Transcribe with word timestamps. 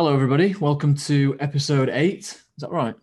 Hello, 0.00 0.14
everybody. 0.14 0.54
Welcome 0.54 0.94
to 0.94 1.36
episode 1.40 1.90
eight. 1.90 2.20
Is 2.20 2.44
that 2.60 2.70
right? 2.70 2.94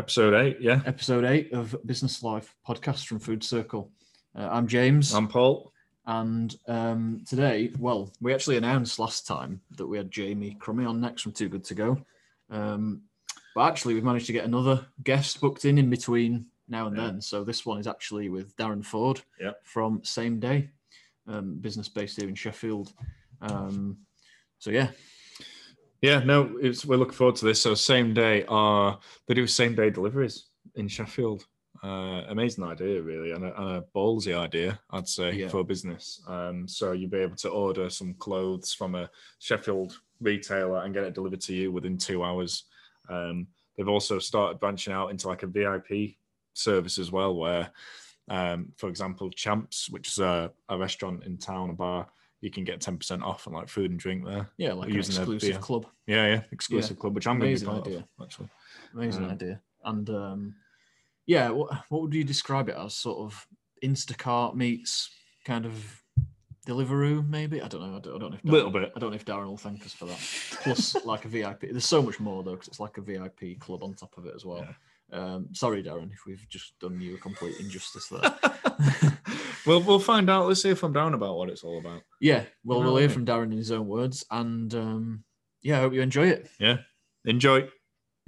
Episode 0.00 0.34
eight, 0.34 0.56
yeah. 0.60 0.82
Episode 0.84 1.24
eight 1.24 1.52
of 1.52 1.76
Business 1.86 2.24
Life 2.24 2.56
podcast 2.66 3.06
from 3.06 3.20
Food 3.20 3.44
Circle. 3.44 3.92
Uh, 4.34 4.48
I'm 4.50 4.66
James, 4.66 5.14
I'm 5.14 5.28
Paul. 5.28 5.72
and 6.06 6.56
um, 6.66 7.22
today, 7.24 7.70
well, 7.78 8.12
we 8.20 8.34
actually 8.34 8.56
announced 8.56 8.98
last 8.98 9.28
time 9.28 9.60
that 9.76 9.86
we 9.86 9.96
had 9.96 10.10
Jamie 10.10 10.56
Crummie 10.58 10.86
on 10.86 11.00
next 11.00 11.22
from 11.22 11.30
Too 11.30 11.48
Good 11.48 11.62
to 11.62 11.76
Go. 11.76 12.04
Um, 12.50 13.02
but 13.54 13.68
actually, 13.68 13.94
we've 13.94 14.02
managed 14.02 14.26
to 14.26 14.32
get 14.32 14.44
another 14.44 14.84
guest 15.04 15.40
booked 15.40 15.66
in 15.66 15.78
in 15.78 15.88
between 15.88 16.46
now 16.66 16.88
and 16.88 16.96
Yeah. 16.96 17.04
then. 17.04 17.20
So 17.20 17.44
this 17.44 17.64
one 17.64 17.78
is 17.78 17.86
actually 17.86 18.28
with 18.28 18.56
Darren 18.56 18.84
Ford 18.84 19.20
Yeah. 19.40 19.52
from 19.62 20.02
Same 20.02 20.40
Day, 20.40 20.70
um, 21.28 21.58
business 21.60 21.88
based 21.88 22.18
here 22.20 22.28
in 22.28 22.34
Sheffield. 22.34 22.92
Um, 23.40 23.98
so 24.58 24.70
yeah, 24.70 24.90
Yeah, 26.00 26.20
no, 26.20 26.56
it's, 26.60 26.84
we're 26.86 26.96
looking 26.96 27.14
forward 27.14 27.36
to 27.36 27.44
this. 27.44 27.60
So 27.60 27.74
same 27.74 28.14
day, 28.14 28.44
are 28.48 28.98
they 29.26 29.34
do 29.34 29.46
same 29.46 29.74
day 29.74 29.90
deliveries 29.90 30.46
in 30.76 30.86
Sheffield. 30.88 31.44
Uh, 31.82 32.22
amazing 32.28 32.64
idea, 32.64 33.00
really, 33.00 33.30
and 33.32 33.44
a, 33.44 33.60
and 33.60 33.70
a 33.76 33.84
ballsy 33.94 34.36
idea, 34.36 34.78
I'd 34.90 35.06
say, 35.08 35.32
Yeah. 35.32 35.48
for 35.48 35.64
business. 35.64 36.20
Um, 36.26 36.66
so 36.66 36.92
you'd 36.92 37.10
be 37.10 37.18
able 37.18 37.36
to 37.36 37.50
order 37.50 37.88
some 37.88 38.14
clothes 38.14 38.72
from 38.72 38.94
a 38.94 39.08
Sheffield 39.38 39.98
retailer 40.20 40.82
and 40.84 40.92
get 40.94 41.04
it 41.04 41.14
delivered 41.14 41.40
to 41.42 41.54
you 41.54 41.70
within 41.70 41.96
two 41.96 42.24
hours. 42.24 42.64
Um, 43.08 43.46
they've 43.76 43.88
also 43.88 44.18
started 44.18 44.58
branching 44.60 44.92
out 44.92 45.10
into 45.10 45.28
like 45.28 45.44
a 45.44 45.46
VIP 45.46 46.16
service 46.54 46.98
as 46.98 47.12
well, 47.12 47.34
where, 47.36 47.70
um, 48.28 48.72
for 48.76 48.88
example, 48.88 49.30
Champs, 49.30 49.88
which 49.88 50.08
is 50.08 50.18
a, 50.18 50.50
a 50.68 50.76
restaurant 50.76 51.24
in 51.24 51.38
town, 51.38 51.70
a 51.70 51.74
bar, 51.74 52.08
you 52.40 52.50
can 52.50 52.64
get 52.64 52.80
ten 52.80 52.96
percent 52.96 53.22
off 53.22 53.46
on 53.46 53.52
like 53.54 53.68
food 53.68 53.90
and 53.90 53.98
drink 54.00 54.24
there. 54.24 54.48
yeah, 54.58 54.72
like 54.72 54.88
Using 54.90 55.16
exclusive 55.16 55.60
club. 55.60 55.86
Yeah, 56.06 56.26
yeah, 56.26 56.42
exclusive 56.52 56.98
club, 56.98 57.14
which 57.14 57.26
I'm 57.26 57.38
going 57.38 57.54
to 57.56 57.64
Amazing 57.64 57.68
be 57.68 57.72
part 57.74 57.86
idea. 57.86 57.98
of, 58.18 58.24
actually. 58.24 58.48
Amazing 58.94 59.24
Um, 59.24 59.30
idea. 59.30 59.60
And 59.84 60.10
um, 60.10 60.54
yeah, 61.26 61.50
what, 61.50 61.70
what 61.88 62.02
would 62.02 62.14
you 62.14 62.24
describe 62.24 62.68
it 62.68 62.76
as? 62.76 62.94
Sort 62.94 63.18
of 63.18 63.46
Instacart 63.84 64.54
meets 64.54 65.10
kind 65.44 65.66
of 65.66 66.02
Deliveroo, 66.66 67.26
maybe? 67.28 67.62
I 67.62 67.68
don't 67.68 67.80
know. 67.80 67.96
I 67.96 68.00
don't, 68.00 68.16
I 68.16 68.18
don't 68.18 68.30
know 68.30 68.36
if 68.36 68.42
Darren, 68.42 68.50
Little 68.52 68.70
bit. 68.70 68.92
I 68.94 68.98
don't 68.98 69.10
know 69.10 69.16
if 69.16 69.24
Darren 69.24 69.46
will 69.46 69.56
thank 69.56 69.84
us 69.86 69.92
for 69.94 70.04
that. 70.06 70.18
Plus, 70.62 70.96
like 71.04 71.24
a 71.24 71.28
VIP. 71.28 71.60
There's 71.70 71.84
so 71.86 72.02
much 72.02 72.20
more 72.20 72.42
though, 72.42 72.52
because 72.52 72.68
it's 72.68 72.80
like 72.80 72.98
a 72.98 73.00
VIP 73.00 73.58
club 73.58 73.82
on 73.82 73.94
top 73.94 74.16
of 74.18 74.26
it 74.26 74.34
as 74.36 74.44
well. 74.44 74.66
Um, 75.10 75.48
sorry, 75.54 75.82
Darren, 75.82 76.12
if 76.12 76.26
we've 76.26 76.44
just 76.50 76.78
done 76.80 77.00
you 77.00 77.14
a 77.14 77.18
complete 77.18 77.58
injustice 77.60 78.08
there. 78.08 78.20
well, 79.68 79.80
we'll 79.82 79.98
find 80.00 80.28
out. 80.30 80.48
Let's 80.48 80.62
see 80.62 80.70
if 80.70 80.82
I'm 80.82 80.92
down 80.92 81.14
about 81.14 81.36
what 81.36 81.48
it's 81.50 81.62
all 81.62 81.78
about. 81.78 82.02
yeah, 82.20 82.44
well, 82.64 82.82
we'll 82.82 82.96
hear 82.96 83.08
from 83.08 83.24
Darren 83.26 83.52
in 83.52 83.58
his 83.58 83.70
own 83.70 83.86
words, 83.86 84.24
and 84.30 84.74
um, 84.74 85.24
yeah, 85.62 85.78
I 85.78 85.80
hope 85.82 85.92
you 85.92 86.00
enjoy 86.02 86.26
it. 86.28 86.48
Yeah, 86.58 86.78
enjoy. 87.24 87.68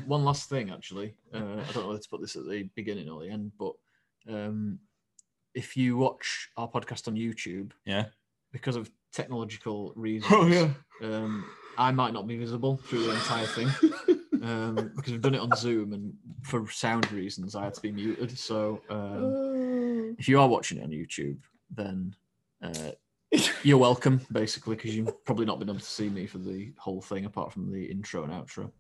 one 0.06 0.24
last 0.24 0.48
thing 0.48 0.70
actually 0.70 1.14
uh, 1.34 1.38
i 1.38 1.72
don't 1.72 1.82
know 1.82 1.88
whether 1.88 1.98
to 2.00 2.08
put 2.08 2.20
this 2.22 2.34
at 2.34 2.48
the 2.48 2.62
beginning 2.74 3.08
or 3.10 3.20
the 3.22 3.28
end 3.28 3.52
but 3.58 3.72
um, 4.30 4.78
if 5.55 5.77
you 5.77 5.97
watch 5.98 6.48
our 6.56 6.66
podcast 6.69 7.06
on 7.06 7.16
youtube 7.16 7.72
Yeah. 7.84 8.06
because 8.50 8.77
of 8.77 8.91
technological 9.12 9.92
reasons 9.97 10.32
Oh 10.34 10.47
yeah. 10.47 10.70
um, 11.02 11.44
i 11.77 11.91
might 11.91 12.14
not 12.14 12.27
be 12.27 12.38
visible 12.38 12.78
through 12.86 13.04
the 13.04 13.12
entire 13.12 13.47
thing 13.47 13.69
um, 14.42 14.91
because 14.97 15.12
we've 15.12 15.20
done 15.20 15.34
it 15.34 15.41
on 15.41 15.50
zoom 15.54 15.92
and 15.92 16.14
for 16.42 16.66
sound 16.70 17.10
reasons 17.12 17.54
i 17.54 17.64
had 17.64 17.75
to 17.75 17.82
be 17.82 17.92
muted 17.92 18.36
so 18.38 18.80
um, 18.88 19.22
if 20.19 20.28
you 20.28 20.41
are 20.41 20.48
watching 20.48 20.78
it 20.78 20.84
on 20.84 20.91
youtube 20.91 21.38
then 21.70 22.14
uh, 22.62 22.91
you're 23.62 23.78
welcome 23.78 24.20
basically 24.32 24.77
because 24.77 24.94
you've 24.94 25.24
probably 25.24 25.47
not 25.47 25.58
been 25.58 25.69
able 25.69 25.78
to 25.78 25.84
see 25.84 26.08
me 26.08 26.27
for 26.27 26.38
the 26.38 26.72
whole 26.78 27.00
thing 27.00 27.24
apart 27.24 27.52
from 27.52 27.70
the 27.70 27.84
intro 27.86 28.22
and 28.24 28.32
outro 28.32 28.70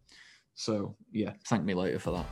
so 0.54 0.94
yeah 1.12 1.32
thank 1.46 1.64
me 1.64 1.74
later 1.74 1.98
for 1.98 2.12
that 2.12 2.26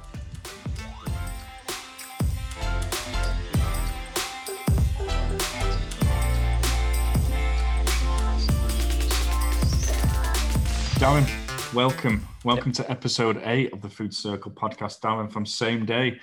Darren, 10.98 11.28
welcome. 11.72 12.26
Welcome 12.44 12.72
to 12.72 12.90
episode 12.90 13.40
eight 13.44 13.72
of 13.72 13.82
the 13.82 13.88
Food 13.88 14.12
Circle 14.12 14.50
podcast. 14.50 14.98
Darren 14.98 15.30
from 15.30 15.46
Same 15.46 15.86
Day. 15.86 16.18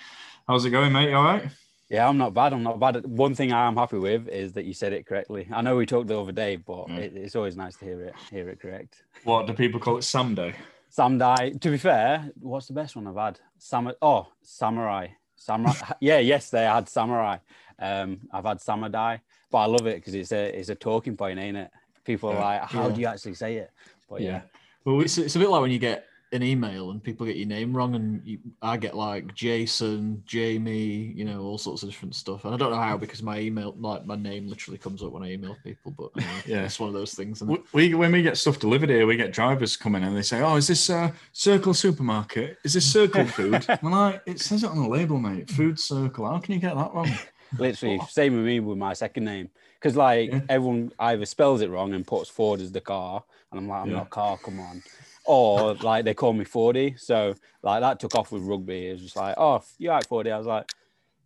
How's 0.49 0.65
it 0.65 0.71
going, 0.71 0.91
mate? 0.91 1.11
You 1.11 1.15
all 1.15 1.23
right? 1.23 1.49
Yeah, 1.89 2.07
I'm 2.07 2.17
not 2.17 2.33
bad. 2.33 2.53
I'm 2.53 2.63
not 2.63 2.79
bad. 2.79 3.05
One 3.05 3.35
thing 3.35 3.51
I 3.51 3.67
am 3.67 3.75
happy 3.75 3.97
with 3.97 4.27
is 4.27 4.53
that 4.53 4.65
you 4.65 4.73
said 4.73 4.91
it 4.93 5.05
correctly. 5.05 5.47
I 5.51 5.61
know 5.61 5.75
we 5.75 5.85
talked 5.85 6.07
the 6.07 6.19
other 6.19 6.31
day, 6.31 6.55
but 6.55 6.89
Yeah. 6.89 6.97
it, 6.97 7.15
it's 7.15 7.35
always 7.35 7.55
nice 7.55 7.75
to 7.77 7.85
hear 7.85 8.01
it, 8.01 8.15
hear 8.31 8.49
it 8.49 8.59
correct. 8.59 9.03
What 9.23 9.45
do 9.47 9.53
people 9.53 9.79
call 9.79 9.97
it? 9.97 10.03
Sam 10.03 10.33
Day. 10.35 10.55
Samurai. 10.89 11.49
To 11.51 11.69
be 11.69 11.77
fair, 11.77 12.31
what's 12.39 12.67
the 12.67 12.73
best 12.73 12.95
one 12.95 13.05
I've 13.05 13.17
had? 13.17 13.39
Sam. 13.57 13.91
Oh, 14.01 14.27
samurai. 14.41 15.07
Samurai. 15.35 15.73
yeah, 15.99 16.19
yesterday 16.19 16.67
I 16.67 16.75
had 16.75 16.87
samurai. 16.87 17.37
Um, 17.77 18.21
I've 18.31 18.45
had 18.45 18.61
samurai, 18.61 19.17
but 19.51 19.57
I 19.57 19.65
love 19.65 19.87
it 19.87 19.97
because 19.97 20.15
it's 20.15 20.31
a 20.31 20.57
it's 20.57 20.69
a 20.69 20.75
talking 20.75 21.17
point, 21.17 21.37
ain't 21.37 21.57
it? 21.57 21.71
People 22.05 22.29
are 22.29 22.39
like, 22.39 22.61
how 22.61 22.87
Yeah. 22.87 22.93
do 22.95 23.01
you 23.01 23.07
actually 23.07 23.33
say 23.33 23.57
it? 23.57 23.71
But 24.09 24.21
yeah, 24.21 24.43
Well, 24.85 25.01
it's, 25.01 25.17
it's 25.17 25.35
a 25.35 25.39
bit 25.39 25.49
like 25.49 25.61
when 25.61 25.71
you 25.71 25.79
get 25.79 26.05
an 26.35 26.43
email 26.43 26.91
and 26.91 27.03
people 27.03 27.25
get 27.25 27.35
your 27.37 27.47
name 27.47 27.75
wrong 27.75 27.95
and 27.95 28.21
you, 28.25 28.37
i 28.61 28.77
get 28.77 28.95
like 28.95 29.33
jason 29.33 30.21
jamie 30.25 31.13
you 31.15 31.25
know 31.25 31.41
all 31.41 31.57
sorts 31.57 31.81
of 31.83 31.89
different 31.89 32.13
stuff 32.13 32.45
and 32.45 32.53
i 32.53 32.57
don't 32.57 32.71
know 32.71 32.77
how 32.77 32.97
because 32.97 33.23
my 33.23 33.39
email 33.39 33.73
like 33.79 34.05
my 34.05 34.15
name 34.15 34.47
literally 34.47 34.77
comes 34.77 35.01
up 35.01 35.11
when 35.11 35.23
i 35.23 35.31
email 35.31 35.57
people 35.63 35.91
but 35.97 36.11
uh, 36.17 36.41
Yeah. 36.45 36.65
it's 36.65 36.79
one 36.79 36.89
of 36.89 36.93
those 36.93 37.13
things 37.13 37.41
and 37.41 37.49
we, 37.49 37.59
we 37.73 37.93
when 37.95 38.11
we 38.11 38.21
get 38.21 38.37
stuff 38.37 38.59
delivered 38.59 38.89
here, 38.89 39.07
we 39.07 39.17
get 39.17 39.31
drivers 39.31 39.77
coming 39.77 40.03
and 40.03 40.15
they 40.15 40.21
say, 40.21 40.41
"Oh, 40.41 40.55
is 40.55 40.67
this 40.67 40.89
uh, 40.89 41.11
Circle 41.31 41.73
Supermarket? 41.73 42.57
Is 42.63 42.73
this 42.73 42.85
Circle 42.91 43.25
Food?" 43.37 43.65
We're 43.81 43.91
like, 43.91 44.21
"It 44.25 44.39
says 44.39 44.63
it 44.63 44.69
on 44.69 44.81
the 44.81 44.87
label, 44.87 45.19
mate. 45.19 45.49
Food 45.49 45.79
Circle. 45.79 46.25
How 46.25 46.39
can 46.39 46.53
you 46.53 46.59
get 46.59 46.75
that 46.75 46.93
wrong?" 46.93 47.11
literally 47.57 47.99
same 48.09 48.35
with 48.35 48.45
me 48.45 48.59
with 48.59 48.77
my 48.77 48.93
second 48.93 49.23
name 49.23 49.49
because 49.79 49.95
like 49.95 50.29
Yeah. 50.31 50.41
everyone 50.49 50.91
either 50.99 51.25
spells 51.25 51.61
it 51.61 51.69
wrong 51.69 51.93
and 51.93 52.05
puts 52.05 52.29
Ford 52.29 52.59
as 52.61 52.71
the 52.71 52.81
car, 52.81 53.23
and 53.51 53.59
I'm 53.59 53.67
like, 53.67 53.81
I'm 53.81 53.89
Yeah. 53.89 53.95
not 53.97 54.09
car, 54.09 54.37
come 54.37 54.59
on. 54.59 54.83
Or 55.27 55.73
like 55.75 56.05
they 56.05 56.13
call 56.13 56.33
me 56.33 56.45
Fordy, 56.45 56.95
so 56.97 57.33
like 57.63 57.81
that 57.81 57.99
took 57.99 58.15
off 58.15 58.31
with 58.31 58.43
rugby. 58.43 58.85
It's 58.87 59.01
just 59.01 59.15
like, 59.15 59.35
oh, 59.37 59.63
you 59.79 59.89
like 59.89 60.07
Fordy? 60.07 60.31
I 60.31 60.37
was 60.37 60.45
like, 60.47 60.65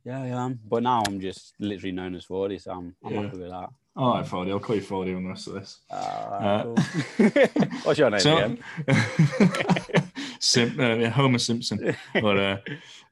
yeah, 0.05 0.21
I 0.21 0.27
am. 0.27 0.59
But 0.65 0.83
now 0.83 1.03
I'm 1.05 1.19
just 1.19 1.53
literally 1.59 1.91
known 1.91 2.15
as 2.15 2.23
Fordy, 2.23 2.59
so 2.59 2.71
I'm, 2.71 2.95
I'm 3.03 3.13
Yeah. 3.13 3.21
happy 3.23 3.37
with 3.37 3.49
that. 3.49 3.69
All 3.97 4.13
right, 4.15 4.25
Fordy. 4.25 4.51
I'll 4.51 4.59
call 4.61 4.75
you 4.77 4.81
Fordy 4.81 5.13
on 5.13 5.23
the 5.23 5.29
rest 5.29 5.47
of 5.47 5.55
this. 5.55 5.79
Uh, 5.91 5.93
Uh, 5.95 6.63
cool. 6.63 6.75
What's 7.83 7.99
your 7.99 8.09
name 8.09 8.19
So, 8.21 8.37
again? 8.37 8.63
Sim, 10.39 10.79
uh, 10.79 10.95
yeah, 10.95 11.09
Homer 11.09 11.39
Simpson. 11.39 11.95
But 12.13 12.37
uh, 12.39 12.57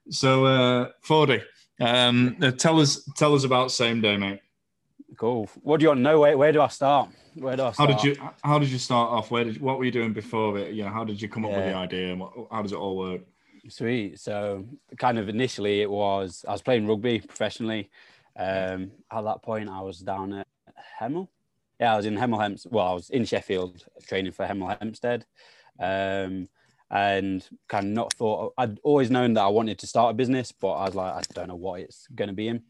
so 0.10 0.46
uh, 0.46 0.90
Fordy, 1.02 1.42
um, 1.82 2.38
uh, 2.42 2.52
tell 2.52 2.80
us 2.80 3.04
tell 3.18 3.36
us 3.36 3.44
about 3.44 3.72
same 3.72 4.00
day, 4.00 4.16
mate. 4.16 4.40
Cool. 5.18 5.50
What 5.62 5.80
do 5.80 5.84
you 5.84 5.90
want 5.90 5.98
to 6.00 6.04
know? 6.04 6.20
Where, 6.22 6.38
where 6.38 6.52
do 6.54 6.62
I 6.62 6.68
start? 6.70 7.10
Where 7.40 7.56
do 7.56 7.64
I 7.64 7.72
How 7.72 7.86
did 7.86 8.04
you 8.04 8.16
how 8.44 8.60
did 8.60 8.70
you 8.70 8.78
start 8.80 9.12
off? 9.12 9.32
Where 9.32 9.44
did 9.44 9.62
what 9.62 9.78
were 9.78 9.86
you 9.86 9.92
doing 9.92 10.14
before 10.14 10.58
it? 10.58 10.74
You 10.74 10.84
know, 10.84 10.90
how 10.90 11.04
did 11.04 11.22
you 11.22 11.30
come 11.30 11.46
up 11.46 11.52
with 11.52 11.66
the 11.66 11.76
idea? 11.76 12.12
And 12.12 12.20
what, 12.20 12.34
how 12.52 12.62
does 12.62 12.72
it 12.72 12.78
all 12.78 12.98
work? 12.98 13.22
Sweet. 13.70 14.20
So, 14.20 14.66
kind 14.98 15.20
of 15.20 15.30
initially, 15.30 15.82
it 15.82 15.90
was 15.90 16.46
I 16.48 16.54
was 16.54 16.62
playing 16.62 16.88
rugby 16.88 17.20
professionally. 17.20 17.90
Um, 18.38 18.92
at 19.12 19.24
that 19.24 19.42
point, 19.42 19.70
I 19.70 19.82
was 19.82 20.00
down 20.00 20.34
at 20.34 20.48
Hemel. 21.00 21.28
Yeah, 21.80 21.94
I 21.94 21.98
was 21.98 22.06
in 22.06 22.16
Hemel 22.16 22.42
Hempstead. 22.42 22.72
Well, 22.72 22.88
I 22.88 22.94
was 22.94 23.10
in 23.10 23.26
Sheffield 23.26 23.84
training 24.08 24.32
for 24.32 24.46
Hemel 24.46 24.78
Hempstead, 24.80 25.26
um, 25.80 26.48
and 26.90 27.48
kind 27.68 27.88
of 27.88 27.92
not 27.92 28.14
thought. 28.14 28.54
I'd 28.58 28.80
always 28.84 29.12
known 29.12 29.34
that 29.34 29.44
I 29.44 29.50
wanted 29.50 29.80
to 29.80 29.88
start 29.88 30.12
a 30.12 30.14
business, 30.16 30.52
but 30.52 30.72
I 30.72 30.86
was 30.86 30.96
like, 30.96 31.14
I 31.14 31.22
don't 31.34 31.50
know 31.50 31.56
what 31.56 31.82
it's 31.82 32.08
going 32.14 32.30
to 32.30 32.34
be 32.34 32.48
in. 32.48 32.64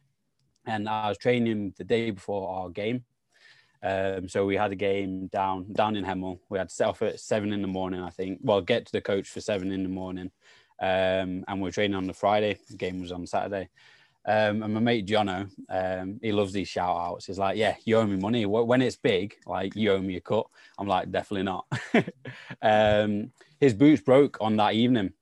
And 0.66 0.90
I 0.90 1.10
was 1.10 1.18
training 1.18 1.74
the 1.78 1.86
day 1.86 2.12
before 2.12 2.50
our 2.50 2.70
game. 2.70 3.06
Um, 3.84 4.28
so 4.28 4.46
we 4.46 4.56
had 4.56 4.72
a 4.72 4.76
game 4.76 5.28
down 5.28 5.72
down 5.74 5.96
in 5.96 6.04
Hemel. 6.04 6.40
We 6.50 6.58
had 6.58 6.70
to 6.70 6.76
set 6.76 6.88
off 6.88 7.02
at 7.02 7.20
seven 7.20 7.54
in 7.54 7.62
the 7.62 7.68
morning, 7.68 8.02
I 8.02 8.10
think. 8.10 8.40
Well, 8.42 8.62
get 8.62 8.86
to 8.88 8.92
the 8.92 9.02
coach 9.02 9.30
for 9.30 9.42
seven 9.42 9.72
in 9.72 9.84
the 9.84 9.90
morning, 9.90 10.32
um, 10.82 11.44
and 11.48 11.62
we 11.62 11.70
are 11.70 11.74
training 11.74 11.96
on 11.96 12.08
the 12.08 12.14
Friday. 12.14 12.58
The 12.70 12.78
game 12.78 13.00
was 13.00 13.12
on 13.12 13.28
Saturday. 13.28 13.70
Um, 14.28 14.62
and 14.62 14.74
my 14.74 14.82
mate 14.82 15.08
Jono, 15.08 15.50
um, 15.70 16.20
he 16.22 16.34
loves 16.34 16.52
these 16.52 16.68
shout 16.68 16.98
outs. 16.98 17.28
He's 17.28 17.40
like, 17.40 17.58
Yeah, 17.58 17.76
you 17.86 17.96
owe 17.98 18.06
me 18.06 18.18
money. 18.18 18.46
When 18.46 18.82
it's 18.82 18.98
big, 18.98 19.36
like 19.46 19.74
you 19.74 19.94
owe 19.94 20.02
me 20.02 20.18
a 20.18 20.22
cut. 20.22 20.48
I'm 20.78 20.88
like, 20.88 21.10
Definitely 21.10 21.44
not. 21.44 21.66
um, 22.62 23.32
his 23.62 23.74
boots 23.74 24.02
broke 24.02 24.38
on 24.42 24.58
that 24.58 24.74
evening. 24.74 25.14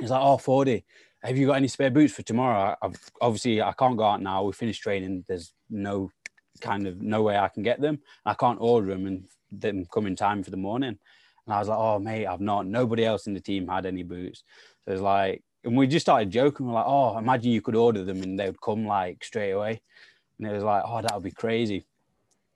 He's 0.00 0.10
like, 0.10 0.22
Oh, 0.22 0.38
Fordy, 0.38 0.84
have 1.22 1.36
you 1.36 1.46
got 1.46 1.56
any 1.56 1.68
spare 1.68 1.90
boots 1.90 2.14
for 2.14 2.22
tomorrow? 2.22 2.74
I've, 2.80 2.96
obviously, 3.20 3.60
I 3.60 3.72
can't 3.72 3.98
go 3.98 4.04
out 4.04 4.22
now. 4.22 4.44
We 4.44 4.52
finished 4.52 4.82
training. 4.82 5.26
There's 5.28 5.52
no 5.68 6.10
kind 6.58 6.86
of 6.86 7.00
no 7.00 7.22
way 7.22 7.36
I 7.36 7.48
can 7.48 7.62
get 7.62 7.80
them. 7.80 8.00
I 8.24 8.34
can't 8.34 8.60
order 8.60 8.88
them 8.88 9.06
and 9.06 9.24
them 9.50 9.86
come 9.92 10.06
in 10.06 10.16
time 10.16 10.42
for 10.42 10.50
the 10.50 10.56
morning. 10.56 10.98
And 11.46 11.54
I 11.54 11.58
was 11.58 11.68
like, 11.68 11.78
oh, 11.78 11.98
mate, 11.98 12.26
I've 12.26 12.40
not. 12.40 12.66
Nobody 12.66 13.04
else 13.04 13.26
in 13.26 13.34
the 13.34 13.40
team 13.40 13.66
had 13.68 13.86
any 13.86 14.02
boots. 14.02 14.44
So 14.84 14.92
it's 14.92 15.00
like, 15.00 15.42
and 15.64 15.76
we 15.76 15.86
just 15.86 16.04
started 16.04 16.30
joking. 16.30 16.66
We're 16.66 16.74
like, 16.74 16.86
oh, 16.86 17.16
imagine 17.18 17.52
you 17.52 17.62
could 17.62 17.74
order 17.74 18.04
them 18.04 18.22
and 18.22 18.38
they 18.38 18.46
would 18.46 18.60
come 18.60 18.86
like 18.86 19.24
straight 19.24 19.52
away. 19.52 19.80
And 20.38 20.46
it 20.46 20.52
was 20.52 20.62
like, 20.62 20.82
oh, 20.86 21.02
that 21.02 21.14
would 21.14 21.22
be 21.22 21.30
crazy. 21.30 21.86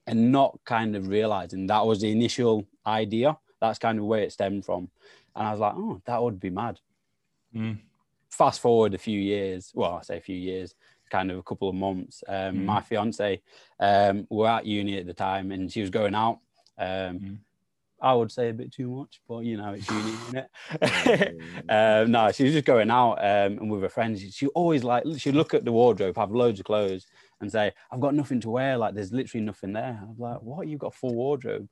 And 0.07 0.31
not 0.31 0.59
kind 0.65 0.95
of 0.95 1.09
realizing 1.09 1.67
that 1.67 1.87
was 1.87 2.01
the 2.01 2.11
initial 2.11 2.67
idea. 2.87 3.39
that's 3.61 3.79
kind 3.79 3.99
of 3.99 4.05
where 4.05 4.21
it 4.21 4.33
stemmed 4.33 4.65
from. 4.65 4.91
And 5.35 5.47
I 5.47 5.51
was 5.53 5.61
like, 5.61 5.75
oh, 5.75 6.03
that 6.05 6.23
would 6.23 6.39
be 6.39 6.51
mad. 6.51 6.81
Mm. 7.55 7.79
Fast 8.29 8.61
forward 8.61 8.95
a 8.95 8.99
few 8.99 9.19
years, 9.19 9.73
well, 9.75 9.95
I 9.95 10.03
say 10.03 10.17
a 10.17 10.21
few 10.21 10.37
years, 10.37 10.75
kind 11.12 11.31
of 11.31 11.37
a 11.38 11.43
couple 11.43 11.69
of 11.69 11.75
months. 11.75 12.25
Um, 12.26 12.56
Mm. 12.56 12.64
My 12.64 12.81
fiance, 12.81 13.41
um, 13.79 14.26
we 14.31 14.37
were 14.38 14.49
at 14.49 14.67
uni 14.67 14.99
at 14.99 15.06
the 15.06 15.14
time, 15.29 15.53
and 15.53 15.70
she 15.73 15.81
was 15.82 15.91
going 15.91 16.14
out. 16.14 16.38
Um, 16.79 17.19
Mm. 17.19 17.38
I 18.05 18.14
would 18.14 18.32
say 18.32 18.49
a 18.49 18.53
bit 18.53 18.73
too 18.73 18.91
much, 18.91 19.20
but 19.29 19.41
you 19.44 19.56
know, 19.56 19.75
it's 19.75 19.88
uni, 19.88 20.12
isn't 20.23 20.38
it? 20.43 20.49
um, 21.79 22.11
no, 22.11 22.32
she 22.32 22.43
was 22.44 22.53
just 22.53 22.64
going 22.64 22.91
out 22.91 23.14
um, 23.19 23.53
and 23.59 23.70
with 23.70 23.82
her 23.82 23.88
friends. 23.88 24.20
She, 24.20 24.31
she 24.32 24.47
always 24.49 24.82
like 24.82 25.05
she'd 25.19 25.37
look 25.37 25.55
at 25.55 25.64
the 25.64 25.70
wardrobe, 25.70 26.17
have 26.17 26.32
loads 26.32 26.59
of 26.59 26.67
clothes, 26.67 27.06
and 27.41 27.53
say, 27.53 27.73
"I've 27.93 28.00
got 28.00 28.15
nothing 28.15 28.41
to 28.41 28.50
wear. 28.50 28.76
Like, 28.76 28.94
there's 28.94 29.12
literally 29.12 29.44
nothing 29.44 29.73
there." 29.73 30.00
I'm 30.03 30.17
like, 30.19 30.41
"What? 30.43 30.67
You've 30.67 30.81
got 30.81 30.94
a 30.94 30.99
full 30.99 31.15
wardrobe?" 31.15 31.69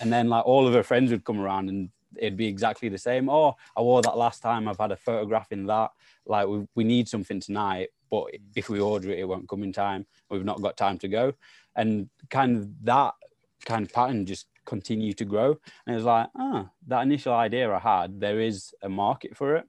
And 0.00 0.12
then 0.12 0.28
like 0.28 0.44
all 0.44 0.66
of 0.66 0.74
her 0.74 0.82
friends 0.82 1.12
would 1.12 1.24
come 1.24 1.40
around, 1.40 1.68
and 1.68 1.90
it'd 2.16 2.36
be 2.36 2.48
exactly 2.48 2.88
the 2.88 2.98
same. 2.98 3.30
Oh, 3.30 3.54
I 3.76 3.80
wore 3.82 4.02
that 4.02 4.18
last 4.18 4.42
time. 4.42 4.66
I've 4.66 4.78
had 4.84 4.90
a 4.90 4.96
photograph 4.96 5.52
in 5.52 5.66
that. 5.66 5.90
Like, 6.26 6.48
we 6.48 6.66
we 6.74 6.82
need 6.82 7.06
something 7.08 7.38
tonight, 7.38 7.90
but 8.10 8.24
if 8.54 8.68
we 8.68 8.80
order 8.80 9.10
it, 9.10 9.18
it 9.20 9.28
won't 9.28 9.48
come 9.48 9.62
in 9.62 9.72
time. 9.72 10.06
We've 10.28 10.44
not 10.44 10.62
got 10.62 10.76
time 10.76 10.98
to 10.98 11.08
go, 11.08 11.34
and 11.76 12.08
kind 12.28 12.56
of 12.56 12.84
that 12.84 13.14
kind 13.64 13.84
of 13.84 13.92
pattern 13.92 14.26
just 14.26 14.46
continued 14.64 15.18
to 15.18 15.24
grow. 15.24 15.58
And 15.86 15.92
it 15.92 15.96
was 15.96 16.04
like, 16.04 16.28
ah, 16.36 16.70
that 16.86 17.02
initial 17.02 17.34
idea 17.34 17.72
I 17.72 17.78
had, 17.78 18.20
there 18.20 18.40
is 18.40 18.74
a 18.82 18.88
market 18.88 19.36
for 19.36 19.56
it. 19.56 19.66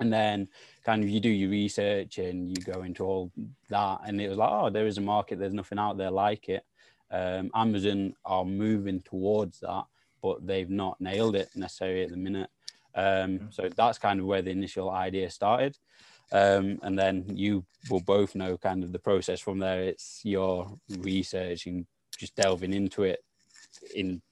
And 0.00 0.12
then 0.12 0.48
kind 0.84 1.04
of 1.04 1.08
you 1.08 1.20
do 1.20 1.28
your 1.28 1.50
research 1.50 2.18
and 2.18 2.48
you 2.48 2.56
go 2.64 2.82
into 2.82 3.04
all 3.04 3.30
that. 3.68 4.00
And 4.04 4.20
it 4.20 4.28
was 4.28 4.38
like, 4.38 4.50
oh, 4.50 4.70
there 4.70 4.86
is 4.86 4.98
a 4.98 5.02
market. 5.02 5.38
There's 5.38 5.54
nothing 5.54 5.78
out 5.78 5.98
there 5.98 6.10
like 6.10 6.48
it. 6.48 6.64
Um, 7.10 7.50
Amazon 7.54 8.14
are 8.24 8.44
moving 8.44 9.00
towards 9.02 9.60
that, 9.60 9.84
but 10.20 10.44
they've 10.44 10.70
not 10.70 11.00
nailed 11.00 11.36
it 11.36 11.50
necessarily 11.54 12.02
at 12.02 12.10
the 12.10 12.16
minute. 12.16 12.50
Um, 12.96 13.48
so 13.50 13.68
that's 13.68 13.98
kind 13.98 14.18
of 14.18 14.26
where 14.26 14.42
the 14.42 14.50
initial 14.50 14.90
idea 14.90 15.30
started. 15.30 15.76
Um, 16.32 16.78
and 16.82 16.98
then 16.98 17.24
you 17.28 17.64
will 17.90 18.00
both 18.00 18.34
know 18.34 18.56
kind 18.56 18.82
of 18.82 18.92
the 18.92 18.98
process 18.98 19.40
from 19.40 19.58
there. 19.58 19.82
It's 19.82 20.20
your 20.24 20.78
research 20.98 21.66
and 21.66 21.86
just 22.18 22.34
delving 22.34 22.72
into 22.72 23.04
it 23.04 23.24
in 23.94 24.22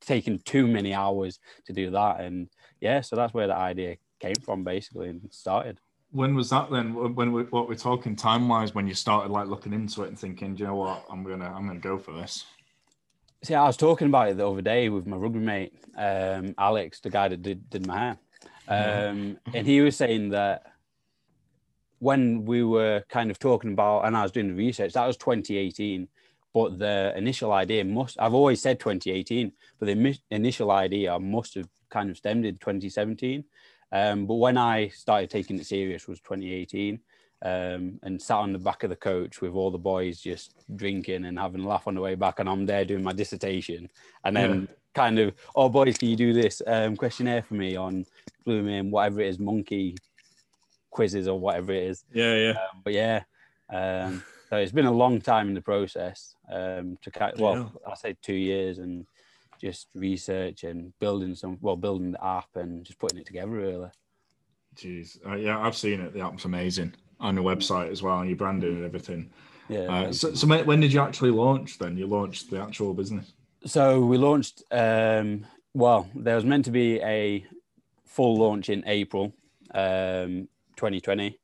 taking 0.00 0.38
too 0.40 0.66
many 0.66 0.94
hours 0.94 1.38
to 1.66 1.72
do 1.72 1.90
that. 1.90 2.20
And 2.20 2.48
yeah, 2.80 3.00
so 3.00 3.16
that's 3.16 3.34
where 3.34 3.46
the 3.46 3.56
idea 3.56 3.96
came 4.20 4.36
from 4.36 4.64
basically 4.64 5.08
and 5.08 5.28
started. 5.30 5.78
When 6.10 6.34
was 6.34 6.50
that 6.50 6.70
then? 6.70 7.14
When 7.14 7.32
we 7.32 7.42
what 7.44 7.68
we're 7.68 7.74
talking 7.74 8.14
time 8.14 8.48
wise, 8.48 8.74
when 8.74 8.86
you 8.86 8.94
started 8.94 9.32
like 9.32 9.48
looking 9.48 9.72
into 9.72 10.04
it 10.04 10.08
and 10.08 10.18
thinking, 10.18 10.54
do 10.54 10.62
you 10.62 10.68
know 10.68 10.76
what, 10.76 11.04
I'm 11.10 11.24
gonna 11.24 11.52
I'm 11.52 11.66
gonna 11.66 11.80
go 11.80 11.98
for 11.98 12.12
this. 12.12 12.44
See, 13.42 13.54
I 13.54 13.66
was 13.66 13.76
talking 13.76 14.06
about 14.06 14.28
it 14.28 14.36
the 14.36 14.48
other 14.48 14.62
day 14.62 14.88
with 14.88 15.06
my 15.06 15.16
rugby 15.16 15.40
mate, 15.40 15.74
um, 15.98 16.54
Alex, 16.56 17.00
the 17.00 17.10
guy 17.10 17.28
that 17.28 17.42
did, 17.42 17.68
did 17.68 17.86
my 17.86 17.98
hair. 17.98 18.18
Um, 18.66 19.38
and 19.52 19.66
he 19.66 19.82
was 19.82 19.96
saying 19.96 20.30
that 20.30 20.72
when 22.04 22.44
we 22.44 22.62
were 22.62 23.02
kind 23.08 23.30
of 23.30 23.38
talking 23.38 23.72
about, 23.72 24.02
and 24.04 24.14
I 24.14 24.22
was 24.22 24.30
doing 24.30 24.48
the 24.48 24.54
research, 24.54 24.92
that 24.92 25.06
was 25.06 25.16
2018. 25.16 26.06
But 26.52 26.78
the 26.78 27.14
initial 27.16 27.50
idea 27.50 27.82
must, 27.82 28.20
I've 28.20 28.34
always 28.34 28.60
said 28.60 28.78
2018, 28.78 29.50
but 29.78 29.86
the 29.86 30.18
initial 30.30 30.70
idea 30.70 31.18
must 31.18 31.54
have 31.54 31.66
kind 31.88 32.10
of 32.10 32.18
stemmed 32.18 32.44
in 32.44 32.58
2017. 32.58 33.42
Um, 33.90 34.26
but 34.26 34.34
when 34.34 34.58
I 34.58 34.88
started 34.88 35.30
taking 35.30 35.58
it 35.58 35.64
serious 35.64 36.06
was 36.06 36.20
2018 36.20 37.00
um, 37.40 37.98
and 38.02 38.20
sat 38.20 38.36
on 38.36 38.52
the 38.52 38.58
back 38.58 38.82
of 38.82 38.90
the 38.90 38.96
coach 38.96 39.40
with 39.40 39.54
all 39.54 39.70
the 39.70 39.78
boys 39.78 40.20
just 40.20 40.52
drinking 40.76 41.24
and 41.24 41.38
having 41.38 41.64
a 41.64 41.66
laugh 41.66 41.88
on 41.88 41.94
the 41.94 42.02
way 42.02 42.16
back. 42.16 42.38
And 42.38 42.50
I'm 42.50 42.66
there 42.66 42.84
doing 42.84 43.02
my 43.02 43.14
dissertation. 43.14 43.88
And 44.24 44.36
then 44.36 44.68
kind 44.94 45.18
of, 45.18 45.32
oh, 45.56 45.70
boys, 45.70 45.96
can 45.96 46.10
you 46.10 46.16
do 46.16 46.34
this 46.34 46.60
um, 46.66 46.96
questionnaire 46.96 47.42
for 47.42 47.54
me 47.54 47.76
on 47.76 48.04
blooming, 48.44 48.90
whatever 48.90 49.22
it 49.22 49.28
is, 49.28 49.38
monkey 49.38 49.96
quizzes 50.94 51.28
or 51.28 51.38
whatever 51.38 51.72
it 51.72 51.82
is. 51.82 52.04
Yeah, 52.12 52.34
yeah. 52.34 52.50
Um, 52.50 52.80
but 52.82 52.92
yeah, 52.94 53.22
um, 53.68 54.22
so 54.48 54.56
it's 54.56 54.72
been 54.72 54.86
a 54.86 54.92
long 54.92 55.20
time 55.20 55.48
in 55.48 55.54
the 55.54 55.60
process 55.60 56.36
um, 56.50 56.96
to 57.02 57.10
kind 57.10 57.34
well, 57.38 57.72
I 57.86 57.94
say 57.94 58.16
two 58.22 58.34
years 58.34 58.78
and 58.78 59.04
just 59.60 59.88
research 59.94 60.64
and 60.64 60.96
building 61.00 61.34
some, 61.34 61.58
well, 61.60 61.76
building 61.76 62.12
the 62.12 62.24
app 62.24 62.48
and 62.54 62.84
just 62.84 62.98
putting 62.98 63.18
it 63.18 63.26
together 63.26 63.50
really. 63.50 63.90
Jeez, 64.76 65.18
uh, 65.26 65.36
yeah, 65.36 65.58
I've 65.58 65.76
seen 65.76 66.00
it. 66.00 66.14
The 66.14 66.20
app's 66.20 66.44
amazing 66.44 66.94
on 67.20 67.36
your 67.36 67.44
website 67.44 67.90
as 67.90 68.02
well, 68.02 68.20
and 68.20 68.28
your 68.28 68.36
branding 68.36 68.76
and 68.76 68.84
everything. 68.84 69.30
Yeah. 69.68 69.80
Uh, 69.80 70.12
so, 70.12 70.34
so 70.34 70.46
when 70.46 70.66
when 70.66 70.80
did 70.80 70.92
you 70.92 71.00
actually 71.00 71.30
launch? 71.30 71.78
Then 71.78 71.96
you 71.96 72.06
launched 72.06 72.50
the 72.50 72.60
actual 72.60 72.92
business. 72.94 73.32
So 73.66 74.04
we 74.04 74.18
launched. 74.18 74.62
Um, 74.70 75.46
well, 75.74 76.08
there 76.14 76.36
was 76.36 76.44
meant 76.44 76.64
to 76.66 76.70
be 76.70 77.00
a 77.00 77.44
full 78.04 78.36
launch 78.36 78.68
in 78.68 78.82
April, 78.86 79.32
um, 79.74 80.48
2020. 80.76 81.38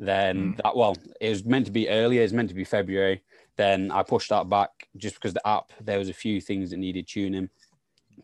Then 0.00 0.56
that 0.62 0.76
well, 0.76 0.96
it 1.20 1.30
was 1.30 1.44
meant 1.44 1.66
to 1.66 1.72
be 1.72 1.88
earlier. 1.88 2.20
It 2.20 2.24
was 2.24 2.32
meant 2.32 2.48
to 2.48 2.54
be 2.54 2.64
February. 2.64 3.22
Then 3.56 3.90
I 3.90 4.02
pushed 4.02 4.30
that 4.30 4.48
back 4.48 4.88
just 4.96 5.14
because 5.14 5.34
the 5.34 5.46
app 5.46 5.72
there 5.80 5.98
was 5.98 6.08
a 6.08 6.14
few 6.14 6.40
things 6.40 6.70
that 6.70 6.78
needed 6.78 7.06
tuning. 7.06 7.48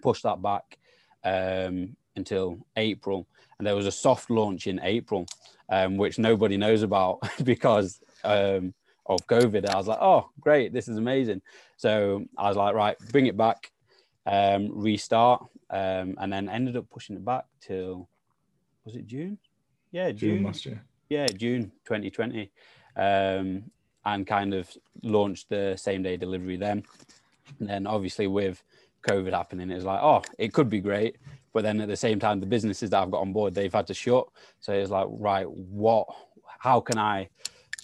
Pushed 0.02 0.24
that 0.24 0.42
back 0.42 0.78
um, 1.24 1.96
until 2.16 2.58
April, 2.76 3.26
and 3.58 3.66
there 3.66 3.76
was 3.76 3.86
a 3.86 3.92
soft 3.92 4.30
launch 4.30 4.66
in 4.66 4.80
April, 4.82 5.26
um, 5.68 5.96
which 5.96 6.18
nobody 6.18 6.56
knows 6.56 6.82
about 6.82 7.20
because 7.44 8.00
um, 8.24 8.74
of 9.06 9.26
COVID. 9.26 9.68
I 9.68 9.76
was 9.76 9.86
like, 9.86 9.98
oh, 10.00 10.30
great, 10.40 10.72
this 10.72 10.88
is 10.88 10.96
amazing. 10.96 11.42
So 11.76 12.24
I 12.36 12.48
was 12.48 12.56
like, 12.56 12.74
right, 12.74 12.96
bring 13.10 13.26
it 13.26 13.36
back, 13.36 13.70
um, 14.26 14.70
restart, 14.72 15.42
um, 15.70 16.16
and 16.18 16.32
then 16.32 16.48
ended 16.48 16.76
up 16.76 16.88
pushing 16.90 17.16
it 17.16 17.24
back 17.24 17.44
till 17.60 18.08
was 18.84 18.96
it 18.96 19.06
June? 19.06 19.38
Yeah, 19.92 20.10
June 20.12 20.36
June. 20.36 20.44
last 20.44 20.66
year. 20.66 20.84
Yeah, 21.08 21.26
June 21.26 21.72
2020, 21.86 22.50
um, 22.96 23.64
and 24.04 24.26
kind 24.26 24.54
of 24.54 24.70
launched 25.02 25.48
the 25.48 25.74
same 25.76 26.02
day 26.02 26.16
delivery 26.16 26.56
then. 26.56 26.84
And 27.58 27.68
then 27.68 27.86
obviously 27.86 28.26
with 28.26 28.62
COVID 29.08 29.32
happening, 29.32 29.70
it 29.70 29.74
was 29.74 29.84
like, 29.84 30.00
oh, 30.02 30.22
it 30.38 30.52
could 30.52 30.70
be 30.70 30.80
great. 30.80 31.16
But 31.52 31.64
then 31.64 31.80
at 31.80 31.88
the 31.88 31.96
same 31.96 32.20
time, 32.20 32.38
the 32.38 32.46
businesses 32.46 32.90
that 32.90 33.02
I've 33.02 33.10
got 33.10 33.22
on 33.22 33.32
board, 33.32 33.54
they've 33.54 33.72
had 33.72 33.88
to 33.88 33.94
shut. 33.94 34.26
So 34.60 34.72
it's 34.72 34.90
like, 34.90 35.08
right, 35.10 35.50
what? 35.50 36.06
How 36.60 36.80
can 36.80 36.98
I 36.98 37.28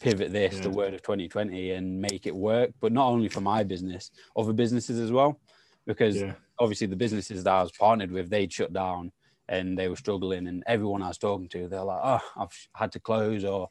pivot 0.00 0.32
this, 0.32 0.60
the 0.60 0.70
word 0.70 0.94
of 0.94 1.02
2020, 1.02 1.72
and 1.72 2.00
make 2.00 2.26
it 2.26 2.36
work? 2.36 2.70
But 2.80 2.92
not 2.92 3.08
only 3.08 3.28
for 3.28 3.40
my 3.40 3.64
business, 3.64 4.10
other 4.36 4.52
businesses 4.52 5.00
as 5.00 5.10
well, 5.10 5.40
because 5.86 6.16
Yeah, 6.16 6.34
obviously 6.58 6.86
the 6.86 6.96
businesses 6.96 7.42
that 7.42 7.52
I 7.52 7.62
was 7.62 7.72
partnered 7.72 8.12
with, 8.12 8.30
they'd 8.30 8.52
shut 8.52 8.72
down 8.72 9.10
and 9.48 9.78
they 9.78 9.88
were 9.88 9.96
struggling. 9.96 10.46
And 10.46 10.62
everyone 10.66 11.02
I 11.02 11.08
was 11.08 11.18
talking 11.18 11.48
to, 11.50 11.68
they're 11.68 11.82
like, 11.82 12.00
oh, 12.02 12.20
I've 12.36 12.68
had 12.74 12.92
to 12.92 13.00
close 13.00 13.44
or 13.44 13.70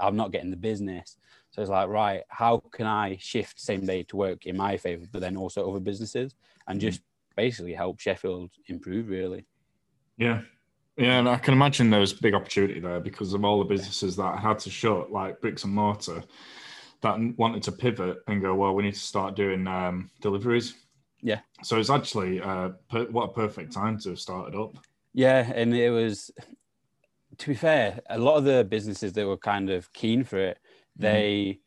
I'm 0.00 0.16
not 0.16 0.32
getting 0.32 0.50
the 0.50 0.56
business. 0.56 1.16
So 1.50 1.62
it's 1.62 1.70
like, 1.70 1.88
right, 1.88 2.22
how 2.28 2.62
can 2.72 2.86
I 2.86 3.16
shift 3.20 3.60
same 3.60 3.86
day 3.86 4.02
to 4.04 4.16
work 4.16 4.46
in 4.46 4.56
my 4.56 4.76
favor, 4.76 5.06
but 5.10 5.20
then 5.20 5.36
also 5.36 5.70
other 5.70 5.80
businesses 5.80 6.34
and 6.66 6.80
just 6.80 7.00
basically 7.36 7.74
help 7.74 8.00
Sheffield 8.00 8.50
improve, 8.66 9.08
really? 9.08 9.46
yeah, 10.16 10.42
yeah. 10.96 11.18
And 11.18 11.28
I 11.28 11.36
can 11.36 11.54
imagine 11.54 11.90
there 11.90 12.00
was 12.00 12.12
big 12.12 12.34
opportunity 12.34 12.80
there 12.80 13.00
because 13.00 13.34
of 13.34 13.44
all 13.44 13.58
the 13.58 13.64
businesses 13.64 14.16
that 14.16 14.38
had 14.38 14.58
to 14.60 14.70
shut, 14.70 15.10
like 15.10 15.40
bricks 15.40 15.64
and 15.64 15.72
mortar, 15.72 16.22
that 17.02 17.18
wanted 17.36 17.62
to 17.64 17.72
pivot 17.72 18.18
and 18.28 18.40
go, 18.40 18.54
well, 18.54 18.74
we 18.74 18.82
need 18.82 18.94
to 18.94 19.00
start 19.00 19.36
doing 19.36 19.66
um, 19.66 20.10
deliveries. 20.20 20.74
Yeah. 21.20 21.40
So 21.62 21.78
it's 21.78 21.90
actually 21.90 22.40
uh, 22.40 22.70
per- 22.90 23.06
what 23.06 23.30
a 23.30 23.32
perfect 23.32 23.72
time 23.72 23.98
to 24.00 24.10
have 24.10 24.20
started 24.20 24.58
up. 24.58 24.76
Yeah, 25.14 25.50
and 25.54 25.74
it 25.74 25.90
was 25.90 26.30
to 27.38 27.48
be 27.48 27.54
fair, 27.54 28.00
a 28.08 28.18
lot 28.18 28.36
of 28.36 28.44
the 28.44 28.64
businesses 28.64 29.12
that 29.12 29.26
were 29.26 29.36
kind 29.36 29.70
of 29.70 29.92
keen 29.92 30.24
for 30.24 30.38
it, 30.38 30.58
they 30.96 31.60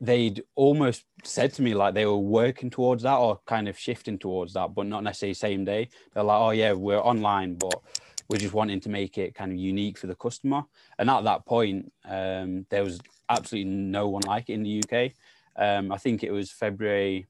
they'd 0.00 0.42
almost 0.54 1.04
said 1.24 1.52
to 1.54 1.62
me 1.62 1.74
like 1.74 1.94
they 1.94 2.04
were 2.04 2.18
working 2.18 2.68
towards 2.68 3.02
that 3.02 3.16
or 3.16 3.40
kind 3.46 3.66
of 3.66 3.78
shifting 3.78 4.18
towards 4.18 4.52
that, 4.52 4.74
but 4.74 4.86
not 4.86 5.02
necessarily 5.02 5.34
same 5.34 5.64
day. 5.64 5.88
They're 6.12 6.22
like, 6.22 6.40
oh 6.40 6.50
yeah, 6.50 6.72
we're 6.72 7.00
online, 7.00 7.54
but 7.54 7.80
we're 8.28 8.38
just 8.38 8.52
wanting 8.52 8.80
to 8.80 8.88
make 8.90 9.16
it 9.16 9.34
kind 9.34 9.52
of 9.52 9.58
unique 9.58 9.96
for 9.96 10.06
the 10.06 10.14
customer. 10.14 10.64
And 10.98 11.08
at 11.08 11.24
that 11.24 11.46
point, 11.46 11.92
um, 12.04 12.66
there 12.68 12.84
was 12.84 13.00
absolutely 13.28 13.70
no 13.70 14.08
one 14.08 14.22
like 14.26 14.50
it 14.50 14.54
in 14.54 14.64
the 14.64 14.82
UK. 14.82 15.12
Um, 15.56 15.90
I 15.90 15.96
think 15.96 16.22
it 16.22 16.30
was 16.30 16.50
February. 16.50 17.26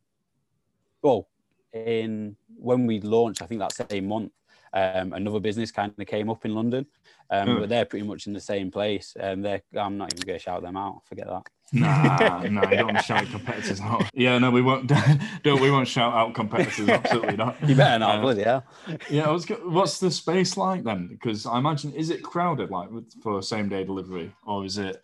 Well, 1.02 1.28
in 1.72 2.36
when 2.56 2.86
we 2.86 3.00
launched, 3.00 3.42
I 3.42 3.46
think 3.46 3.60
that 3.60 3.90
same 3.90 4.08
month, 4.08 4.32
um, 4.72 5.12
another 5.12 5.40
business 5.40 5.70
kind 5.70 5.92
of 5.98 6.06
came 6.06 6.28
up 6.30 6.44
in 6.44 6.54
London, 6.54 6.86
um, 7.30 7.48
Hmm. 7.48 7.60
but 7.60 7.68
they're 7.68 7.84
pretty 7.84 8.06
much 8.06 8.26
in 8.26 8.32
the 8.32 8.40
same 8.40 8.70
place. 8.70 9.16
Um, 9.18 9.42
they're, 9.42 9.62
I'm 9.76 9.96
not 9.98 10.12
even 10.12 10.26
going 10.26 10.38
to 10.38 10.42
shout 10.42 10.62
them 10.62 10.76
out. 10.76 11.02
Forget 11.06 11.26
that. 11.28 11.42
Nah, 11.72 12.42
nah, 12.48 12.70
you 12.70 12.76
don't 12.76 13.02
shout 13.02 13.26
competitors 13.26 13.80
out. 13.80 14.04
Yeah, 14.14 14.38
no, 14.38 14.50
we 14.52 14.62
won't. 14.62 14.86
Don't 15.42 15.60
we 15.60 15.70
won't 15.70 15.88
shout 15.88 16.12
out 16.14 16.32
competitors. 16.34 16.88
Absolutely 16.88 17.36
not. 17.36 17.56
You 17.68 17.74
better 17.74 17.98
not, 17.98 18.18
Uh, 18.18 18.20
bloody 18.20 18.42
hell. 18.44 18.64
Yeah, 19.10 19.28
was. 19.30 19.46
What's 19.48 19.98
the 19.98 20.10
space 20.12 20.56
like 20.56 20.84
then? 20.84 21.08
Because 21.08 21.44
I 21.44 21.58
imagine 21.58 21.92
is 21.92 22.10
it 22.10 22.22
crowded 22.22 22.70
like 22.70 22.88
for 23.22 23.42
same 23.42 23.68
day 23.68 23.82
delivery, 23.82 24.32
or 24.44 24.64
is 24.64 24.78
it, 24.78 25.02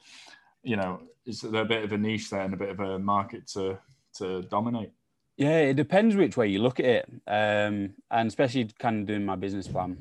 you 0.63 0.77
know, 0.77 1.01
is 1.27 1.41
there 1.41 1.63
a 1.63 1.65
bit 1.65 1.83
of 1.85 1.91
a 1.93 1.99
niche 1.99 2.31
there 2.31 2.43
and 2.43 2.55
a 2.55 2.57
bit 2.57 2.69
of 2.71 2.79
a 2.79 2.99
market 2.99 3.49
to 3.55 3.79
to 4.19 4.43
dominate? 4.43 4.93
Yeah, 5.37 5.59
it 5.59 5.75
depends 5.75 6.15
which 6.15 6.37
way 6.37 6.49
you 6.49 6.61
look 6.61 6.79
at 6.79 6.87
it, 6.87 7.09
um, 7.27 7.95
and 8.11 8.29
especially 8.29 8.69
kind 8.79 9.01
of 9.01 9.07
doing 9.07 9.25
my 9.25 9.37
business 9.37 9.67
plan 9.67 10.01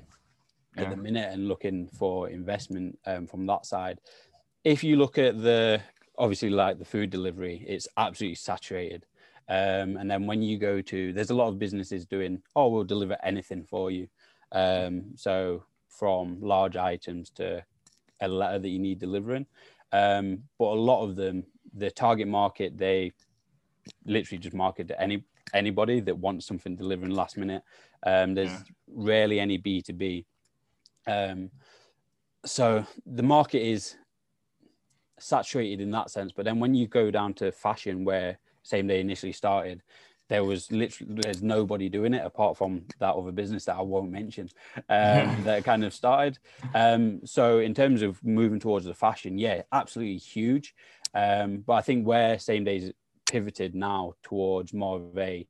at 0.78 0.90
the 0.90 0.96
minute 0.96 1.32
and 1.34 1.48
looking 1.48 1.88
for 1.88 2.30
investment 2.30 2.98
um, 3.06 3.28
from 3.28 3.46
that 3.46 3.66
side. 3.66 4.00
If 4.64 4.84
you 4.84 4.96
look 4.96 5.18
at 5.18 5.42
the 5.42 5.82
obviously 6.18 6.50
like 6.50 6.80
the 6.80 6.86
food 6.86 7.10
delivery, 7.10 7.66
it's 7.68 7.88
absolutely 7.98 8.36
saturated. 8.36 9.06
Um, 9.50 9.98
and 9.98 10.10
then 10.10 10.28
when 10.28 10.42
you 10.42 10.58
go 10.58 10.82
to, 10.82 11.14
there's 11.14 11.30
a 11.32 11.36
lot 11.36 11.50
of 11.50 11.60
businesses 11.60 12.06
doing, 12.06 12.42
oh, 12.56 12.70
we'll 12.70 12.84
deliver 12.84 13.18
anything 13.24 13.64
for 13.64 13.92
you. 13.92 14.08
Um, 14.52 15.06
so 15.16 15.64
from 15.90 16.40
large 16.42 16.78
items 16.78 17.30
to 17.32 17.64
a 18.22 18.28
letter 18.28 18.60
that 18.60 18.70
you 18.70 18.80
need 18.80 19.00
delivering. 19.00 19.46
Um, 19.92 20.44
but 20.58 20.66
a 20.66 20.80
lot 20.80 21.04
of 21.04 21.16
them, 21.16 21.44
the 21.74 21.92
target 21.92 22.28
market, 22.28 22.78
they 22.78 23.12
literally 24.06 24.40
just 24.40 24.56
market 24.56 24.88
to 24.90 25.02
any 25.02 25.24
anybody 25.54 26.00
that 26.00 26.18
wants 26.18 26.46
something 26.46 26.76
delivering 26.76 27.12
last 27.12 27.38
minute. 27.38 27.64
Um, 28.04 28.34
there's 28.34 28.50
Yeah. 28.52 28.64
rarely 28.88 29.40
any 29.40 29.58
B 29.58 29.82
two 29.82 29.94
B. 29.94 30.26
Um, 31.08 31.52
so 32.46 32.86
the 33.06 33.24
market 33.24 33.62
is 33.62 33.96
saturated 35.20 35.82
in 35.82 35.92
that 35.92 36.10
sense. 36.10 36.32
But 36.32 36.46
then 36.46 36.60
when 36.60 36.74
you 36.74 36.88
go 36.88 37.12
down 37.12 37.34
to 37.36 37.52
fashion, 37.52 38.04
where 38.04 38.40
same 38.64 38.88
day 38.88 39.00
initially 39.00 39.32
started, 39.32 39.84
there 40.30 40.44
was 40.46 40.72
literally 40.72 41.14
there's 41.14 41.44
nobody 41.44 41.90
doing 41.90 42.14
it 42.14 42.26
apart 42.26 42.58
from 42.58 42.86
that 43.00 43.16
other 43.16 43.34
business 43.34 43.66
that 43.66 43.76
I 43.76 43.82
won't 43.82 44.12
mention 44.12 44.50
um, 44.88 45.36
that 45.44 45.66
kind 45.66 45.84
of 45.84 45.94
started. 45.94 46.40
Um, 46.74 47.26
so 47.26 47.60
in 47.60 47.74
terms 47.74 48.02
of 48.02 48.24
moving 48.24 48.60
towards 48.60 48.86
the 48.86 48.94
fashion, 48.94 49.38
yeah, 49.38 49.64
absolutely 49.72 50.18
huge. 50.18 50.74
Um, 51.14 51.58
but 51.58 51.74
I 51.74 51.82
think 51.82 52.08
where 52.08 52.40
same 52.40 52.64
days 52.64 52.92
pivoted 53.32 53.74
now 53.74 54.14
towards 54.24 54.74
more 54.74 54.98
of 54.98 55.18
a 55.18 55.48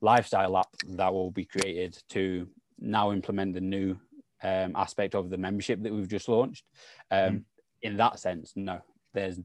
lifestyle 0.00 0.56
app 0.58 0.68
that 0.98 1.12
will 1.12 1.30
be 1.30 1.44
created 1.44 1.96
to 2.10 2.48
now 2.78 3.12
implement 3.12 3.54
the 3.54 3.60
new 3.60 3.96
um, 4.42 4.72
aspect 4.74 5.14
of 5.14 5.30
the 5.30 5.38
membership 5.38 5.82
that 5.82 5.92
we've 5.92 6.08
just 6.08 6.28
launched. 6.28 6.64
Um, 7.10 7.44
In 7.82 7.96
that 7.96 8.18
sense, 8.18 8.52
no, 8.56 8.80
there's 9.14 9.38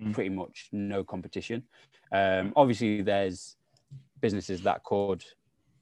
Mm. 0.00 0.14
pretty 0.14 0.30
much 0.30 0.68
no 0.70 1.02
competition. 1.02 1.64
Um, 2.12 2.52
obviously, 2.54 3.02
there's 3.02 3.56
businesses 4.20 4.62
that 4.62 4.84
could 4.84 5.24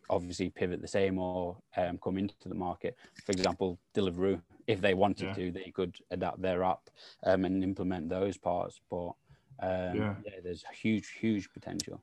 obviously 0.09 0.49
pivot 0.49 0.81
the 0.81 0.89
same 0.89 1.19
or 1.19 1.59
um, 1.77 1.99
come 2.03 2.17
into 2.17 2.49
the 2.49 2.55
market. 2.55 2.97
For 3.27 3.33
example, 3.33 3.79
Deliveroo, 3.95 4.41
if 4.67 4.81
they 4.81 4.95
wanted 4.95 5.27
Yeah. 5.27 5.35
to, 5.35 5.53
they 5.53 5.71
could 5.71 5.95
adapt 6.11 6.41
their 6.41 6.65
app 6.65 6.89
um, 7.25 7.45
and 7.45 7.63
implement 7.63 8.09
those 8.09 8.39
parts. 8.39 8.81
But 8.91 9.13
um, 9.61 9.71
Yeah. 9.97 10.15
yeah. 10.25 10.33
there's 10.43 10.65
huge, 10.81 11.09
huge 11.19 11.53
potential. 11.53 12.03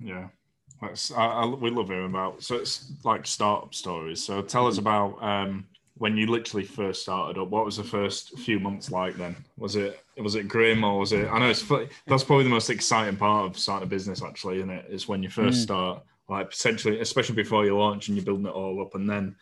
Yeah, 0.00 0.28
that's 0.80 1.12
I, 1.12 1.24
I, 1.26 1.46
we 1.46 1.70
love 1.70 1.88
hearing 1.88 2.06
about. 2.10 2.42
So 2.42 2.56
it's 2.56 2.92
like 3.04 3.26
startup 3.26 3.74
stories. 3.74 4.22
So 4.22 4.42
tell 4.42 4.66
us 4.66 4.78
about 4.78 5.22
um, 5.22 5.66
when 5.96 6.16
you 6.16 6.26
literally 6.26 6.66
first 6.66 7.02
started 7.02 7.40
up. 7.40 7.48
What 7.48 7.64
was 7.64 7.76
the 7.76 7.84
first 7.84 8.36
few 8.38 8.58
months 8.58 8.90
like? 8.90 9.16
Then 9.16 9.36
was 9.56 9.76
it 9.76 10.00
was 10.16 10.34
it 10.34 10.48
grim 10.48 10.82
or 10.84 10.98
was 10.98 11.12
it? 11.12 11.28
I 11.30 11.38
know 11.38 11.48
it's 11.50 11.62
that's 12.06 12.24
probably 12.24 12.44
the 12.44 12.50
most 12.50 12.70
exciting 12.70 13.16
part 13.16 13.46
of 13.46 13.58
starting 13.58 13.86
a 13.86 13.90
business. 13.90 14.22
Actually, 14.22 14.58
isn't 14.58 14.70
it? 14.70 14.86
Is 14.90 15.06
when 15.08 15.22
you 15.22 15.30
first 15.30 15.60
Mm. 15.60 15.62
start, 15.62 16.02
like 16.28 16.50
potentially, 16.50 17.00
especially 17.00 17.36
before 17.36 17.64
you 17.64 17.76
launch 17.78 18.08
and 18.08 18.16
you're 18.16 18.24
building 18.24 18.46
it 18.46 18.50
all 18.52 18.80
up, 18.82 18.94
and 18.96 19.08
then 19.08 19.36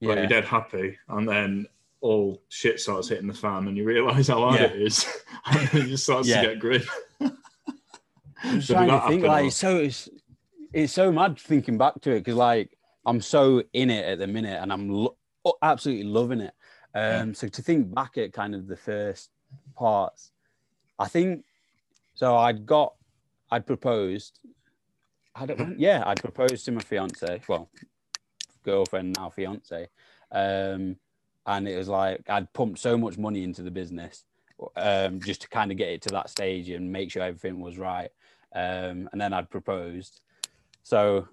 like, 0.00 0.18
you're 0.18 0.26
dead 0.28 0.44
happy, 0.44 0.96
and 1.08 1.28
then 1.28 1.66
all 2.02 2.40
shit 2.50 2.78
starts 2.78 3.08
hitting 3.08 3.26
the 3.26 3.34
fan, 3.34 3.66
and 3.66 3.76
you 3.76 3.82
realise 3.84 4.28
how 4.28 4.38
hard 4.38 4.60
Yeah. 4.60 4.66
it 4.66 4.82
is, 4.82 5.04
and 5.46 5.90
it 5.90 5.96
starts 5.98 6.28
Yeah. 6.28 6.42
to 6.42 6.48
get 6.48 6.60
grim. 6.60 6.82
I'm 8.46 8.62
So 8.62 8.74
trying 8.74 8.88
to 8.88 9.08
think 9.08 9.24
like 9.24 9.52
so 9.52 9.78
it's 9.78 10.08
it's 10.72 10.92
so 10.92 11.10
mad 11.10 11.38
thinking 11.38 11.78
back 11.78 12.00
to 12.02 12.12
it 12.12 12.20
because 12.20 12.36
like 12.36 12.76
I'm 13.04 13.20
so 13.20 13.62
in 13.72 13.90
it 13.90 14.04
at 14.04 14.18
the 14.18 14.26
minute 14.26 14.60
and 14.60 14.72
I'm 14.72 14.88
lo- 14.88 15.16
oh, 15.44 15.54
absolutely 15.62 16.04
loving 16.04 16.40
it. 16.40 16.54
Um, 16.94 17.34
so 17.34 17.46
to 17.46 17.62
think 17.62 17.94
back 17.94 18.16
at 18.18 18.32
kind 18.32 18.54
of 18.54 18.66
the 18.66 18.76
first 18.76 19.30
parts, 19.76 20.32
I 20.98 21.08
think 21.08 21.44
so. 22.14 22.36
I'd 22.36 22.66
got, 22.66 22.94
I'd 23.50 23.66
proposed. 23.66 24.40
I 25.34 25.46
don't, 25.46 25.78
yeah, 25.78 26.02
I'd 26.06 26.20
proposed 26.20 26.64
to 26.64 26.72
my 26.72 26.80
fiance, 26.80 27.42
well, 27.46 27.68
girlfriend 28.64 29.16
now 29.16 29.28
fiance, 29.28 29.88
um, 30.32 30.96
and 31.46 31.68
it 31.68 31.76
was 31.76 31.88
like 31.88 32.22
I'd 32.28 32.52
pumped 32.54 32.78
so 32.78 32.96
much 32.96 33.18
money 33.18 33.44
into 33.44 33.62
the 33.62 33.70
business 33.70 34.24
um, 34.76 35.20
just 35.20 35.42
to 35.42 35.48
kind 35.48 35.70
of 35.70 35.76
get 35.76 35.88
it 35.88 36.02
to 36.02 36.08
that 36.10 36.30
stage 36.30 36.70
and 36.70 36.90
make 36.90 37.10
sure 37.10 37.22
everything 37.22 37.60
was 37.60 37.78
right. 37.78 38.10
Um, 38.56 39.08
and 39.12 39.20
then 39.20 39.32
I'd 39.32 39.50
proposed. 39.50 40.20
So, 40.82 41.28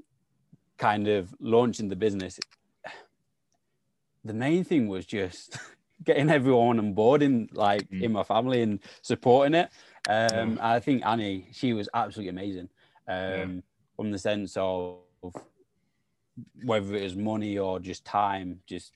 kind 0.78 1.08
of 1.08 1.34
launching 1.40 1.90
the 1.90 1.96
business. 1.96 2.40
The 4.26 4.34
main 4.34 4.64
thing 4.64 4.88
was 4.88 5.06
just 5.06 5.58
getting 6.04 6.30
everyone 6.30 6.80
on 6.80 6.94
board 6.94 7.22
in 7.22 7.50
like 7.52 7.90
Mm. 7.90 8.04
in 8.04 8.12
my 8.14 8.24
family 8.24 8.62
and 8.62 8.80
supporting 9.02 9.54
it. 9.54 9.70
Um, 10.08 10.60
I 10.62 10.80
think 10.80 11.06
Annie, 11.06 11.50
she 11.52 11.74
was 11.74 11.90
absolutely 11.94 12.30
amazing. 12.30 12.70
Um, 13.08 13.64
from 13.98 14.12
the 14.12 14.18
sense 14.18 14.56
of 14.58 15.00
whether 16.64 16.96
it 16.96 17.04
was 17.04 17.16
money 17.16 17.58
or 17.58 17.80
just 17.80 18.06
time, 18.06 18.62
just 18.66 18.94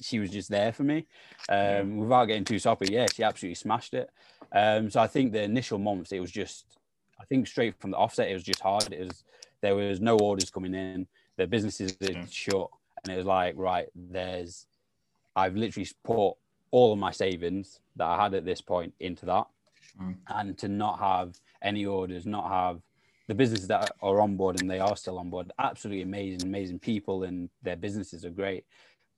she 0.00 0.18
was 0.18 0.30
just 0.30 0.48
there 0.50 0.72
for 0.72 0.84
me. 0.84 1.06
Um, 1.48 1.98
without 1.98 2.24
getting 2.26 2.44
too 2.44 2.58
soppy, 2.58 2.88
yeah, 2.90 3.06
she 3.14 3.22
absolutely 3.22 3.54
smashed 3.56 3.92
it. 3.94 4.08
Um, 4.52 4.90
so 4.90 5.00
I 5.00 5.06
think 5.06 5.32
the 5.32 5.42
initial 5.42 5.78
months, 5.78 6.12
it 6.12 6.20
was 6.20 6.30
just, 6.30 6.64
think 7.30 7.46
straight 7.46 7.80
from 7.80 7.92
the 7.92 7.96
offset, 7.96 8.28
it 8.28 8.34
was 8.34 8.42
just 8.42 8.60
hard. 8.60 8.92
It 8.92 9.06
was 9.06 9.24
there 9.62 9.74
was 9.76 10.00
no 10.00 10.18
orders 10.18 10.50
coming 10.50 10.74
in, 10.74 11.06
the 11.36 11.46
businesses 11.46 11.96
had 12.00 12.16
Yeah. 12.16 12.26
shut, 12.30 12.70
and 13.02 13.12
it 13.12 13.16
was 13.16 13.26
like, 13.26 13.54
right, 13.56 13.88
there's, 13.94 14.66
I've 15.36 15.54
literally 15.54 15.88
put 16.02 16.32
all 16.70 16.92
of 16.92 16.98
my 16.98 17.10
savings 17.10 17.80
that 17.96 18.06
I 18.06 18.22
had 18.22 18.34
at 18.34 18.44
this 18.44 18.60
point 18.60 18.94
into 19.00 19.26
that, 19.26 19.46
Mm. 19.98 20.16
and 20.28 20.58
to 20.58 20.68
not 20.68 20.98
have 20.98 21.38
any 21.62 21.84
orders, 21.84 22.24
not 22.26 22.48
have 22.48 22.80
the 23.26 23.34
businesses 23.34 23.68
that 23.68 23.92
are 24.00 24.20
on 24.20 24.36
board 24.36 24.60
and 24.60 24.70
they 24.70 24.78
are 24.78 24.96
still 24.96 25.18
on 25.18 25.30
board, 25.30 25.52
absolutely 25.58 26.02
amazing, 26.02 26.42
amazing 26.48 26.78
people, 26.78 27.24
and 27.24 27.50
their 27.62 27.76
businesses 27.76 28.24
are 28.24 28.30
great. 28.30 28.64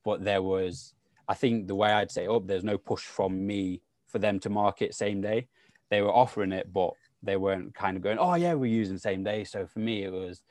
But 0.04 0.24
there 0.24 0.42
was, 0.42 0.94
I 1.28 1.34
think, 1.34 1.68
the 1.68 1.74
way 1.76 1.90
I'd 1.92 2.10
say, 2.10 2.26
oh, 2.26 2.40
there's 2.40 2.64
no 2.64 2.78
push 2.78 3.04
from 3.04 3.46
me 3.46 3.80
for 4.08 4.18
them 4.18 4.40
to 4.40 4.50
market 4.50 4.94
same 4.94 5.20
day. 5.20 5.46
They 5.88 6.02
were 6.02 6.12
offering 6.12 6.52
it, 6.52 6.72
but 6.72 6.94
they 7.22 7.36
weren't 7.36 7.74
kind 7.74 7.96
of 7.96 8.02
going, 8.02 8.18
oh 8.18 8.34
yeah, 8.34 8.54
we're 8.54 8.66
using 8.66 8.94
the 8.94 9.00
same 9.00 9.22
day. 9.22 9.44
So 9.44 9.66
for 9.66 9.78
me, 9.78 10.04
it 10.04 10.12
was 10.12 10.42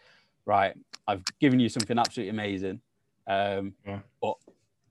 right. 0.46 0.74
I've 1.08 1.24
given 1.40 1.60
you 1.60 1.70
something 1.70 1.98
absolutely 1.98 2.30
amazing, 2.30 2.82
um, 3.28 3.74
Yeah. 3.86 4.00
but 4.22 4.36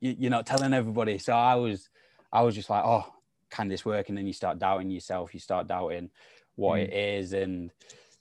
you, 0.00 0.16
you're 0.18 0.30
not 0.30 0.46
telling 0.46 0.74
everybody. 0.74 1.18
So 1.18 1.32
I 1.32 1.54
was, 1.54 1.88
I 2.32 2.42
was 2.42 2.54
just 2.54 2.70
like, 2.70 2.84
oh, 2.84 3.06
can 3.50 3.68
this 3.68 3.84
work? 3.84 4.08
And 4.08 4.18
then 4.18 4.26
you 4.26 4.32
start 4.32 4.58
doubting 4.58 4.90
yourself. 4.90 5.34
You 5.34 5.40
start 5.40 5.66
doubting 5.66 6.10
what 6.56 6.78
Mm. 6.78 6.82
it 6.84 6.92
is, 6.92 7.32
and 7.32 7.70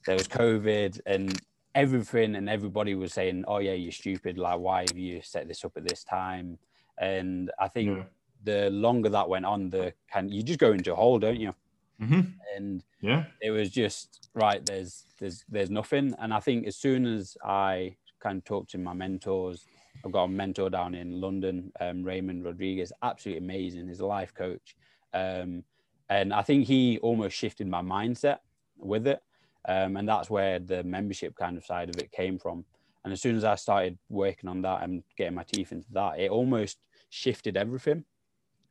there 0.06 0.16
was 0.16 0.28
COVID 0.28 1.02
and 1.06 1.40
everything, 1.76 2.36
and 2.36 2.50
everybody 2.50 2.96
was 2.96 3.14
saying, 3.14 3.44
oh 3.48 3.58
yeah, 3.58 3.74
you're 3.74 3.92
stupid. 3.92 4.38
Like, 4.38 4.60
why 4.60 4.82
have 4.88 4.98
you 4.98 5.22
set 5.22 5.48
this 5.48 5.66
up 5.66 5.74
at 5.76 5.88
this 5.88 6.04
time? 6.04 6.58
And 6.98 7.52
I 7.60 7.68
think 7.68 7.98
Yeah. 7.98 8.04
the 8.44 8.70
longer 8.70 9.10
that 9.10 9.28
went 9.28 9.46
on, 9.46 9.70
the 9.70 9.94
kind 10.12 10.34
you 10.34 10.42
just 10.44 10.60
go 10.60 10.72
into 10.72 10.94
a 10.94 10.96
hole, 10.96 11.20
don't 11.20 11.40
you? 11.40 11.54
Hmm 12.00 12.40
And 12.56 12.84
Yeah. 13.02 13.26
it 13.42 13.52
was 13.52 13.72
just 13.72 14.22
right 14.36 14.66
there's 14.66 15.06
there's 15.20 15.46
there's 15.50 15.72
nothing. 15.72 16.16
And 16.20 16.34
i 16.34 16.40
think 16.40 16.68
as 16.68 16.78
soon 16.78 17.06
as 17.06 17.38
i 17.44 17.98
kind 18.22 18.38
of 18.40 18.46
talked 18.46 18.72
to 18.72 18.78
my 18.78 18.94
mentors 18.94 19.68
i've 20.06 20.12
got 20.12 20.26
a 20.26 20.30
mentor 20.30 20.70
down 20.70 20.96
in 20.96 21.22
london 21.22 21.72
um, 21.80 22.04
raymond 22.04 22.46
rodriguez 22.46 22.92
absolutely 23.04 23.44
amazing 23.46 23.88
he's 23.88 24.02
a 24.02 24.06
life 24.06 24.34
coach. 24.34 24.76
Um, 25.14 25.66
and 26.10 26.34
i 26.34 26.42
think 26.44 26.68
he 26.68 27.00
almost 27.00 27.38
shifted 27.38 27.68
my 27.68 27.82
mindset 27.82 28.40
with 28.78 29.08
it. 29.08 29.22
Um, 29.68 29.98
and 29.98 30.08
that's 30.08 30.30
where 30.30 30.60
the 30.60 30.84
membership 30.84 31.36
kind 31.36 31.58
of 31.58 31.66
side 31.66 31.90
of 31.90 32.00
it 32.00 32.12
came 32.12 32.40
from. 32.40 32.66
And 33.04 33.14
as 33.14 33.22
soon 33.22 33.36
as 33.38 33.44
i 33.46 33.56
started 33.56 34.00
working 34.10 34.50
on 34.50 34.62
that 34.64 34.84
and 34.84 35.04
getting 35.18 35.36
my 35.36 35.44
teeth 35.44 35.72
into 35.74 35.92
that 35.94 36.20
it 36.20 36.32
almost 36.32 36.80
shifted 37.10 37.58
everything. 37.58 38.06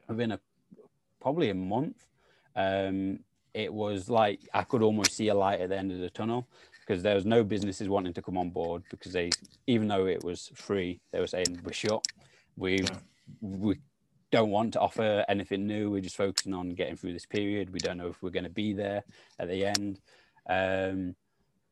Within 0.09 0.33
a 0.33 0.41
probably 1.21 1.51
a 1.51 1.55
month 1.55 2.08
um, 2.59 3.21
it 3.55 3.73
was 3.73 4.11
like 4.11 4.41
I 4.53 4.65
could 4.65 4.83
almost 4.83 5.13
see 5.13 5.29
a 5.29 5.35
light 5.35 5.61
at 5.61 5.71
the 5.71 5.79
end 5.79 5.93
of 5.93 6.01
the 6.01 6.11
tunnel 6.11 6.49
because 6.81 7.03
there 7.03 7.15
was 7.15 7.25
no 7.25 7.45
businesses 7.45 7.89
wanting 7.89 8.13
to 8.15 8.23
come 8.23 8.37
on 8.37 8.51
board 8.51 8.83
because 8.91 9.13
they, 9.13 9.31
even 9.67 9.89
though 9.89 10.07
it 10.07 10.25
was 10.25 10.51
free, 10.55 11.01
they 11.13 11.21
were 11.21 11.27
saying 11.27 11.61
we're 11.65 11.73
shut. 11.73 12.05
We 12.57 12.85
we 13.41 13.79
don't 14.33 14.51
want 14.51 14.73
to 14.73 14.81
offer 14.81 15.25
anything 15.29 15.67
new. 15.67 15.91
We're 15.91 16.01
just 16.01 16.17
focusing 16.17 16.53
on 16.53 16.71
getting 16.71 16.97
through 16.97 17.13
this 17.13 17.27
period. 17.27 17.73
We 17.73 17.79
don't 17.79 17.97
know 17.97 18.09
if 18.09 18.23
we're 18.23 18.31
going 18.31 18.45
to 18.45 18.51
be 18.51 18.73
there 18.73 19.05
at 19.39 19.49
the 19.49 19.65
end. 19.65 20.01
Um, 20.49 21.15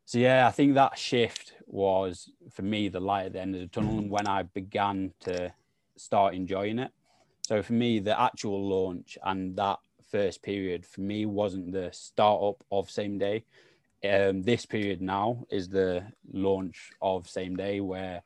so 0.05 0.19
yeah, 0.19 0.47
I 0.47 0.53
think 0.53 0.75
that 0.75 0.97
shift 0.97 1.55
was 1.67 2.31
for 2.53 2.63
me 2.63 2.89
the 2.89 3.01
light 3.01 3.27
at 3.27 3.33
the 3.33 3.41
end 3.41 3.57
of 3.57 3.61
the 3.61 3.67
tunnel, 3.67 3.99
and 3.99 4.11
when 4.11 4.29
I 4.29 4.45
began 4.45 5.15
to 5.21 5.53
start 5.97 6.35
enjoying 6.35 6.79
it. 6.79 6.93
So 7.43 7.63
for 7.63 7.73
me, 7.73 7.99
the 8.01 8.19
actual 8.21 8.69
launch 8.69 9.19
and 9.25 9.57
that 9.57 9.79
first 10.11 10.43
period 10.43 10.85
for 10.87 11.01
me 11.01 11.27
wasn't 11.27 11.73
the 11.73 11.91
startup 11.93 12.63
of 12.71 12.91
same 12.91 13.19
day. 13.19 13.45
um, 14.05 14.43
this 14.43 14.67
period 14.67 15.01
now 15.01 15.45
is 15.51 15.69
the 15.69 16.05
launch 16.33 16.91
of 17.01 17.29
same 17.29 17.57
day 17.57 17.81
where 17.81 18.23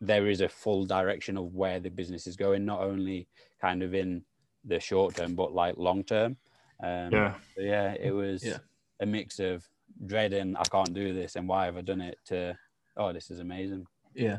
there 0.00 0.28
is 0.28 0.40
a 0.40 0.48
full 0.48 0.84
direction 0.84 1.36
of 1.36 1.54
where 1.54 1.80
the 1.80 1.90
business 1.90 2.26
is 2.26 2.36
going, 2.36 2.64
not 2.64 2.80
only 2.80 3.28
kind 3.60 3.82
of 3.82 3.94
in 3.94 4.24
the 4.64 4.78
short 4.80 5.16
term, 5.16 5.34
but 5.34 5.52
like 5.52 5.76
long 5.76 6.04
term. 6.04 6.36
Um, 6.82 7.12
Yeah. 7.12 7.34
yeah, 7.56 7.94
it 8.00 8.12
was 8.12 8.42
Yeah. 8.44 8.58
a 9.00 9.06
mix 9.06 9.40
of 9.40 9.68
dreading 10.06 10.54
I 10.56 10.64
can't 10.64 10.94
do 10.94 11.12
this 11.12 11.34
and 11.36 11.48
why 11.48 11.64
have 11.64 11.76
I 11.76 11.80
done 11.80 12.00
it 12.00 12.18
to 12.26 12.56
oh 12.96 13.12
this 13.12 13.30
is 13.30 13.40
amazing. 13.40 13.86
Yeah. 14.14 14.38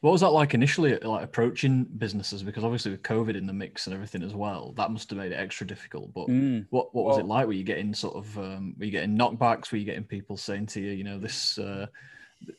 What 0.00 0.12
was 0.12 0.20
that 0.20 0.30
like 0.30 0.54
initially, 0.54 0.96
like 0.98 1.24
approaching 1.24 1.84
businesses? 1.84 2.42
Because 2.42 2.64
obviously 2.64 2.90
with 2.90 3.02
COVID 3.02 3.36
in 3.36 3.46
the 3.46 3.52
mix 3.52 3.86
and 3.86 3.94
everything 3.94 4.22
as 4.22 4.34
well, 4.34 4.72
that 4.76 4.90
must 4.90 5.10
have 5.10 5.18
made 5.18 5.32
it 5.32 5.36
extra 5.36 5.66
difficult. 5.66 6.12
But 6.12 6.28
Mm. 6.28 6.66
what 6.70 6.94
what 6.94 7.06
was 7.06 7.18
it 7.18 7.26
like? 7.26 7.46
Were 7.46 7.52
you 7.52 7.64
getting 7.64 7.94
sort 7.94 8.16
of 8.16 8.38
um, 8.38 8.74
were 8.78 8.84
you 8.84 8.90
getting 8.90 9.16
knockbacks? 9.16 9.72
Were 9.72 9.78
you 9.78 9.84
getting 9.84 10.04
people 10.04 10.36
saying 10.36 10.66
to 10.66 10.80
you, 10.80 10.92
you 10.92 11.04
know, 11.04 11.18
this 11.18 11.58
uh, 11.58 11.86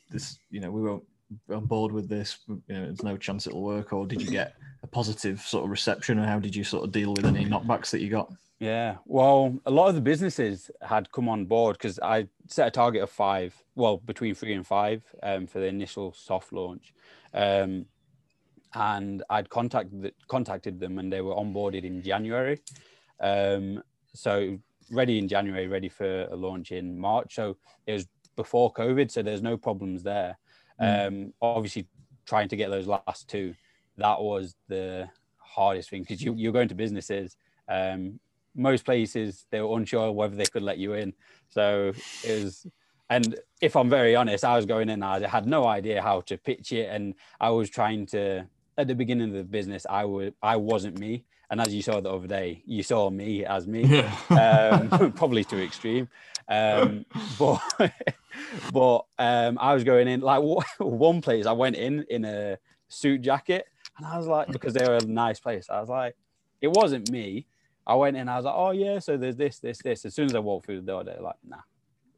this 0.10 0.40
you 0.50 0.60
know 0.60 0.72
we 0.72 0.82
won't 0.82 1.04
be 1.48 1.56
on 1.56 1.66
board 1.66 1.92
with 1.92 2.10
this. 2.10 2.40
You 2.48 2.62
know, 2.70 2.86
there's 2.86 3.04
no 3.04 3.18
chance 3.18 3.48
it'll 3.48 3.64
work. 3.64 3.94
Or 3.94 4.06
did 4.06 4.22
you 4.22 4.30
get 4.30 4.54
a 4.84 4.88
positive 4.88 5.42
sort 5.42 5.64
of 5.64 5.72
reception? 5.72 6.20
And 6.20 6.28
how 6.28 6.40
did 6.40 6.56
you 6.56 6.64
sort 6.64 6.84
of 6.84 6.92
deal 6.92 7.14
with 7.14 7.26
any 7.26 7.46
knockbacks 7.46 7.92
that 7.92 8.02
you 8.02 8.10
got? 8.10 8.32
Yeah, 8.62 8.98
well, 9.08 9.60
a 9.66 9.72
lot 9.72 9.90
of 9.90 9.96
the 9.96 10.02
businesses 10.02 10.70
had 10.84 11.12
come 11.12 11.28
on 11.28 11.46
board 11.46 11.80
because 11.80 12.00
I 12.00 12.28
set 12.48 12.68
a 12.68 12.70
target 12.72 13.02
of 13.02 13.10
five, 13.10 13.56
well, 13.74 13.98
between 13.98 14.36
three 14.36 14.54
and 14.54 14.66
five 14.66 15.02
um, 15.24 15.48
for 15.48 15.58
the 15.58 15.66
initial 15.66 16.14
soft 16.14 16.54
launch. 16.54 16.94
Um, 17.34 17.88
and 18.76 19.24
I'd 19.32 19.50
contacted 19.50 20.14
contacted 20.28 20.80
them 20.80 21.00
and 21.00 21.12
they 21.12 21.22
were 21.22 21.34
onboarded 21.34 21.86
in 21.86 22.04
January. 22.04 22.60
Um, 23.20 23.82
so 24.14 24.60
ready 24.92 25.18
in 25.18 25.28
January, 25.28 25.66
ready 25.68 25.90
for 25.90 26.26
a 26.26 26.36
launch 26.36 26.72
in 26.72 27.00
March. 27.00 27.34
So 27.34 27.58
it 27.88 27.94
was 27.94 28.08
before 28.36 28.72
COVID, 28.74 29.10
so 29.10 29.24
there's 29.24 29.42
no 29.42 29.58
problems 29.58 30.04
there. 30.04 30.38
Um, 30.80 31.34
obviously, 31.42 31.88
trying 32.28 32.50
to 32.50 32.56
get 32.56 32.70
those 32.70 32.86
last 32.86 33.28
two, 33.28 33.56
that 33.98 34.22
was 34.22 34.56
the 34.68 35.10
hardest 35.38 35.90
thing 35.90 36.04
because 36.04 36.22
you, 36.22 36.36
you're 36.36 36.54
going 36.54 36.70
to 36.70 36.76
businesses. 36.76 37.38
Um, 37.68 38.20
most 38.56 38.86
places 38.86 39.46
they 39.52 39.62
were 39.62 39.78
unsure 39.78 40.12
whether 40.12 40.36
they 40.36 40.48
could 40.48 40.64
let 40.64 40.78
you 40.78 40.94
in. 40.94 41.14
So 41.50 41.94
it 42.24 42.44
was, 42.44 42.66
and 43.10 43.38
if 43.62 43.76
I'm 43.76 43.90
very 43.90 44.16
honest, 44.16 44.44
I 44.46 44.56
was 44.56 44.66
going 44.66 44.90
in, 44.90 45.04
I 45.04 45.28
had 45.28 45.46
no 45.46 45.66
idea 45.68 46.02
how 46.02 46.22
to 46.22 46.38
pitch 46.38 46.72
it, 46.72 46.90
and 46.90 47.14
I 47.40 47.50
was 47.50 47.70
trying 47.70 48.06
to. 48.08 48.48
At 48.78 48.88
the 48.88 48.96
beginning 48.96 49.28
of 49.30 49.36
the 49.36 49.44
business, 49.44 49.86
I 49.90 50.06
would 50.06 50.34
I 50.42 50.56
wasn't 50.56 50.98
me, 50.98 51.26
and 51.50 51.60
as 51.60 51.74
you 51.74 51.82
saw 51.82 52.00
the 52.00 52.10
other 52.10 52.26
day, 52.28 52.64
you 52.66 52.84
saw 52.84 53.10
me 53.10 53.46
as 53.46 53.68
me, 53.68 53.84
Yeah. 53.84 54.16
um, 54.32 55.12
probably 55.16 55.44
too 55.44 55.60
extreme. 55.60 56.08
Um, 56.48 57.06
but 57.38 57.62
but 58.74 59.06
um, 59.20 59.58
I 59.60 59.74
was 59.74 59.84
going 59.84 60.08
in 60.08 60.22
like 60.22 60.42
one 60.80 61.22
place. 61.22 61.46
I 61.46 61.52
went 61.52 61.76
in 61.76 62.06
in 62.10 62.24
a 62.26 62.58
suit 62.88 63.22
jacket, 63.22 63.66
and 63.98 64.08
I 64.08 64.18
was 64.18 64.28
like, 64.28 64.52
because 64.52 64.74
they 64.74 64.88
were 64.88 64.96
a 64.96 65.02
nice 65.06 65.40
place. 65.40 65.70
I 65.70 65.80
was 65.82 65.90
like, 65.90 66.16
it 66.62 66.70
wasn't 66.70 67.12
me. 67.12 67.46
I 67.88 67.96
went 67.96 68.16
in. 68.18 68.30
I 68.30 68.36
was 68.38 68.46
like, 68.46 68.56
oh 68.56 68.72
yeah. 68.72 69.00
So 69.00 69.18
there's 69.18 69.36
this, 69.36 69.60
this, 69.60 69.80
this. 69.80 70.06
As 70.06 70.14
soon 70.16 70.26
as 70.26 70.36
I 70.36 70.40
walked 70.40 70.66
through 70.66 70.82
the 70.82 70.88
door, 70.88 71.04
they're 71.04 71.20
like, 71.22 71.36
nah, 71.44 71.58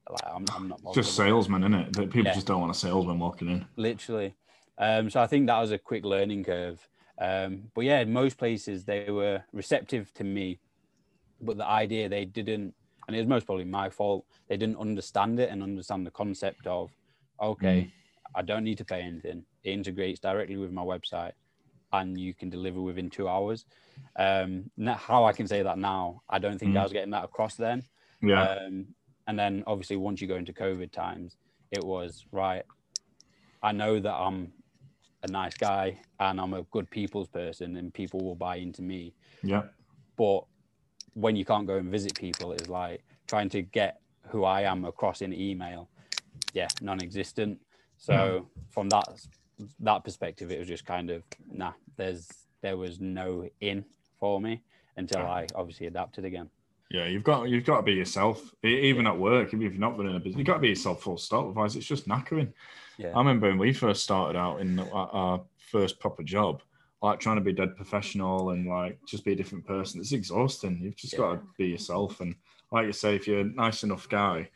like 0.09 0.21
I'm, 0.35 0.45
I'm 0.55 0.67
not. 0.69 0.79
just 0.93 1.17
about 1.17 1.25
it." 1.27 1.29
salesmen, 1.29 1.63
isn't 1.63 1.73
it? 1.73 1.93
That 1.93 2.09
people 2.09 2.25
Yeah. 2.27 2.33
just 2.33 2.47
don't 2.47 2.59
want 2.59 2.71
a 2.71 2.77
salesman 2.77 3.19
walking 3.19 3.49
in. 3.49 3.65
literally. 3.75 4.35
Um, 4.77 5.09
so 5.09 5.21
I 5.21 5.27
think 5.27 5.47
that 5.47 5.59
was 5.61 5.71
a 5.71 5.77
quick 5.77 6.03
learning 6.03 6.43
curve. 6.45 6.87
Um, 7.21 7.65
but 7.75 7.81
yeah, 7.85 8.03
most 8.05 8.37
places 8.37 8.83
they 8.85 9.09
were 9.11 9.43
receptive 9.53 10.11
to 10.15 10.23
me, 10.23 10.59
but 11.39 11.57
the 11.57 11.65
idea 11.65 12.09
they 12.09 12.25
didn't, 12.25 12.73
and 13.07 13.15
it 13.15 13.19
was 13.19 13.27
most 13.27 13.45
probably 13.45 13.65
my 13.65 13.89
fault. 13.89 14.25
They 14.49 14.57
didn't 14.57 14.77
understand 14.77 15.39
it 15.39 15.49
and 15.51 15.61
understand 15.61 16.07
the 16.07 16.11
concept 16.11 16.65
of, 16.65 16.89
okay, 17.39 17.91
I 18.35 18.41
don't 18.41 18.63
need 18.63 18.79
to 18.79 18.85
pay 18.85 19.01
anything. 19.01 19.45
It 19.63 19.71
integrates 19.71 20.19
directly 20.19 20.57
with 20.57 20.71
my 20.71 20.81
website, 20.81 21.33
and 21.91 22.19
you 22.19 22.33
can 22.33 22.49
deliver 22.49 22.81
within 22.81 23.09
two 23.11 23.27
hours. 23.29 23.65
Um, 24.15 24.69
how 24.95 25.25
I 25.25 25.33
can 25.33 25.47
say 25.47 25.63
that 25.63 25.77
now, 25.77 26.21
I 26.29 26.39
don't 26.39 26.59
think 26.59 26.75
I 26.75 26.79
Mm. 26.79 26.83
was 26.83 26.93
getting 26.93 27.11
that 27.11 27.23
across 27.23 27.55
then. 27.55 27.83
Yeah. 28.21 28.43
Um, 28.43 28.87
and 29.27 29.39
then 29.39 29.63
obviously 29.67 29.95
once 29.97 30.21
you 30.21 30.27
go 30.27 30.35
into 30.35 30.53
COVID 30.53 30.91
times, 30.91 31.37
it 31.71 31.83
was 31.83 32.25
right. 32.31 32.63
I 33.61 33.71
know 33.71 33.99
that 33.99 34.13
I'm 34.13 34.53
a 35.23 35.27
nice 35.27 35.55
guy 35.55 35.99
and 36.19 36.39
I'm 36.39 36.53
a 36.53 36.63
good 36.63 36.89
people's 36.89 37.29
person 37.29 37.77
and 37.77 37.93
people 37.93 38.19
will 38.19 38.35
buy 38.35 38.57
into 38.57 38.81
me. 38.81 39.13
yeah. 39.41 39.63
But 40.17 40.45
when 41.13 41.35
you 41.35 41.45
can't 41.45 41.65
go 41.65 41.77
and 41.77 41.89
visit 41.89 42.13
people, 42.15 42.51
it's 42.51 42.69
like 42.69 43.03
trying 43.27 43.49
to 43.49 43.61
get 43.61 44.01
who 44.27 44.43
I 44.43 44.61
am 44.61 44.85
across 44.85 45.21
in 45.21 45.33
email. 45.33 45.89
Yeah, 46.53 46.67
non-existent. 46.81 47.59
So 47.97 48.49
from 48.69 48.89
that 48.89 49.05
that 49.79 50.03
perspective, 50.03 50.51
it 50.51 50.59
was 50.59 50.67
just 50.67 50.85
kind 50.85 51.09
of 51.09 51.23
nah. 51.49 51.73
There's 51.95 52.27
there 52.63 52.77
was 52.77 52.99
no 52.99 53.47
in 53.59 53.85
for 54.19 54.41
me 54.41 54.61
until 54.97 55.21
I 55.21 55.45
obviously 55.53 55.85
adapted 55.85 56.25
again. 56.25 56.49
Yeah, 56.89 57.05
you've 57.05 57.23
got 57.23 57.49
you've 57.49 57.65
got 57.65 57.77
to 57.77 57.83
be 57.83 57.93
yourself. 57.93 58.53
Even 58.63 59.05
at 59.05 59.17
work, 59.17 59.53
if 59.53 59.59
you're 59.59 59.71
not 59.73 59.97
running 59.97 60.15
a 60.15 60.19
business, 60.19 60.37
you've 60.39 60.47
got 60.47 60.55
to 60.55 60.59
be 60.59 60.69
yourself 60.69 61.03
full 61.03 61.17
stop. 61.17 61.45
Otherwise, 61.45 61.75
it's 61.75 61.85
just 61.85 62.07
knackering. 62.07 62.51
Yeah. 62.97 63.11
I 63.15 63.17
remember 63.19 63.49
when 63.49 63.57
we 63.57 63.73
first 63.73 64.03
started 64.03 64.37
out 64.39 64.59
in 64.61 64.79
our- 64.79 65.43
first 65.57 65.99
proper 65.99 66.21
job, 66.21 66.61
like 67.01 67.19
trying 67.19 67.37
to 67.37 67.41
be 67.41 67.51
dead 67.51 67.75
professional 67.75 68.51
and 68.51 68.67
like 68.67 68.99
just 69.07 69.25
be 69.25 69.31
a 69.31 69.35
different 69.35 69.65
person. 69.65 69.99
It's 69.99 70.11
exhausting. 70.11 70.79
You've 70.83 70.95
just 70.95 71.17
got 71.17 71.31
to 71.33 71.39
be 71.57 71.65
yourself. 71.65 72.21
And 72.21 72.35
like 72.71 72.85
you 72.85 72.93
say, 72.93 73.15
if 73.15 73.25
you're 73.27 73.39
a 73.39 73.43
nice 73.43 73.81
enough 73.81 74.07
guy, 74.07 74.47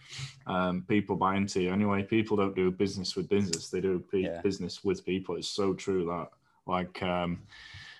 um, 0.46 0.86
people 0.88 1.16
buy 1.16 1.38
into 1.38 1.60
you. 1.60 1.72
Anyway, 1.74 2.04
people 2.04 2.38
don't 2.38 2.56
do 2.56 2.70
business 2.70 3.16
with 3.16 3.28
business; 3.30 3.70
they 3.70 3.82
do 3.82 4.04
pe- 4.12 4.20
Yeah. 4.20 4.42
business 4.42 4.84
with 4.84 5.04
people. 5.04 5.38
It's 5.38 5.50
so 5.50 5.74
true 5.74 6.06
that 6.06 6.28
like. 6.72 7.02
Um, 7.02 7.40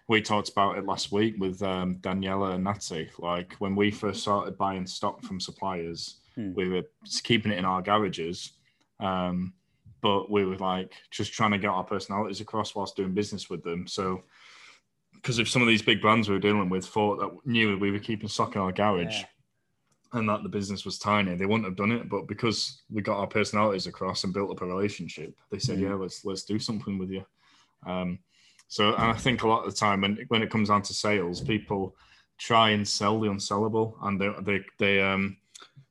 we 0.08 0.22
talked 0.22 0.50
about 0.50 0.78
it 0.78 0.86
last 0.86 1.12
week 1.12 1.36
with 1.38 1.62
um, 1.62 1.98
Daniela 1.98 2.56
and 2.56 2.64
Natty. 2.64 3.10
Like 3.20 3.56
when 3.60 3.76
we 3.76 3.92
first 3.92 4.22
started 4.22 4.58
buying 4.58 4.86
stock 4.88 5.22
from 5.24 5.40
suppliers, 5.40 6.18
Hmm. 6.36 6.54
we 6.54 6.70
were 6.70 6.84
keeping 7.24 7.52
it 7.52 7.58
in 7.58 7.66
our 7.66 7.82
garages, 7.82 8.52
um, 9.00 9.54
but 10.02 10.30
we 10.30 10.46
were 10.46 10.58
like 10.58 10.94
just 11.10 11.34
trying 11.34 11.50
to 11.52 11.58
get 11.58 11.72
our 11.72 11.84
personalities 11.84 12.42
across 12.42 12.76
whilst 12.76 12.96
doing 12.96 13.16
business 13.16 13.50
with 13.50 13.64
them. 13.64 13.88
So, 13.88 14.22
because 15.16 15.40
if 15.40 15.50
some 15.50 15.64
of 15.64 15.68
these 15.68 15.82
big 15.82 16.00
brands 16.00 16.30
we 16.30 16.36
were 16.36 16.40
dealing 16.40 16.70
with 16.70 16.86
thought 16.86 17.20
that 17.20 17.48
knew 17.48 17.76
we 17.80 17.90
were 17.90 17.98
keeping 17.98 18.30
stock 18.30 18.56
in 18.56 18.62
our 18.62 18.72
garage. 18.72 19.22
Yeah. 19.22 19.26
And 20.14 20.30
that 20.30 20.44
the 20.44 20.50
business 20.50 20.86
was 20.86 21.00
tiny, 21.00 21.36
they 21.36 21.48
wouldn't 21.48 21.66
have 21.66 21.76
done 21.76 21.92
it. 21.92 22.08
But 22.08 22.28
because 22.28 22.84
we 22.90 23.02
got 23.02 23.18
our 23.18 23.28
personalities 23.28 23.88
across 23.88 24.24
and 24.24 24.32
built 24.34 24.52
up 24.52 24.62
a 24.62 24.66
relationship, 24.66 25.36
they 25.50 25.58
said, 25.60 25.80
Hmm. 25.80 25.84
"Yeah, 25.86 25.94
let's 25.96 26.24
let's 26.24 26.44
do 26.44 26.60
something 26.60 27.00
with 27.00 27.10
you." 27.10 27.26
Um, 27.86 28.20
so, 28.68 28.94
and 28.94 29.04
I 29.12 29.14
think 29.14 29.44
a 29.44 29.48
lot 29.48 29.66
of 29.66 29.72
the 29.72 29.78
time 29.80 30.02
when 30.02 30.18
when 30.28 30.44
it 30.44 30.50
comes 30.50 30.70
down 30.70 30.82
to 30.84 30.94
sales, 30.94 31.42
people 31.42 31.96
try 32.38 32.72
and 32.72 32.88
sell 32.88 33.20
the 33.20 33.30
unsellable, 33.30 33.96
and 34.02 34.20
they 34.20 34.30
they 34.42 34.64
they 34.78 35.02
um, 35.02 35.38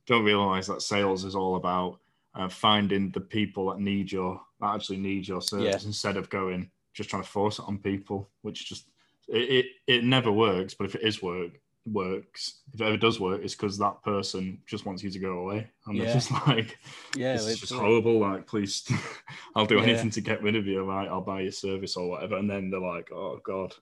don't 0.07 0.25
realize 0.25 0.67
that 0.67 0.83
sales 0.83 1.25
is 1.25 1.35
all 1.35 1.57
about 1.57 1.99
uh, 2.35 2.49
finding 2.49 3.11
the 3.11 3.21
people 3.21 3.69
that 3.71 3.81
need 3.81 4.13
your 4.13 4.41
that 4.61 4.75
actually 4.75 4.99
need 4.99 5.27
your 5.27 5.41
service 5.43 5.83
Yeah. 5.83 5.87
instead 5.87 6.17
of 6.17 6.31
going 6.31 6.71
just 6.93 7.11
trying 7.11 7.23
to 7.23 7.29
force 7.29 7.59
it 7.59 7.65
on 7.67 7.79
people, 7.79 8.29
which 8.43 8.69
just 8.69 8.89
it 9.29 9.51
it, 9.51 9.67
it 9.87 10.05
never 10.05 10.31
works. 10.31 10.75
But 10.75 10.87
if 10.87 10.95
it 10.95 11.03
is 11.03 11.23
work 11.23 11.61
works, 11.87 12.61
if 12.75 12.81
it 12.81 12.85
ever 12.85 12.97
does 12.97 13.21
work, 13.21 13.43
it's 13.43 13.55
because 13.55 13.79
that 13.79 14.03
person 14.03 14.59
just 14.67 14.87
wants 14.87 15.03
you 15.03 15.11
to 15.11 15.19
go 15.19 15.39
away, 15.39 15.71
and 15.87 15.97
Yeah. 15.97 16.05
they're 16.05 16.15
just 16.21 16.31
like 16.47 16.79
Yeah, 17.15 17.33
this 17.33 17.43
is 17.43 17.61
just 17.61 17.73
literally. 17.73 18.03
horrible. 18.03 18.19
Like, 18.21 18.47
please, 18.47 18.87
I'll 19.55 19.67
do 19.67 19.79
Yeah. 19.79 19.85
anything 19.85 20.11
to 20.11 20.21
get 20.21 20.43
rid 20.43 20.57
of 20.57 20.67
you. 20.67 20.83
Right, 20.85 21.09
I'll 21.09 21.21
buy 21.21 21.41
your 21.43 21.53
service 21.53 21.97
or 21.97 22.09
whatever. 22.09 22.37
And 22.37 22.51
then 22.51 22.71
they're 22.71 22.81
like, 22.81 23.11
oh 23.13 23.41
god, 23.45 23.75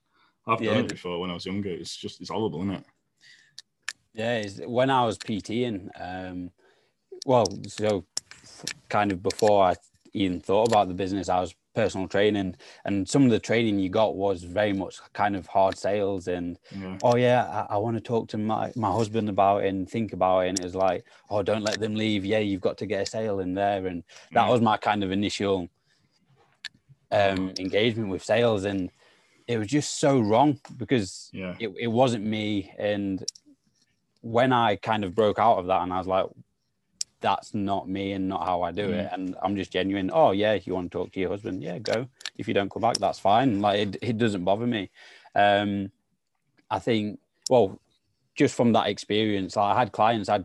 I've 0.46 0.60
Yeah. 0.62 0.74
done 0.74 0.84
it 0.84 0.88
before 0.90 1.20
when 1.20 1.30
I 1.30 1.34
was 1.34 1.46
younger. 1.46 1.70
It's 1.70 1.96
just 1.96 2.20
it's 2.20 2.30
horrible, 2.30 2.60
isn't 2.62 2.74
it? 2.74 2.84
Yeah, 4.14 4.36
it's, 4.36 4.60
when 4.64 4.90
I 4.90 5.04
was 5.04 5.18
PTing, 5.18 5.88
um, 5.98 6.50
well, 7.26 7.46
so 7.66 8.04
kind 8.88 9.10
of 9.10 9.22
before 9.22 9.64
I 9.64 9.74
even 10.12 10.40
thought 10.40 10.68
about 10.68 10.86
the 10.88 10.94
business, 10.94 11.28
I 11.28 11.40
was 11.40 11.54
personal 11.74 12.08
training, 12.08 12.56
and 12.84 13.08
some 13.08 13.24
of 13.24 13.30
the 13.30 13.38
training 13.40 13.78
you 13.78 13.88
got 13.90 14.16
was 14.16 14.42
very 14.44 14.72
much 14.72 15.00
kind 15.12 15.36
of 15.36 15.46
hard 15.48 15.76
sales 15.76 16.28
and 16.28 16.58
Yeah, 16.70 16.98
oh 17.02 17.16
yeah, 17.16 17.66
I, 17.70 17.74
I 17.74 17.76
want 17.78 17.96
to 17.96 18.00
talk 18.00 18.28
to 18.28 18.38
my, 18.38 18.72
my 18.76 18.90
husband 18.90 19.28
about 19.28 19.64
it 19.64 19.68
and 19.68 19.88
think 19.88 20.12
about 20.12 20.40
it. 20.40 20.48
And 20.48 20.58
it 20.58 20.62
was 20.62 20.74
like, 20.74 21.04
oh, 21.30 21.42
don't 21.42 21.62
let 21.62 21.80
them 21.80 21.94
leave. 21.96 22.24
Yeah, 22.24 22.38
you've 22.38 22.60
got 22.62 22.78
to 22.78 22.86
get 22.86 23.02
a 23.02 23.06
sale 23.06 23.40
in 23.40 23.54
there. 23.54 23.86
And 23.86 24.04
that 24.32 24.46
Yeah. 24.46 24.48
was 24.48 24.60
my 24.60 24.76
kind 24.78 25.04
of 25.04 25.12
initial 25.12 25.68
um, 27.10 27.52
engagement 27.58 28.08
with 28.08 28.24
sales. 28.24 28.64
And 28.64 28.90
it 29.46 29.58
was 29.58 29.68
just 29.68 29.98
so 30.00 30.20
wrong 30.20 30.60
because 30.76 31.32
yeah, 31.32 31.54
it, 31.58 31.70
it 31.78 31.88
wasn't 31.88 32.24
me. 32.24 32.72
And 32.78 33.24
when 34.22 34.52
I 34.52 34.76
kind 34.76 35.04
of 35.04 35.14
broke 35.14 35.38
out 35.38 35.58
of 35.58 35.66
that 35.66 35.82
and 35.82 35.92
I 35.92 35.98
was 35.98 36.06
like, 36.06 36.26
that's 37.24 37.54
not 37.54 37.88
me 37.88 38.12
and 38.12 38.28
not 38.28 38.44
how 38.44 38.60
I 38.60 38.70
do 38.70 38.90
it. 38.90 39.08
And 39.10 39.34
I'm 39.42 39.56
just 39.56 39.72
genuine. 39.72 40.10
Oh, 40.12 40.32
yeah, 40.32 40.52
if 40.52 40.66
you 40.66 40.74
want 40.74 40.92
to 40.92 40.98
talk 40.98 41.10
to 41.12 41.20
your 41.20 41.30
husband, 41.30 41.62
yeah, 41.62 41.78
go. 41.78 42.06
If 42.36 42.46
you 42.46 42.52
don't 42.52 42.70
come 42.70 42.82
back, 42.82 42.98
that's 42.98 43.18
fine. 43.18 43.62
Like, 43.62 43.78
it, 43.80 43.96
it 44.02 44.18
doesn't 44.18 44.44
bother 44.44 44.66
me. 44.66 44.90
Um, 45.34 45.90
I 46.70 46.78
think, 46.80 47.18
well, 47.48 47.80
just 48.36 48.54
from 48.54 48.74
that 48.74 48.88
experience, 48.88 49.56
like 49.56 49.74
I 49.74 49.78
had 49.78 49.90
clients, 49.92 50.28
I'd 50.28 50.44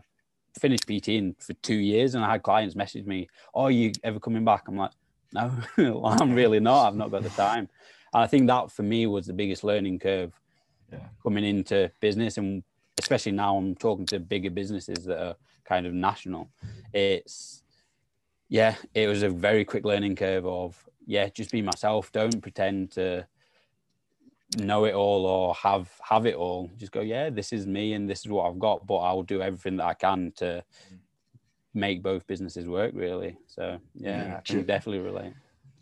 finished 0.58 0.86
PTing 0.86 1.34
for 1.42 1.52
two 1.54 1.76
years, 1.76 2.14
and 2.14 2.24
I 2.24 2.30
had 2.30 2.42
clients 2.42 2.74
message 2.74 3.04
me, 3.04 3.28
"Oh, 3.54 3.64
are 3.64 3.70
you 3.70 3.92
ever 4.02 4.18
coming 4.18 4.44
back?" 4.44 4.64
I'm 4.66 4.76
like, 4.76 4.92
"No, 5.34 5.52
well, 5.76 6.06
I'm 6.06 6.32
really 6.32 6.60
not. 6.60 6.86
I've 6.86 6.96
not 6.96 7.10
got 7.10 7.24
the 7.24 7.30
time." 7.30 7.68
And 8.14 8.22
I 8.22 8.26
think 8.26 8.46
that 8.46 8.70
for 8.70 8.84
me 8.84 9.06
was 9.06 9.26
the 9.26 9.34
biggest 9.34 9.64
learning 9.64 9.98
curve 9.98 10.32
Yeah. 10.90 11.08
coming 11.22 11.44
into 11.44 11.90
business, 12.00 12.38
and 12.38 12.62
especially 12.98 13.32
now 13.32 13.56
I'm 13.56 13.74
talking 13.74 14.06
to 14.06 14.18
bigger 14.18 14.50
businesses 14.50 15.04
that 15.04 15.22
are 15.22 15.36
kind 15.70 15.86
of 15.86 15.94
national. 15.94 16.50
It's 16.92 17.62
yeah, 18.48 18.74
it 18.94 19.06
was 19.06 19.22
a 19.22 19.30
very 19.30 19.64
quick 19.64 19.84
learning 19.84 20.16
curve 20.16 20.44
of 20.44 20.76
yeah, 21.06 21.28
just 21.28 21.52
be 21.52 21.62
myself. 21.62 22.10
Don't 22.12 22.40
pretend 22.42 22.90
to 22.92 23.26
know 24.58 24.84
it 24.84 24.94
all 24.94 25.24
or 25.26 25.54
have 25.54 25.88
have 26.02 26.26
it 26.26 26.34
all. 26.34 26.68
Just 26.76 26.90
go, 26.92 27.00
yeah, 27.00 27.30
this 27.30 27.52
is 27.52 27.66
me 27.66 27.92
and 27.94 28.10
this 28.10 28.20
is 28.20 28.28
what 28.28 28.48
I've 28.48 28.58
got, 28.58 28.84
but 28.86 28.96
I'll 28.96 29.22
do 29.22 29.40
everything 29.40 29.76
that 29.76 29.86
I 29.86 29.94
can 29.94 30.32
to 30.36 30.64
make 31.72 32.02
both 32.02 32.26
businesses 32.26 32.66
work 32.66 32.90
really. 32.94 33.36
So 33.46 33.78
yeah, 33.94 34.24
Yeah, 34.26 34.36
I 34.38 34.40
can 34.40 34.56
true. 34.56 34.62
definitely 34.64 35.04
relate. 35.10 35.34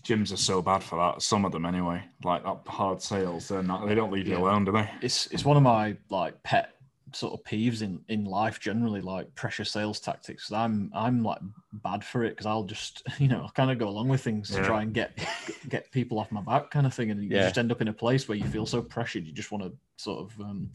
Gyms 0.04 0.32
are 0.32 0.36
so 0.50 0.62
bad 0.62 0.82
for 0.82 0.96
that. 0.98 1.22
Some 1.22 1.44
of 1.44 1.52
them, 1.52 1.66
anyway. 1.66 2.02
Like 2.22 2.44
that 2.44 2.58
hard 2.66 3.02
sales, 3.02 3.48
they're 3.48 3.62
not. 3.62 3.86
They 3.86 3.94
don't 3.94 4.12
leave 4.12 4.26
you 4.28 4.34
Yeah. 4.34 4.40
alone, 4.42 4.64
do 4.66 4.72
they? 4.72 4.88
It's 5.00 5.26
it's 5.28 5.44
one 5.44 5.56
of 5.56 5.62
my 5.62 5.96
like 6.10 6.40
pet 6.42 6.74
sort 7.12 7.32
of 7.34 7.42
peeves 7.44 7.82
in 7.82 8.00
in 8.08 8.24
life 8.24 8.60
generally, 8.60 9.00
like 9.00 9.34
pressure 9.34 9.64
sales 9.64 10.00
tactics. 10.00 10.52
I'm 10.52 10.90
I'm 10.94 11.22
like 11.22 11.40
bad 11.72 12.04
for 12.04 12.24
it 12.24 12.30
because 12.30 12.46
I'll 12.46 12.64
just 12.64 13.02
you 13.18 13.28
know 13.28 13.48
kind 13.54 13.70
of 13.70 13.78
go 13.78 13.88
along 13.88 14.08
with 14.08 14.20
things 14.22 14.50
Yeah. 14.50 14.60
to 14.60 14.66
try 14.66 14.82
and 14.82 14.92
get 14.94 15.18
get 15.68 15.90
people 15.92 16.18
off 16.18 16.30
my 16.32 16.42
back 16.42 16.70
kind 16.70 16.86
of 16.86 16.94
thing, 16.94 17.10
and 17.10 17.22
you 17.22 17.30
Yeah. 17.30 17.44
just 17.44 17.58
end 17.58 17.72
up 17.72 17.80
in 17.80 17.88
a 17.88 17.92
place 17.92 18.28
where 18.28 18.36
you 18.38 18.44
feel 18.44 18.66
so 18.66 18.82
pressured, 18.82 19.26
you 19.26 19.32
just 19.32 19.50
want 19.52 19.64
to 19.64 19.72
sort 19.96 20.20
of 20.20 20.40
um, 20.40 20.70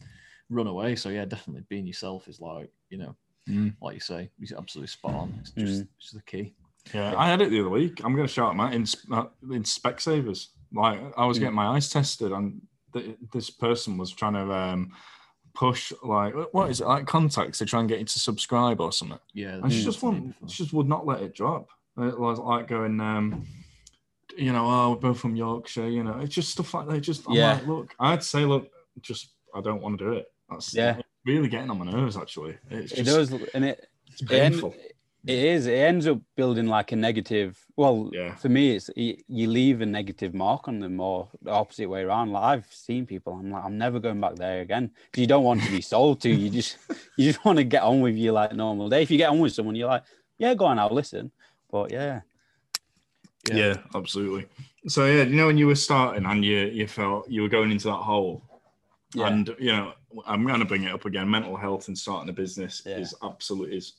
run 0.50 0.66
away. 0.66 0.96
So 0.96 1.08
yeah, 1.08 1.24
definitely 1.24 1.64
being 1.68 1.86
yourself 1.86 2.28
is 2.28 2.40
like 2.40 2.70
you 2.90 2.98
know. 2.98 3.14
Mm. 3.46 3.74
Like 3.82 3.92
you 3.92 4.00
say, 4.00 4.30
he's 4.40 4.52
absolutely 4.54 4.86
spot 4.88 5.12
on. 5.14 5.34
It's 5.40 5.50
just, 5.50 5.82
Mm. 5.82 5.88
it's 5.98 6.12
the 6.12 6.22
key. 6.22 6.54
Yeah, 6.94 7.14
I 7.14 7.28
had 7.28 7.42
it 7.42 7.50
the 7.50 7.60
other 7.60 7.68
week. 7.68 8.00
I'm 8.02 8.14
going 8.16 8.26
to 8.26 8.32
shout 8.32 8.50
them 8.50 8.60
out 8.60 8.72
in, 8.72 8.86
uh, 9.12 9.26
in 9.52 9.62
Specsavers. 9.64 10.46
Like 10.72 10.98
I 11.14 11.26
was 11.26 11.36
Mm. 11.36 11.40
getting 11.40 11.54
my 11.54 11.66
eyes 11.66 11.90
tested, 11.90 12.32
and 12.32 12.62
th- 12.94 13.18
this 13.34 13.50
person 13.50 13.98
was 13.98 14.10
trying 14.12 14.32
to 14.32 14.50
um, 14.50 14.92
push 15.54 15.92
like 16.02 16.34
what 16.52 16.68
is 16.70 16.80
it 16.80 16.86
like 16.86 17.06
contacts 17.06 17.58
to 17.58 17.64
try 17.64 17.80
and 17.80 17.88
get 17.88 18.00
you 18.00 18.04
to 18.04 18.18
subscribe 18.18 18.80
or 18.80 18.92
something. 18.92 19.18
Yeah, 19.32 19.60
And 19.62 19.72
she 19.72 19.84
just 19.84 20.02
wouldn't, 20.02 20.34
she 20.48 20.64
just 20.64 20.72
would 20.74 20.88
not 20.88 21.06
let 21.06 21.22
it 21.22 21.34
drop. 21.34 21.68
It 21.96 22.18
was 22.18 22.38
like 22.40 22.66
going, 22.66 23.00
um, 23.00 23.46
you 24.36 24.52
know, 24.52 24.66
oh, 24.66 24.90
we're 24.90 24.96
both 24.96 25.20
from 25.20 25.36
Yorkshire. 25.36 25.88
You 25.88 26.02
know, 26.02 26.18
it's 26.20 26.34
just 26.34 26.50
stuff 26.50 26.74
like 26.74 26.88
that. 26.88 27.00
Just 27.02 27.26
I'm 27.28 27.34
Yeah. 27.34 27.54
like, 27.54 27.66
look, 27.66 27.94
I'd 28.00 28.22
say, 28.24 28.44
look, 28.44 28.68
just 29.00 29.28
I 29.54 29.60
don't 29.60 29.80
want 29.80 29.96
to 29.98 30.04
do 30.04 30.12
it. 30.14 30.26
That's 30.50 30.74
Yeah. 30.74 30.96
really 31.24 31.48
getting 31.48 31.70
on 31.70 31.78
my 31.78 31.84
nerves. 31.90 32.16
Actually, 32.16 32.58
it's 32.70 32.92
It 32.92 33.04
does, 33.04 33.30
and 33.32 33.64
it 33.64 33.88
it's 34.10 34.22
painful. 34.22 34.72
it 34.76 34.93
is. 35.32 35.66
It 35.66 35.74
ends 35.78 36.06
up 36.06 36.18
building 36.36 36.66
like 36.66 36.92
a 36.92 36.96
negative. 36.96 37.58
Well, 37.76 38.10
Yeah. 38.12 38.34
for 38.36 38.48
me, 38.48 38.76
it's 38.76 38.90
you, 38.96 39.16
you 39.28 39.48
leave 39.48 39.80
a 39.80 39.86
negative 39.86 40.34
mark 40.34 40.68
on 40.68 40.80
them, 40.80 41.00
or 41.00 41.28
the 41.42 41.50
opposite 41.50 41.88
way 41.88 42.02
around. 42.02 42.32
Like 42.32 42.44
I've 42.44 42.72
seen 42.72 43.06
people, 43.06 43.32
I'm 43.34 43.50
like, 43.50 43.64
I'm 43.64 43.78
never 43.78 43.98
going 44.00 44.20
back 44.20 44.36
there 44.36 44.60
again 44.60 44.90
because 45.06 45.20
you 45.20 45.26
don't 45.26 45.44
want 45.44 45.62
to 45.62 45.70
be 45.70 45.80
sold 45.80 46.20
to. 46.22 46.30
You 46.30 46.50
just 46.50 46.76
you 47.16 47.32
just 47.32 47.44
want 47.44 47.58
to 47.58 47.64
get 47.64 47.82
on 47.82 48.00
with 48.00 48.16
your 48.16 48.32
like 48.34 48.52
normal 48.54 48.88
day. 48.88 49.02
If 49.02 49.10
you 49.10 49.18
get 49.18 49.30
on 49.30 49.38
with 49.40 49.52
someone, 49.52 49.74
you're 49.76 49.88
like, 49.88 50.04
yeah, 50.38 50.54
go 50.54 50.66
on, 50.66 50.78
I'll 50.78 50.90
listen. 50.94 51.30
But 51.70 51.90
yeah, 51.90 52.20
Yeah. 53.52 53.76
absolutely. 53.94 54.46
So 54.88 55.06
yeah, 55.06 55.22
you 55.24 55.36
know 55.36 55.46
when 55.46 55.58
you 55.58 55.66
were 55.66 55.74
starting 55.74 56.24
and 56.26 56.44
you 56.44 56.58
you 56.66 56.86
felt 56.86 57.28
you 57.30 57.42
were 57.42 57.48
going 57.48 57.70
into 57.70 57.88
that 57.88 57.94
hole, 57.94 58.42
Yeah. 59.14 59.28
and 59.28 59.54
you 59.58 59.72
know 59.72 59.92
I'm 60.26 60.46
going 60.46 60.60
to 60.60 60.64
bring 60.64 60.84
it 60.84 60.92
up 60.92 61.06
again. 61.06 61.28
Mental 61.28 61.56
health 61.56 61.88
and 61.88 61.98
starting 61.98 62.28
a 62.28 62.32
business 62.32 62.82
Yeah. 62.86 62.98
is 62.98 63.14
absolutely 63.22 63.76
is 63.78 63.94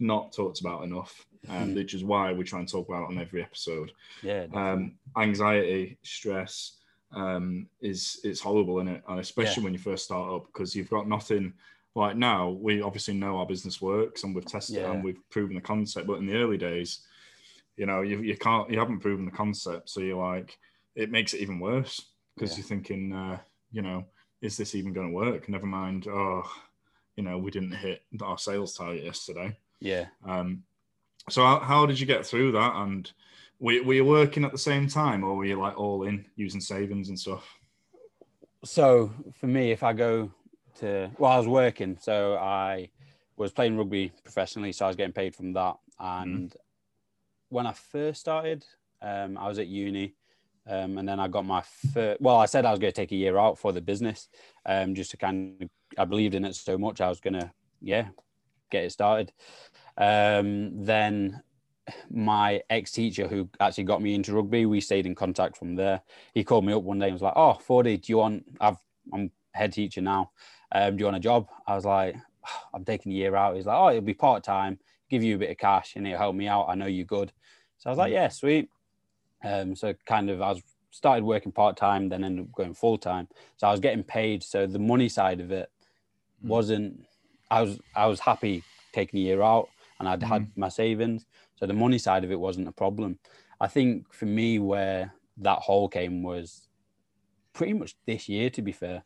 not 0.00 0.32
talked 0.32 0.60
about 0.60 0.84
enough, 0.84 1.26
um, 1.48 1.74
which 1.74 1.94
is 1.94 2.04
why 2.04 2.32
we 2.32 2.44
try 2.44 2.58
and 2.58 2.68
talk 2.68 2.88
about 2.88 3.04
it 3.04 3.14
on 3.14 3.18
every 3.18 3.42
episode. 3.42 3.92
yeah, 4.22 4.46
Um, 4.52 4.94
anxiety, 5.16 5.98
stress 6.02 6.78
um, 7.12 7.66
is 7.80 8.20
it's 8.24 8.40
horrible 8.40 8.80
in 8.80 8.88
it, 8.88 9.02
and 9.08 9.20
especially 9.20 9.62
when 9.64 9.72
you 9.72 9.78
first 9.78 10.04
start 10.04 10.32
up 10.32 10.46
because 10.46 10.74
you've 10.74 10.90
got 10.90 11.08
nothing. 11.08 11.52
Like 11.96 12.16
now, 12.16 12.50
we 12.50 12.82
obviously 12.82 13.14
know 13.14 13.36
our 13.38 13.46
business 13.46 13.80
works 13.82 14.22
and 14.22 14.32
we've 14.34 14.46
tested 14.46 14.76
Yeah. 14.76 14.92
and 14.92 15.02
we've 15.02 15.18
proven 15.28 15.56
the 15.56 15.60
concept. 15.60 16.06
But 16.06 16.18
in 16.20 16.26
the 16.26 16.36
early 16.36 16.56
days, 16.56 17.00
you 17.76 17.84
know, 17.84 18.02
you, 18.02 18.20
you 18.20 18.36
can't, 18.36 18.70
you 18.70 18.78
haven't 18.78 19.00
proven 19.00 19.24
the 19.24 19.32
concept. 19.32 19.90
So 19.90 20.00
you're 20.00 20.16
like, 20.24 20.56
it 20.94 21.10
makes 21.10 21.34
it 21.34 21.40
even 21.40 21.58
worse 21.58 22.00
because 22.36 22.52
Yeah. 22.52 22.58
you're 22.58 22.68
thinking, 22.68 23.12
uh, 23.12 23.38
you 23.72 23.82
know, 23.82 24.04
is 24.40 24.56
this 24.56 24.76
even 24.76 24.92
going 24.92 25.08
to 25.08 25.12
work? 25.14 25.48
Never 25.48 25.66
mind, 25.66 26.06
oh, 26.06 26.48
you 27.16 27.24
know, 27.24 27.38
we 27.38 27.50
didn't 27.50 27.72
hit 27.72 28.02
our 28.22 28.38
sales 28.38 28.74
target 28.74 29.02
yesterday. 29.04 29.56
Yeah. 29.80 30.06
Um, 30.24 30.62
so 31.28 31.44
how, 31.44 31.60
how 31.60 31.86
did 31.86 31.98
you 31.98 32.06
get 32.06 32.26
through 32.26 32.52
that? 32.52 32.76
And 32.76 33.10
were, 33.58 33.82
were 33.82 33.94
you 33.94 34.04
working 34.04 34.44
at 34.44 34.52
the 34.52 34.58
same 34.58 34.88
time 34.88 35.24
or 35.24 35.36
were 35.36 35.44
you 35.44 35.58
like 35.58 35.78
all 35.78 36.04
in 36.04 36.24
using 36.36 36.60
savings 36.60 37.08
and 37.08 37.18
stuff? 37.18 37.58
So 38.64 39.10
for 39.38 39.46
me, 39.46 39.72
if 39.72 39.82
I 39.82 39.92
go 39.92 40.30
to 40.80 41.10
well, 41.18 41.32
I 41.32 41.38
was 41.38 41.48
working, 41.48 41.96
so 42.00 42.36
I 42.36 42.90
was 43.36 43.52
playing 43.52 43.76
rugby 43.76 44.12
professionally, 44.22 44.72
so 44.72 44.84
I 44.84 44.88
was 44.88 44.96
getting 44.96 45.14
paid 45.14 45.34
from 45.34 45.52
that. 45.54 45.76
And 45.98 46.54
when 47.48 47.66
I 47.66 47.72
first 47.72 48.20
started, 48.20 48.64
um, 49.02 49.38
I 49.38 49.48
was 49.48 49.58
at 49.58 49.66
uni, 49.66 50.14
um, 50.66 50.98
and 50.98 51.08
then 51.08 51.18
I 51.18 51.28
got 51.28 51.46
my 51.46 51.62
first. 51.92 52.20
Well, 52.20 52.36
I 52.36 52.46
said 52.46 52.66
I 52.66 52.70
was 52.70 52.78
going 52.78 52.92
to 52.92 52.96
take 52.96 53.12
a 53.12 53.16
year 53.16 53.38
out 53.38 53.58
for 53.58 53.72
the 53.72 53.80
business, 53.80 54.28
um, 54.66 54.94
just 54.94 55.10
to 55.12 55.16
kind 55.16 55.62
of. 55.62 55.70
I 55.98 56.04
believed 56.04 56.34
in 56.34 56.44
it 56.44 56.54
so 56.54 56.78
much, 56.78 57.00
I 57.00 57.08
was 57.08 57.18
gonna, 57.18 57.52
yeah, 57.80 58.08
get 58.70 58.84
it 58.84 58.92
started. 58.92 59.32
Um, 59.98 60.84
then 60.84 61.42
my 62.10 62.62
ex 62.70 62.92
teacher 62.92 63.26
who 63.28 63.48
actually 63.58 63.84
got 63.84 64.02
me 64.02 64.14
into 64.14 64.32
rugby, 64.34 64.66
we 64.66 64.80
stayed 64.80 65.06
in 65.06 65.14
contact 65.14 65.56
from 65.56 65.74
there. 65.74 66.02
He 66.34 66.44
called 66.44 66.64
me 66.64 66.72
up 66.72 66.82
one 66.82 66.98
day 66.98 67.06
and 67.06 67.14
was 67.14 67.22
like, 67.22 67.34
"Oh, 67.36 67.54
Fordy, 67.54 67.96
do 67.96 68.12
you 68.12 68.18
want? 68.18 68.44
I've 68.60 68.78
I'm 69.12 69.30
head 69.52 69.72
teacher 69.72 70.00
now. 70.00 70.30
Um, 70.72 70.96
do 70.96 71.02
you 71.02 71.06
want 71.06 71.16
a 71.16 71.20
job?" 71.20 71.48
I 71.66 71.74
was 71.74 71.84
like, 71.84 72.16
"I'm 72.74 72.84
taking 72.84 73.12
a 73.12 73.14
year 73.14 73.36
out." 73.36 73.56
He's 73.56 73.66
like, 73.66 73.76
"Oh, 73.78 73.88
it'll 73.90 74.02
be 74.02 74.14
part 74.14 74.44
time, 74.44 74.78
give 75.08 75.22
you 75.22 75.34
a 75.34 75.38
bit 75.38 75.50
of 75.50 75.58
cash, 75.58 75.96
and 75.96 76.06
it'll 76.06 76.18
help 76.18 76.36
me 76.36 76.46
out. 76.48 76.68
I 76.68 76.74
know 76.74 76.86
you're 76.86 77.04
good." 77.04 77.32
So 77.78 77.90
I 77.90 77.92
was 77.92 77.98
like, 77.98 78.12
"Yeah, 78.12 78.28
sweet." 78.28 78.70
Um, 79.42 79.74
so 79.74 79.94
kind 80.06 80.30
of 80.30 80.40
I 80.42 80.50
was 80.50 80.62
started 80.90 81.24
working 81.24 81.52
part 81.52 81.76
time, 81.76 82.08
then 82.08 82.24
ended 82.24 82.44
up 82.44 82.52
going 82.52 82.74
full 82.74 82.98
time. 82.98 83.28
So 83.56 83.66
I 83.66 83.70
was 83.70 83.80
getting 83.80 84.04
paid. 84.04 84.42
So 84.42 84.66
the 84.66 84.78
money 84.78 85.08
side 85.08 85.40
of 85.40 85.50
it 85.50 85.70
Mm. 86.44 86.48
wasn't. 86.48 87.06
I 87.50 87.62
was 87.62 87.78
I 87.94 88.06
was 88.06 88.20
happy 88.20 88.62
taking 88.92 89.20
a 89.20 89.22
year 89.22 89.42
out, 89.42 89.68
and 89.98 90.08
I'd 90.08 90.22
had 90.22 90.50
my 90.56 90.68
savings. 90.68 91.26
So 91.56 91.66
the 91.66 91.72
money 91.72 91.98
side 91.98 92.24
of 92.24 92.30
it 92.30 92.40
wasn't 92.40 92.68
a 92.68 92.72
problem. 92.72 93.18
I 93.60 93.66
think 93.66 94.12
for 94.12 94.26
me, 94.26 94.58
where 94.58 95.12
that 95.38 95.58
hole 95.58 95.88
came 95.88 96.22
was 96.22 96.68
pretty 97.52 97.72
much 97.74 97.96
this 98.06 98.28
year, 98.28 98.50
to 98.50 98.62
be 98.62 98.72
fair, 98.72 99.02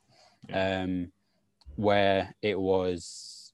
um, 0.53 1.11
where 1.77 2.35
it 2.43 2.59
was 2.59 3.53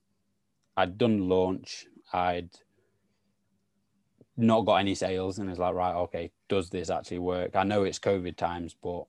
I'd 0.77 0.99
done 0.99 1.29
launch, 1.29 1.87
I'd 2.13 2.51
not 4.37 4.63
got 4.63 4.77
any 4.77 4.95
sales, 4.95 5.39
and 5.39 5.51
it's 5.51 5.59
like, 5.59 5.75
right, 5.75 5.95
okay, 5.95 6.31
does 6.49 6.71
this 6.71 6.91
actually 6.91 7.19
work? 7.19 7.55
I 7.55 7.65
know 7.65 7.85
it's 7.85 7.99
COVID 7.99 8.37
times, 8.37 8.75
but 8.83 9.05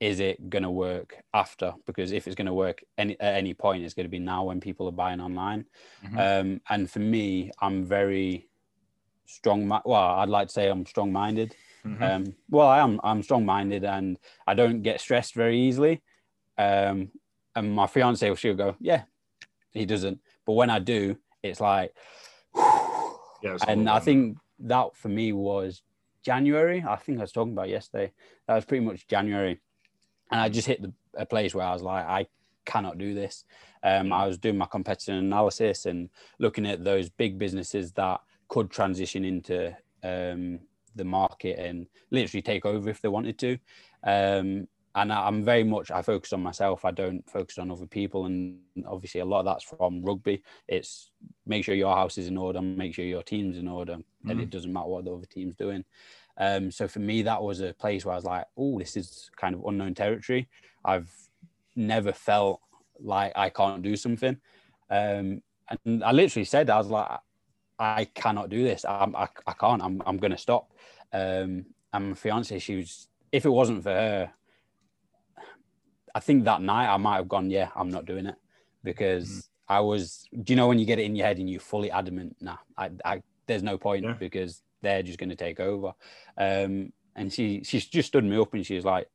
is 0.00 0.20
it 0.20 0.48
going 0.48 0.62
to 0.62 0.70
work 0.70 1.16
after? 1.34 1.74
Because 1.86 2.12
if 2.12 2.26
it's 2.26 2.36
going 2.36 2.46
to 2.46 2.54
work 2.54 2.82
any, 2.96 3.18
at 3.20 3.34
any 3.34 3.54
point, 3.54 3.84
it's 3.84 3.94
going 3.94 4.04
to 4.04 4.10
be 4.10 4.18
now 4.20 4.44
when 4.44 4.60
people 4.60 4.86
are 4.88 4.92
buying 4.92 5.20
online. 5.20 5.66
Mhm. 6.04 6.18
Um, 6.18 6.60
and 6.68 6.88
for 6.90 7.00
me, 7.00 7.50
I'm 7.60 7.84
very 7.84 8.48
strong. 9.26 9.68
Well, 9.68 9.94
I'd 9.94 10.28
like 10.28 10.48
to 10.48 10.52
say 10.52 10.68
I'm 10.68 10.86
strong 10.86 11.12
minded. 11.12 11.54
Mhm. 11.84 12.02
Um, 12.02 12.34
well, 12.50 12.68
I 12.68 12.78
am. 12.78 13.00
I'm 13.02 13.22
strong 13.22 13.44
minded, 13.44 13.84
and 13.84 14.18
I 14.46 14.54
don't 14.54 14.82
get 14.82 15.00
stressed 15.00 15.34
very 15.34 15.58
easily. 15.58 16.02
Um, 16.56 17.10
and 17.54 17.72
my 17.72 17.86
fiance, 17.86 18.34
she'll 18.36 18.54
go, 18.54 18.76
"Yeah, 18.80 19.02
he 19.72 19.84
doesn't." 19.86 20.20
But 20.44 20.52
when 20.52 20.70
I 20.70 20.78
do, 20.78 21.18
it's 21.42 21.60
like, 21.60 21.94
yeah, 23.42 23.54
it's 23.54 23.64
and 23.64 23.88
I 23.88 24.00
think 24.00 24.38
that 24.60 24.96
for 24.96 25.08
me 25.08 25.32
was 25.32 25.82
January. 26.22 26.84
I 26.86 26.96
think 26.96 27.18
I 27.18 27.22
was 27.22 27.32
talking 27.32 27.52
about 27.52 27.68
yesterday. 27.68 28.12
That 28.46 28.54
was 28.56 28.64
pretty 28.64 28.84
much 28.84 29.06
January, 29.06 29.60
and 30.30 30.40
I 30.40 30.48
just 30.48 30.66
hit 30.66 30.82
the, 30.82 30.92
a 31.14 31.26
place 31.26 31.54
where 31.54 31.66
I 31.66 31.72
was 31.72 31.82
like, 31.82 32.06
I 32.06 32.26
cannot 32.64 32.98
do 32.98 33.14
this. 33.14 33.44
Um, 33.82 34.12
I 34.12 34.26
was 34.26 34.38
doing 34.38 34.58
my 34.58 34.66
competitor 34.66 35.12
analysis 35.12 35.86
and 35.86 36.10
looking 36.38 36.66
at 36.66 36.84
those 36.84 37.08
big 37.08 37.38
businesses 37.38 37.92
that 37.92 38.20
could 38.48 38.70
transition 38.70 39.24
into 39.24 39.76
um, 40.02 40.60
the 40.96 41.04
market 41.04 41.58
and 41.58 41.86
literally 42.10 42.42
take 42.42 42.66
over 42.66 42.90
if 42.90 43.00
they 43.00 43.08
wanted 43.08 43.38
to. 43.38 43.58
Um, 44.04 44.68
and 44.94 45.12
I- 45.12 45.26
I'm 45.26 45.44
very 45.44 45.64
much 45.64 45.90
I 45.90 46.02
focus 46.02 46.32
on 46.32 46.42
myself. 46.42 46.84
I 46.84 46.90
don't 46.90 47.28
focus 47.30 47.58
on 47.58 47.70
other 47.70 47.86
people, 47.86 48.26
and 48.26 48.58
obviously 48.86 49.20
a 49.20 49.24
lot 49.24 49.40
of 49.40 49.44
that's 49.46 49.64
from 49.64 50.02
rugby. 50.02 50.42
It's 50.66 51.10
make 51.46 51.64
sure 51.64 51.74
your 51.74 51.94
house 51.94 52.18
is 52.18 52.26
in 52.26 52.36
order, 52.36 52.60
make 52.60 52.94
sure 52.94 53.04
your 53.04 53.22
team's 53.22 53.58
in 53.58 53.68
order, 53.68 53.98
and 54.28 54.40
it 54.40 54.50
doesn't 54.50 54.72
matter 54.72 54.88
what 54.88 55.04
the 55.04 55.12
other 55.14 55.26
team's 55.26 55.54
doing. 55.56 55.84
Um, 56.38 56.70
so 56.70 56.86
for 56.86 57.00
me, 57.00 57.22
that 57.22 57.42
was 57.42 57.60
a 57.60 57.74
place 57.74 58.04
where 58.04 58.12
I 58.12 58.16
was 58.16 58.24
like, 58.24 58.46
"Oh, 58.56 58.78
this 58.78 58.96
is 58.96 59.30
kind 59.36 59.54
of 59.54 59.64
unknown 59.64 59.94
territory." 59.94 60.48
I've 60.84 61.10
never 61.74 62.12
felt 62.12 62.60
like 63.00 63.32
I 63.36 63.50
can't 63.50 63.82
do 63.82 63.96
something, 63.96 64.38
um, 64.90 65.42
and 65.84 66.04
I 66.04 66.12
literally 66.12 66.44
said, 66.44 66.70
I 66.70 66.78
was 66.78 66.88
like, 66.88 67.08
I 67.78 68.06
cannot 68.06 68.50
do 68.50 68.64
this. 68.64 68.84
I'm, 68.84 69.14
I, 69.14 69.28
I 69.46 69.52
can't. 69.52 69.82
I'm, 69.82 70.02
I'm 70.06 70.16
going 70.16 70.30
to 70.32 70.38
stop. 70.38 70.72
Um, 71.12 71.66
and 71.92 72.10
my 72.10 72.14
fiance, 72.14 72.58
she 72.58 72.76
was, 72.76 73.08
if 73.32 73.44
it 73.44 73.50
wasn't 73.50 73.82
for 73.82 73.90
her, 73.90 74.30
I 76.14 76.20
think 76.20 76.44
that 76.44 76.62
night 76.62 76.92
I 76.92 76.96
might 76.96 77.16
have 77.16 77.28
gone, 77.28 77.50
yeah, 77.50 77.68
I'm 77.76 77.90
not 77.90 78.06
doing 78.06 78.26
it 78.26 78.34
because 78.82 79.28
mm. 79.28 79.42
I 79.68 79.80
was, 79.80 80.26
do 80.42 80.52
you 80.52 80.56
know, 80.56 80.66
when 80.66 80.78
you 80.78 80.86
get 80.86 80.98
it 80.98 81.04
in 81.04 81.14
your 81.14 81.26
head 81.26 81.38
and 81.38 81.48
you're 81.48 81.60
fully 81.60 81.90
adamant, 81.90 82.36
nah, 82.40 82.56
I, 82.76 82.90
I 83.04 83.22
there's 83.46 83.62
no 83.62 83.78
point 83.78 84.04
yeah. 84.04 84.14
because 84.14 84.62
they're 84.82 85.02
just 85.02 85.18
going 85.18 85.30
to 85.30 85.36
take 85.36 85.60
over. 85.60 85.92
Um, 86.36 86.92
and 87.16 87.32
she, 87.32 87.62
she 87.64 87.80
just 87.80 88.08
stood 88.08 88.24
me 88.24 88.38
up 88.38 88.54
and 88.54 88.64
she 88.64 88.74
was 88.74 88.84
like, 88.84 89.08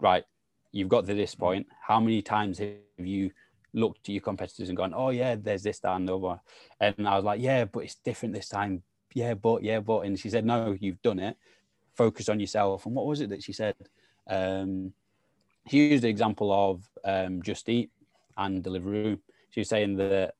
right, 0.00 0.24
you've 0.72 0.88
got 0.88 1.06
to 1.06 1.14
this 1.14 1.34
point. 1.34 1.66
How 1.80 2.00
many 2.00 2.22
times 2.22 2.58
have 2.58 2.76
you 2.98 3.30
looked 3.72 4.08
at 4.08 4.12
your 4.12 4.22
competitors 4.22 4.68
and 4.68 4.76
gone, 4.76 4.94
oh 4.94 5.10
yeah, 5.10 5.36
there's 5.36 5.62
this, 5.62 5.78
that, 5.80 5.96
and 5.96 6.08
the 6.08 6.18
other. 6.18 6.40
And 6.80 7.08
I 7.08 7.16
was 7.16 7.24
like, 7.24 7.40
yeah, 7.40 7.64
but 7.64 7.80
it's 7.80 7.96
different 7.96 8.34
this 8.34 8.48
time. 8.48 8.82
Yeah, 9.14 9.34
but 9.34 9.62
yeah, 9.62 9.80
but. 9.80 10.00
And 10.00 10.18
she 10.18 10.30
said, 10.30 10.44
no, 10.44 10.76
you've 10.78 11.02
done 11.02 11.18
it. 11.18 11.36
Focus 11.94 12.28
on 12.28 12.40
yourself. 12.40 12.86
And 12.86 12.94
what 12.94 13.06
was 13.06 13.20
it 13.20 13.30
that 13.30 13.42
she 13.42 13.52
said? 13.52 13.74
Um, 14.28 14.92
she 15.68 15.88
used 15.88 16.04
the 16.04 16.08
example 16.08 16.52
of 16.52 16.88
um, 17.04 17.42
Just 17.42 17.68
Eat 17.68 17.90
and 18.36 18.62
Deliveroo. 18.62 19.18
She 19.50 19.60
was 19.60 19.68
saying 19.68 19.96
that 19.96 20.34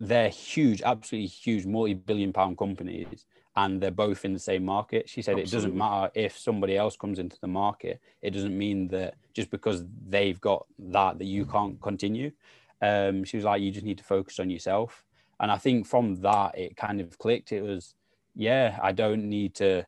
they're 0.00 0.30
huge, 0.30 0.82
absolutely 0.82 1.28
huge, 1.28 1.66
multi-billion 1.66 2.32
pound 2.32 2.56
companies, 2.56 3.26
and 3.56 3.80
they're 3.80 3.90
both 3.90 4.24
in 4.24 4.32
the 4.32 4.38
same 4.38 4.64
market. 4.64 5.08
She 5.08 5.20
said 5.20 5.32
Absolutely. 5.32 5.50
it 5.50 5.52
doesn't 5.52 5.76
matter 5.76 6.10
if 6.14 6.38
somebody 6.38 6.76
else 6.76 6.96
comes 6.96 7.18
into 7.18 7.38
the 7.40 7.46
market. 7.46 8.00
It 8.22 8.30
doesn't 8.30 8.56
mean 8.56 8.88
that 8.88 9.14
just 9.34 9.50
because 9.50 9.84
they've 10.08 10.40
got 10.40 10.66
that 10.78 11.18
that 11.18 11.26
you 11.26 11.44
can't 11.44 11.80
continue. 11.82 12.32
Um, 12.80 13.24
she 13.24 13.36
was 13.36 13.44
like, 13.44 13.60
you 13.60 13.70
just 13.70 13.84
need 13.84 13.98
to 13.98 14.04
focus 14.04 14.40
on 14.40 14.48
yourself. 14.48 15.04
And 15.40 15.50
I 15.50 15.58
think 15.58 15.86
from 15.86 16.16
that 16.22 16.56
it 16.56 16.76
kind 16.76 17.00
of 17.00 17.18
clicked. 17.18 17.52
It 17.52 17.62
was, 17.62 17.94
yeah, 18.34 18.78
I 18.82 18.92
don't 18.92 19.28
need 19.28 19.54
to 19.56 19.84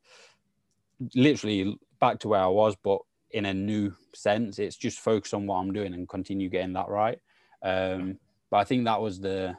literally 1.15 1.79
back 2.01 2.19
to 2.21 2.29
where 2.29 2.43
I 2.43 2.49
was, 2.49 2.77
but 2.83 3.01
in 3.31 3.47
a 3.47 3.55
new 3.55 3.95
sense. 4.15 4.59
It's 4.59 4.77
just 4.77 4.99
focus 4.99 5.33
on 5.33 5.47
what 5.47 5.57
I'm 5.57 5.73
doing 5.73 5.95
and 5.95 6.09
continue 6.09 6.49
getting 6.49 6.75
that 6.75 6.89
right. 6.89 7.19
Um, 7.63 8.19
but 8.51 8.59
I 8.59 8.65
think 8.65 8.85
that 8.85 9.01
was 9.01 9.21
the 9.21 9.57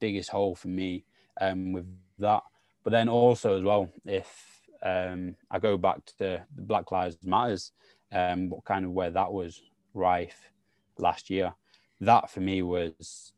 biggest 0.00 0.30
hole 0.30 0.54
for 0.54 0.68
me 0.68 1.04
um, 1.40 1.72
with 1.72 1.86
that. 2.18 2.42
But 2.82 2.90
then 2.90 3.08
also 3.08 3.56
as 3.56 3.62
well, 3.62 3.90
if 4.04 4.60
um, 4.82 5.36
I 5.50 5.58
go 5.58 5.76
back 5.76 6.04
to 6.04 6.18
the 6.18 6.40
Black 6.56 6.92
Lives 6.92 7.16
Matters, 7.24 7.72
um, 8.12 8.50
what 8.50 8.64
kind 8.64 8.84
of 8.84 8.92
where 8.92 9.10
that 9.10 9.32
was 9.32 9.62
rife 9.94 10.52
last 10.98 11.30
year, 11.30 11.54
that 12.00 12.30
for 12.30 12.40
me 12.40 12.62
was, 12.62 13.32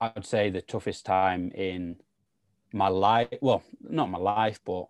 I'd 0.00 0.24
say, 0.24 0.50
the 0.50 0.62
toughest 0.62 1.04
time 1.04 1.52
in 1.54 1.96
my 2.72 2.88
life. 2.88 3.28
Well, 3.40 3.62
not 3.82 4.10
my 4.10 4.18
life, 4.18 4.60
but 4.64 4.86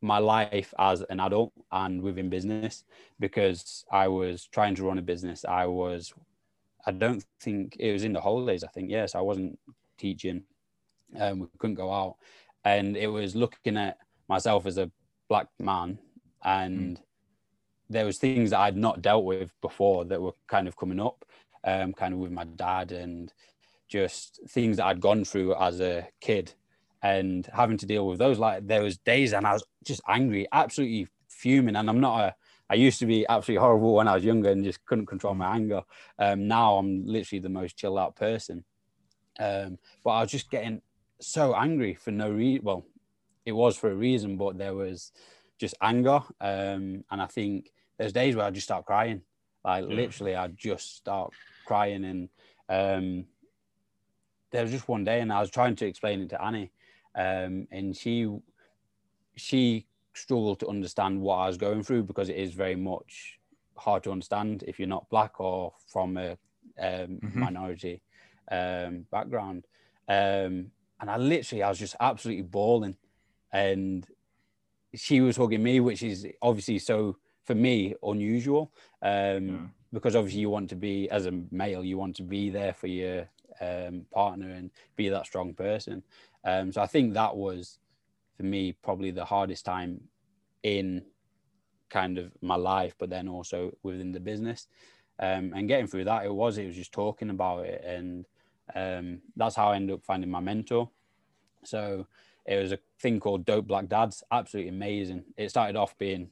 my 0.00 0.18
life 0.18 0.74
as 0.78 1.02
an 1.10 1.20
adult 1.20 1.52
and 1.70 2.02
within 2.02 2.28
business 2.28 2.84
because 3.20 3.84
I 3.90 4.08
was 4.08 4.46
trying 4.46 4.74
to 4.76 4.84
run 4.84 4.98
a 4.98 5.02
business. 5.02 5.44
I 5.44 5.66
was, 5.66 6.12
I 6.86 6.90
don't 6.90 7.24
think 7.40 7.76
it 7.78 7.92
was 7.92 8.04
in 8.04 8.12
the 8.12 8.20
holidays. 8.20 8.64
I 8.64 8.68
think 8.68 8.90
yes, 8.90 9.14
I 9.14 9.20
wasn't 9.20 9.58
teaching. 10.02 10.44
Um, 11.18 11.40
we 11.40 11.46
couldn't 11.58 11.76
go 11.76 11.92
out, 11.92 12.16
and 12.64 12.96
it 12.96 13.06
was 13.08 13.34
looking 13.34 13.76
at 13.76 13.98
myself 14.28 14.66
as 14.66 14.78
a 14.78 14.90
black 15.28 15.46
man 15.58 15.98
and 16.44 16.98
mm. 16.98 17.02
there 17.88 18.04
was 18.04 18.18
things 18.18 18.50
that 18.50 18.60
i'd 18.60 18.76
not 18.76 19.02
dealt 19.02 19.24
with 19.24 19.52
before 19.60 20.04
that 20.04 20.20
were 20.20 20.32
kind 20.48 20.68
of 20.68 20.76
coming 20.76 21.00
up 21.00 21.24
um, 21.64 21.92
kind 21.92 22.12
of 22.12 22.20
with 22.20 22.32
my 22.32 22.44
dad 22.44 22.92
and 22.92 23.32
just 23.88 24.40
things 24.48 24.76
that 24.76 24.86
i'd 24.86 25.00
gone 25.00 25.24
through 25.24 25.54
as 25.54 25.80
a 25.80 26.06
kid 26.20 26.52
and 27.02 27.48
having 27.52 27.76
to 27.76 27.86
deal 27.86 28.06
with 28.06 28.18
those 28.18 28.38
like 28.38 28.66
there 28.66 28.82
was 28.82 28.98
days 28.98 29.32
and 29.32 29.46
i 29.46 29.52
was 29.52 29.64
just 29.84 30.00
angry 30.08 30.46
absolutely 30.52 31.06
fuming 31.28 31.76
and 31.76 31.88
i'm 31.88 32.00
not 32.00 32.20
a 32.20 32.34
I 32.70 32.76
used 32.76 33.00
to 33.00 33.06
be 33.06 33.26
absolutely 33.28 33.60
horrible 33.60 33.96
when 33.96 34.08
I 34.08 34.14
was 34.14 34.24
younger 34.24 34.48
and 34.48 34.64
just 34.64 34.82
couldn't 34.86 35.04
control 35.04 35.34
my 35.34 35.54
anger. 35.54 35.82
Um, 36.18 36.48
now 36.48 36.76
I'm 36.76 37.04
literally 37.04 37.40
the 37.40 37.50
most 37.50 37.76
chilled 37.76 37.98
out 37.98 38.16
person. 38.16 38.64
Um, 39.38 39.78
but 40.04 40.10
I 40.10 40.20
was 40.22 40.30
just 40.30 40.50
getting 40.50 40.82
so 41.20 41.54
angry 41.54 41.94
for 41.94 42.10
no 42.10 42.30
reason. 42.30 42.64
Well, 42.64 42.84
it 43.44 43.52
was 43.52 43.76
for 43.76 43.90
a 43.90 43.94
reason, 43.94 44.36
but 44.36 44.58
there 44.58 44.74
was 44.74 45.12
just 45.58 45.74
anger. 45.80 46.20
Um, 46.40 47.04
and 47.10 47.22
I 47.22 47.26
think 47.26 47.72
there's 47.98 48.12
days 48.12 48.36
where 48.36 48.46
I 48.46 48.50
just 48.50 48.66
start 48.66 48.86
crying. 48.86 49.22
Like 49.64 49.88
yeah. 49.88 49.94
literally, 49.94 50.36
I 50.36 50.48
just 50.48 50.96
start 50.96 51.32
crying. 51.66 52.04
And 52.04 52.28
um, 52.68 53.24
there 54.50 54.62
was 54.62 54.72
just 54.72 54.88
one 54.88 55.04
day, 55.04 55.20
and 55.20 55.32
I 55.32 55.40
was 55.40 55.50
trying 55.50 55.76
to 55.76 55.86
explain 55.86 56.20
it 56.20 56.30
to 56.30 56.42
Annie, 56.42 56.72
um, 57.14 57.66
and 57.70 57.96
she 57.96 58.28
she 59.36 59.86
struggled 60.14 60.60
to 60.60 60.68
understand 60.68 61.20
what 61.20 61.36
I 61.36 61.46
was 61.46 61.56
going 61.56 61.82
through 61.82 62.02
because 62.04 62.28
it 62.28 62.36
is 62.36 62.52
very 62.52 62.76
much 62.76 63.38
hard 63.76 64.02
to 64.04 64.12
understand 64.12 64.62
if 64.66 64.78
you're 64.78 64.88
not 64.88 65.08
black 65.08 65.40
or 65.40 65.72
from 65.86 66.18
a 66.18 66.32
um, 66.78 67.18
mm-hmm. 67.18 67.40
minority 67.40 68.02
um, 68.52 69.06
background. 69.10 69.64
Um, 70.08 70.70
and 71.00 71.10
I 71.10 71.16
literally, 71.16 71.64
I 71.64 71.68
was 71.68 71.78
just 71.78 71.96
absolutely 71.98 72.44
bawling. 72.44 72.96
And 73.52 74.06
she 74.94 75.20
was 75.20 75.36
hugging 75.36 75.62
me, 75.62 75.80
which 75.80 76.02
is 76.02 76.26
obviously 76.40 76.78
so 76.78 77.16
for 77.44 77.54
me 77.54 77.94
unusual. 78.02 78.72
Um, 79.02 79.48
yeah. 79.48 79.66
Because 79.92 80.16
obviously, 80.16 80.40
you 80.40 80.48
want 80.48 80.70
to 80.70 80.76
be, 80.76 81.10
as 81.10 81.26
a 81.26 81.32
male, 81.50 81.84
you 81.84 81.98
want 81.98 82.16
to 82.16 82.22
be 82.22 82.48
there 82.48 82.72
for 82.72 82.86
your 82.86 83.28
um, 83.60 84.06
partner 84.10 84.48
and 84.48 84.70
be 84.96 85.10
that 85.10 85.26
strong 85.26 85.52
person. 85.52 86.02
Um, 86.44 86.72
so 86.72 86.80
I 86.80 86.86
think 86.86 87.12
that 87.12 87.36
was, 87.36 87.78
for 88.38 88.44
me, 88.44 88.72
probably 88.72 89.10
the 89.10 89.26
hardest 89.26 89.66
time 89.66 90.00
in 90.62 91.02
kind 91.90 92.16
of 92.16 92.32
my 92.40 92.54
life, 92.56 92.94
but 92.98 93.10
then 93.10 93.28
also 93.28 93.76
within 93.82 94.12
the 94.12 94.20
business. 94.20 94.66
Um, 95.18 95.52
and 95.54 95.68
getting 95.68 95.86
through 95.86 96.04
that, 96.04 96.24
it 96.24 96.34
was, 96.34 96.56
it 96.56 96.66
was 96.66 96.76
just 96.76 96.92
talking 96.92 97.28
about 97.28 97.66
it. 97.66 97.84
And 97.84 98.24
um, 98.74 99.20
that's 99.36 99.56
how 99.56 99.72
I 99.72 99.76
ended 99.76 99.94
up 99.94 100.04
finding 100.04 100.30
my 100.30 100.40
mentor. 100.40 100.90
So 101.64 102.06
it 102.46 102.56
was 102.60 102.72
a 102.72 102.78
thing 103.00 103.20
called 103.20 103.44
Dope 103.44 103.66
Black 103.66 103.88
Dads, 103.88 104.24
absolutely 104.30 104.70
amazing. 104.70 105.24
It 105.36 105.50
started 105.50 105.76
off 105.76 105.96
being 105.98 106.30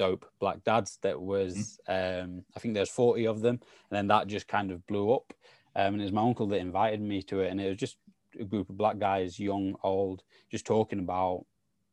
dope 0.00 0.24
black 0.38 0.64
dads 0.64 0.98
that 1.02 1.20
was 1.20 1.78
mm. 1.86 2.22
um, 2.22 2.42
i 2.56 2.58
think 2.58 2.72
there's 2.72 2.88
40 2.88 3.26
of 3.26 3.42
them 3.42 3.60
and 3.90 3.98
then 3.98 4.06
that 4.06 4.28
just 4.28 4.48
kind 4.48 4.70
of 4.70 4.86
blew 4.86 5.12
up 5.12 5.34
um, 5.76 5.92
and 5.92 6.00
it 6.00 6.04
was 6.04 6.12
my 6.12 6.22
uncle 6.22 6.46
that 6.46 6.56
invited 6.56 7.02
me 7.02 7.22
to 7.24 7.40
it 7.40 7.50
and 7.50 7.60
it 7.60 7.68
was 7.68 7.76
just 7.76 7.98
a 8.40 8.44
group 8.44 8.70
of 8.70 8.78
black 8.78 8.98
guys 8.98 9.38
young 9.38 9.76
old 9.82 10.22
just 10.50 10.64
talking 10.64 11.00
about 11.00 11.44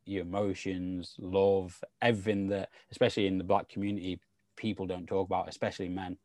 your 0.05 0.21
emotions 0.21 1.15
love 1.19 1.83
everything 2.01 2.47
that 2.47 2.69
especially 2.91 3.27
in 3.27 3.37
the 3.37 3.43
black 3.43 3.67
community 3.67 4.21
people 4.55 4.85
don't 4.85 5.07
talk 5.07 5.27
about 5.27 5.49
especially 5.49 5.89
men 5.89 6.15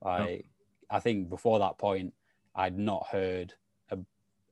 like 0.00 0.46
i 0.90 1.00
think 1.00 1.28
before 1.28 1.58
that 1.58 1.76
point 1.76 2.14
i'd 2.54 2.78
not 2.78 3.06
heard 3.10 3.54
a, 3.90 3.98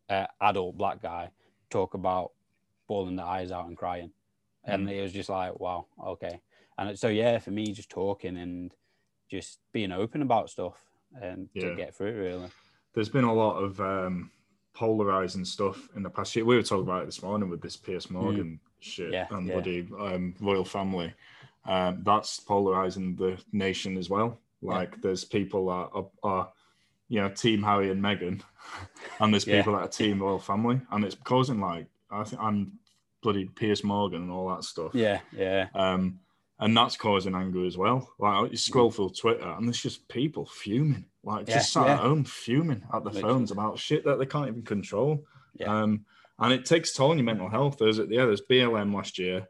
a 0.08 0.28
adult 0.40 0.76
black 0.76 1.02
guy 1.02 1.30
talk 1.70 1.94
about 1.94 2.32
bawling 2.90 3.14
their 3.14 3.26
eyes 3.26 3.52
out 3.52 3.68
and 3.68 3.76
crying. 3.76 4.10
And 4.64 4.86
mm. 4.86 4.92
it 4.92 5.00
was 5.00 5.12
just 5.12 5.28
like, 5.28 5.58
wow, 5.60 5.86
okay. 6.04 6.40
And 6.76 6.98
so, 6.98 7.06
yeah, 7.06 7.38
for 7.38 7.52
me, 7.52 7.72
just 7.72 7.88
talking 7.88 8.36
and 8.36 8.74
just 9.30 9.60
being 9.72 9.92
open 9.92 10.22
about 10.22 10.50
stuff 10.50 10.74
and 11.22 11.48
yeah. 11.54 11.68
to 11.68 11.76
get 11.76 11.94
through 11.94 12.08
it, 12.08 12.18
really. 12.18 12.48
There's 12.92 13.08
been 13.08 13.24
a 13.24 13.32
lot 13.32 13.58
of 13.58 13.80
um, 13.80 14.30
polarizing 14.74 15.44
stuff 15.44 15.88
in 15.94 16.02
the 16.02 16.10
past 16.10 16.34
year. 16.34 16.44
We 16.44 16.56
were 16.56 16.62
talking 16.62 16.82
about 16.82 17.04
it 17.04 17.06
this 17.06 17.22
morning 17.22 17.48
with 17.48 17.62
this 17.62 17.76
Piers 17.76 18.06
mm. 18.06 18.12
Morgan 18.12 18.58
mm. 18.60 18.68
shit 18.80 19.12
yeah, 19.12 19.28
and 19.30 19.46
yeah. 19.46 19.54
bloody 19.54 19.88
um, 19.98 20.34
royal 20.40 20.64
family. 20.64 21.14
Um, 21.66 22.02
that's 22.02 22.40
polarizing 22.40 23.14
the 23.14 23.40
nation 23.52 23.96
as 23.96 24.10
well. 24.10 24.36
Like, 24.62 24.90
yeah. 24.94 24.98
there's 25.02 25.24
people 25.24 25.66
that 25.66 25.90
are, 25.94 26.06
are 26.24 26.52
you 27.10 27.20
know, 27.20 27.28
Team 27.28 27.62
Harry 27.62 27.90
and 27.90 28.02
Meghan, 28.02 28.40
and 29.20 29.34
there's 29.34 29.44
people 29.44 29.72
yeah. 29.72 29.80
that 29.80 29.84
are 29.84 29.88
Team 29.88 30.22
Royal 30.22 30.38
Family, 30.38 30.80
and 30.90 31.04
it's 31.04 31.16
causing 31.24 31.60
like 31.60 31.86
I 32.10 32.24
think 32.24 32.40
I'm 32.40 32.78
bloody 33.20 33.44
Piers 33.44 33.84
Morgan 33.84 34.22
and 34.22 34.30
all 34.30 34.48
that 34.48 34.64
stuff. 34.64 34.94
Yeah, 34.94 35.20
yeah. 35.36 35.66
Um, 35.74 36.20
and 36.60 36.76
that's 36.76 36.96
causing 36.96 37.34
anger 37.34 37.66
as 37.66 37.76
well. 37.76 38.08
Like 38.18 38.52
you 38.52 38.56
scroll 38.56 38.90
through 38.90 39.10
Twitter, 39.10 39.48
and 39.48 39.66
there's 39.66 39.82
just 39.82 40.08
people 40.08 40.46
fuming, 40.46 41.04
like 41.24 41.48
yeah, 41.48 41.56
just 41.56 41.72
sat 41.72 41.86
yeah. 41.86 41.94
at 41.94 42.00
home 42.00 42.24
fuming 42.24 42.82
at 42.94 43.02
the 43.02 43.10
Literally. 43.10 43.34
phones 43.34 43.50
about 43.50 43.78
shit 43.78 44.04
that 44.04 44.18
they 44.18 44.26
can't 44.26 44.48
even 44.48 44.62
control. 44.62 45.24
Yeah. 45.54 45.82
Um, 45.82 46.04
and 46.38 46.52
it 46.52 46.64
takes 46.64 46.92
toll 46.92 47.10
on 47.10 47.18
your 47.18 47.24
mental 47.24 47.48
health. 47.48 47.76
There's 47.78 47.98
yeah, 47.98 48.24
there's 48.24 48.42
BLM 48.42 48.94
last 48.94 49.18
year, 49.18 49.48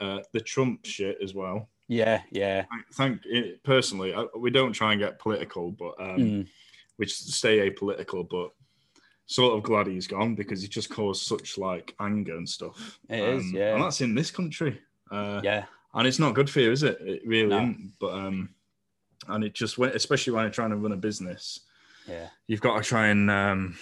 uh, 0.00 0.20
the 0.32 0.40
Trump 0.40 0.86
shit 0.86 1.18
as 1.22 1.34
well. 1.34 1.68
Yeah, 1.88 2.22
yeah. 2.30 2.64
I 2.72 2.80
think 2.94 3.20
it, 3.26 3.62
personally, 3.64 4.14
I, 4.14 4.24
we 4.36 4.50
don't 4.50 4.72
try 4.72 4.92
and 4.92 5.00
get 5.00 5.18
political, 5.18 5.72
but 5.72 5.94
um, 6.00 6.18
mm 6.18 6.48
which 6.96 7.14
stay 7.14 7.68
apolitical, 7.70 8.28
but 8.28 8.50
sort 9.26 9.56
of 9.56 9.62
glad 9.62 9.86
he's 9.86 10.06
gone 10.06 10.34
because 10.34 10.62
he 10.62 10.68
just 10.68 10.90
caused 10.90 11.22
such 11.22 11.58
like 11.58 11.94
anger 12.00 12.36
and 12.36 12.48
stuff. 12.48 12.98
It 13.08 13.22
um, 13.22 13.38
is, 13.38 13.52
yeah. 13.52 13.74
And 13.74 13.82
that's 13.82 14.00
in 14.00 14.14
this 14.14 14.30
country. 14.30 14.80
Uh, 15.10 15.40
yeah. 15.42 15.64
And 15.94 16.06
it's 16.06 16.18
not 16.18 16.34
good 16.34 16.48
for 16.48 16.60
you, 16.60 16.72
is 16.72 16.82
it? 16.82 16.98
It 17.00 17.22
really 17.26 17.48
no. 17.48 17.58
isn't. 17.58 17.92
But 18.00 18.14
um, 18.14 18.50
and 19.28 19.44
it 19.44 19.54
just 19.54 19.78
went, 19.78 19.94
especially 19.94 20.32
when 20.32 20.44
you're 20.44 20.50
trying 20.50 20.70
to 20.70 20.76
run 20.76 20.92
a 20.92 20.96
business. 20.96 21.60
Yeah. 22.08 22.28
You've 22.46 22.60
got 22.60 22.76
to 22.76 22.82
try 22.82 23.08
and 23.08 23.30
um, 23.30 23.76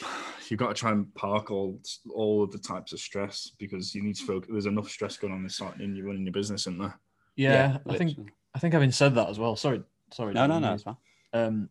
you've 0.48 0.60
got 0.60 0.68
to 0.68 0.74
try 0.74 0.90
and 0.90 1.12
park 1.14 1.50
all 1.50 1.80
all 2.14 2.42
of 2.42 2.50
the 2.50 2.58
types 2.58 2.92
of 2.92 2.98
stress 2.98 3.52
because 3.58 3.94
you 3.94 4.02
need 4.02 4.16
to 4.16 4.24
focus. 4.24 4.50
There's 4.50 4.66
enough 4.66 4.90
stress 4.90 5.16
going 5.16 5.32
on 5.32 5.42
this 5.42 5.60
in 5.78 5.94
you're 5.94 6.06
running 6.06 6.24
your 6.24 6.32
business, 6.32 6.62
isn't 6.62 6.78
there? 6.78 6.98
Yeah, 7.36 7.78
I 7.88 7.96
think 7.96 8.18
I 8.54 8.58
think 8.58 8.74
having 8.74 8.92
said 8.92 9.14
that 9.14 9.28
as 9.28 9.38
well. 9.38 9.56
Sorry, 9.56 9.82
sorry. 10.12 10.34
No, 10.34 10.46
no, 10.46 10.58
no, 10.58 10.74
it's 10.74 10.82
fine. 10.82 10.96
Um, 11.32 11.68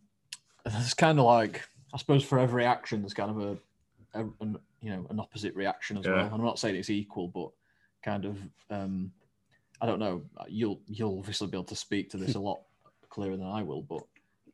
there's 0.72 0.94
kind 0.94 1.20
of 1.20 1.26
like 1.26 1.68
I 1.94 1.98
suppose 1.98 2.24
for 2.24 2.40
every 2.40 2.66
action, 2.66 3.02
there's 3.02 3.14
kind 3.14 3.32
of 3.32 3.38
a, 4.14 4.20
a 4.22 4.26
an, 4.42 4.58
you 4.82 4.92
know 4.92 5.06
an 5.10 5.20
opposite 5.20 5.56
reaction 5.56 5.98
as 5.98 6.06
Yeah. 6.06 6.14
well. 6.14 6.30
I'm 6.34 6.44
not 6.44 6.60
saying 6.60 6.76
it's 6.76 6.90
equal, 6.90 7.28
but 7.28 7.50
kind 8.04 8.26
of 8.26 8.38
um, 8.70 9.12
I 9.82 9.86
don't 9.86 10.00
know. 10.00 10.24
You'll 10.48 10.82
you'll 10.88 11.20
obviously 11.20 11.48
be 11.48 11.58
able 11.58 11.64
to 11.66 11.76
speak 11.76 12.10
to 12.12 12.18
this 12.18 12.36
a 12.36 12.40
lot 12.50 12.60
clearer 13.10 13.38
than 13.38 13.48
I 13.48 13.64
will, 13.64 13.82
but 13.82 14.04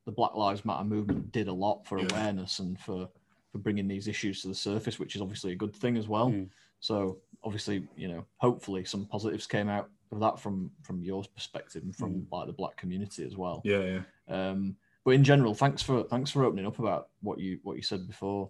the 0.05 0.11
Black 0.11 0.35
Lives 0.35 0.63
Matter 0.65 0.83
movement 0.83 1.31
did 1.31 1.47
a 1.47 1.53
lot 1.53 1.85
for 1.85 1.99
Yeah. 1.99 2.07
awareness 2.11 2.59
and 2.59 2.79
for 2.79 3.09
for 3.51 3.57
bringing 3.59 3.87
these 3.87 4.07
issues 4.07 4.41
to 4.41 4.47
the 4.49 4.55
surface, 4.55 4.99
which 4.99 5.15
is 5.15 5.21
obviously 5.21 5.51
a 5.53 5.55
good 5.55 5.75
thing 5.75 5.97
as 5.97 6.07
well. 6.07 6.29
Mm. 6.29 6.49
So 6.81 7.17
obviously, 7.43 7.87
you 7.95 8.07
know, 8.07 8.25
hopefully 8.37 8.83
some 8.85 9.05
positives 9.05 9.47
came 9.47 9.69
out 9.69 9.89
of 10.11 10.19
that 10.19 10.39
from 10.39 10.71
from 10.83 11.03
your 11.03 11.23
perspective 11.35 11.83
and 11.83 11.95
from 11.95 12.13
Mm. 12.13 12.25
like 12.31 12.47
the 12.47 12.53
black 12.53 12.75
community 12.77 13.25
as 13.25 13.35
well. 13.35 13.61
Yeah, 13.65 14.01
yeah. 14.29 14.49
Um, 14.49 14.75
but 15.05 15.11
in 15.11 15.23
general, 15.23 15.53
thanks 15.53 15.81
for 15.81 16.03
thanks 16.03 16.31
for 16.31 16.43
opening 16.43 16.65
up 16.65 16.79
about 16.79 17.09
what 17.21 17.39
you 17.39 17.59
what 17.63 17.77
you 17.77 17.83
said 17.83 18.05
before, 18.07 18.49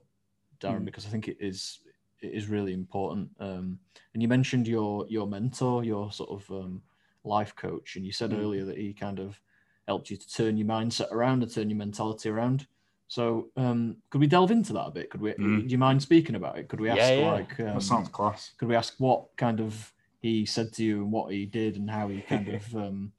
Darren, 0.62 0.82
Mm. 0.82 0.86
because 0.86 1.06
I 1.06 1.10
think 1.10 1.28
it 1.28 1.38
is 1.40 1.80
it 2.22 2.32
is 2.34 2.48
really 2.48 2.74
important. 2.74 3.30
Um, 3.40 3.78
and 4.14 4.24
you 4.24 4.28
mentioned 4.30 4.68
your 4.68 5.06
your 5.10 5.28
mentor, 5.28 5.84
your 5.84 6.12
sort 6.12 6.30
of 6.32 6.50
um, 6.52 6.82
life 7.26 7.56
coach, 7.56 7.98
and 7.98 8.06
you 8.06 8.12
said 8.12 8.32
Mm. 8.32 8.40
earlier 8.40 8.66
that 8.66 8.78
he 8.78 8.94
kind 8.94 9.20
of 9.20 9.40
helped 9.88 10.10
you 10.10 10.18
to 10.18 10.28
turn 10.28 10.58
your 10.58 10.68
mindset 10.68 11.12
around 11.12 11.44
and 11.44 11.52
turn 11.54 11.70
your 11.70 11.78
mentality 11.78 12.30
around. 12.30 12.66
So 13.08 13.50
um, 13.56 13.98
could 14.10 14.20
we 14.22 14.26
delve 14.26 14.50
into 14.50 14.74
that 14.74 14.88
a 14.88 14.92
bit? 14.92 15.10
Could 15.12 15.22
we? 15.22 15.34
Mm. 15.34 15.62
Do 15.68 15.72
you 15.72 15.78
mind 15.78 16.02
speaking 16.02 16.36
about 16.36 16.58
it? 16.58 16.70
Could 16.70 16.80
we 16.80 16.90
ask 16.90 16.98
Yeah, 17.00 17.20
yeah. 17.20 17.32
like 17.34 17.60
um, 17.60 17.66
That 17.76 17.82
sounds 17.84 18.10
class. 18.10 18.54
could 18.58 18.68
we 18.70 18.76
ask 18.76 18.96
what 18.98 19.36
kind 19.38 19.60
of 19.60 19.94
he 20.22 20.44
said 20.46 20.74
to 20.74 20.84
you 20.84 21.04
and 21.04 21.12
what 21.12 21.32
he 21.32 21.46
did 21.46 21.76
and 21.76 21.88
how 21.92 22.08
he 22.08 22.22
kind 22.22 22.48
of 22.48 22.76
um, 22.76 23.12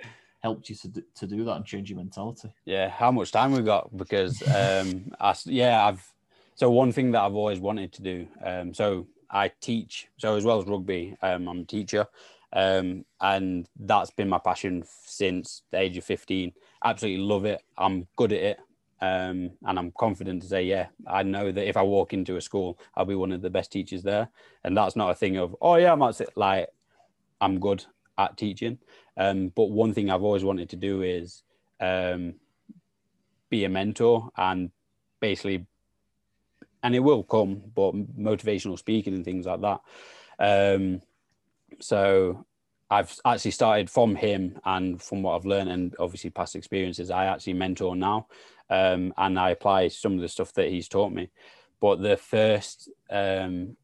helped 0.47 0.71
you 0.71 0.77
to, 0.77 1.05
to 1.17 1.27
do 1.27 1.45
that 1.45 1.57
and 1.57 1.65
change 1.65 1.91
your 1.91 1.97
mentality? 1.97 2.49
Yeah, 2.65 2.89
how 2.89 3.11
much 3.11 3.33
time 3.33 3.51
we 3.51 3.63
got? 3.63 3.85
Because 3.97 4.41
um, 4.43 5.13
I, 5.21 5.35
yeah, 5.45 5.85
I've 5.85 6.05
so 6.55 6.71
one 6.71 6.93
thing 6.93 7.11
that 7.13 7.23
I've 7.23 7.35
always 7.35 7.59
wanted 7.59 7.93
to 7.95 8.03
do. 8.03 8.29
Um, 8.43 8.73
so 8.73 9.09
I 9.29 9.51
teach, 9.61 10.09
so 10.19 10.37
as 10.37 10.45
well 10.45 10.61
as 10.61 10.67
rugby, 10.67 11.17
um, 11.21 11.49
I'm 11.49 11.61
a 11.61 11.65
teacher, 11.65 12.07
um, 12.53 13.05
and 13.21 13.69
that's 13.79 14.13
been 14.13 14.29
my 14.29 14.39
passion 14.39 14.85
since 15.05 15.63
the 15.73 15.81
age 15.81 15.97
of 15.97 16.05
15. 16.05 16.53
Absolutely 16.85 17.25
love 17.25 17.45
it. 17.45 17.61
I'm 17.77 18.07
good 18.15 18.33
at 18.33 18.41
it, 18.41 18.59
um, 19.01 19.51
and 19.67 19.79
I'm 19.79 19.93
confident 19.99 20.43
to 20.43 20.49
say, 20.49 20.63
yeah, 20.63 20.87
I 21.09 21.25
know 21.25 21.51
that 21.51 21.69
if 21.69 21.77
I 21.77 21.83
walk 21.83 22.13
into 22.13 22.37
a 22.37 22.41
school, 22.41 22.79
I'll 22.95 23.05
be 23.05 23.17
one 23.17 23.33
of 23.33 23.43
the 23.43 23.51
best 23.51 23.73
teachers 23.73 24.05
there. 24.05 24.29
And 24.63 24.77
that's 24.77 24.95
not 24.95 25.11
a 25.11 25.15
thing 25.15 25.37
of, 25.39 25.57
oh 25.61 25.75
yeah, 25.75 25.93
I'm 25.93 26.03
at 26.03 26.21
like 26.37 26.69
I'm 27.41 27.59
good 27.59 27.85
at 28.17 28.37
teaching. 28.37 28.79
Um, 29.17 29.49
but 29.49 29.71
one 29.71 29.95
thing 29.95 30.11
I've 30.11 30.23
always 30.23 30.45
wanted 30.45 30.71
to 30.71 30.77
do 30.77 31.03
is 31.03 31.43
um, 31.81 32.35
be 33.51 33.65
a 33.65 33.69
mentor 33.69 34.31
and 34.37 34.71
basically, 35.21 35.67
and 36.83 36.95
it 36.95 37.01
will 37.01 37.23
come, 37.23 37.63
but 37.75 37.95
motivational 38.19 38.79
speaking 38.79 39.15
and 39.15 39.25
things 39.25 39.47
like 39.47 39.61
that. 39.61 39.81
Um, 40.39 41.01
so 41.81 42.45
I've 42.91 43.19
actually 43.25 43.51
started 43.53 43.91
from 43.91 44.15
him 44.15 44.59
and 44.65 45.03
from 45.03 45.23
what 45.23 45.35
I've 45.37 45.47
learned 45.47 45.71
and 45.71 45.97
obviously 45.99 46.31
past 46.31 46.55
experiences, 46.55 47.11
I 47.11 47.27
actually 47.27 47.55
mentor 47.55 47.97
now 47.97 48.29
um, 48.71 49.13
and 49.17 49.39
I 49.39 49.51
apply 49.51 49.89
some 49.89 50.15
of 50.15 50.21
the 50.21 50.29
stuff 50.29 50.53
that 50.55 50.69
he's 50.69 50.89
taught 50.89 51.13
me. 51.13 51.31
But 51.81 52.01
the 52.01 52.17
first, 52.17 52.89
um, 53.11 53.77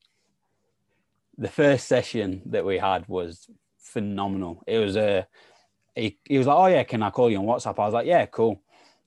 the 1.36 1.48
first 1.48 1.88
session 1.88 2.42
that 2.46 2.64
we 2.64 2.78
had 2.78 3.08
was 3.08 3.48
phenomenal. 3.92 4.62
It 4.66 4.78
was 4.78 4.96
a, 4.96 5.26
he, 5.94 6.18
he 6.24 6.38
was 6.38 6.46
like, 6.46 6.56
"Oh 6.56 6.66
yeah, 6.66 6.82
can 6.84 7.02
I 7.02 7.10
call 7.10 7.30
you 7.30 7.38
on 7.38 7.44
WhatsApp?" 7.44 7.78
I 7.78 7.84
was 7.84 7.94
like, 7.94 8.06
"Yeah, 8.06 8.26
cool." 8.26 8.62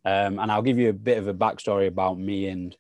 Um, 0.06 0.40
and 0.40 0.52
I'll 0.52 0.62
give 0.62 0.78
you 0.78 0.90
a 0.90 0.94
bit 0.94 1.18
of 1.18 1.28
a 1.28 1.34
backstory 1.34 1.88
about 1.88 2.20
me 2.20 2.48
and 2.48 2.78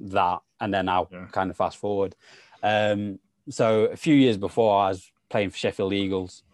that, 0.00 0.40
and 0.60 0.72
then 0.72 0.88
I'll 0.88 1.08
Yeah. 1.12 1.26
kind 1.32 1.50
of 1.50 1.56
fast 1.56 1.78
forward. 1.78 2.14
Um, 2.62 3.18
so 3.48 3.86
a 3.86 3.96
few 3.96 4.14
years 4.14 4.36
before, 4.36 4.80
I 4.80 4.88
was 4.90 5.10
playing 5.28 5.50
for 5.50 5.56
Sheffield 5.56 5.92
Eagles 5.92 6.44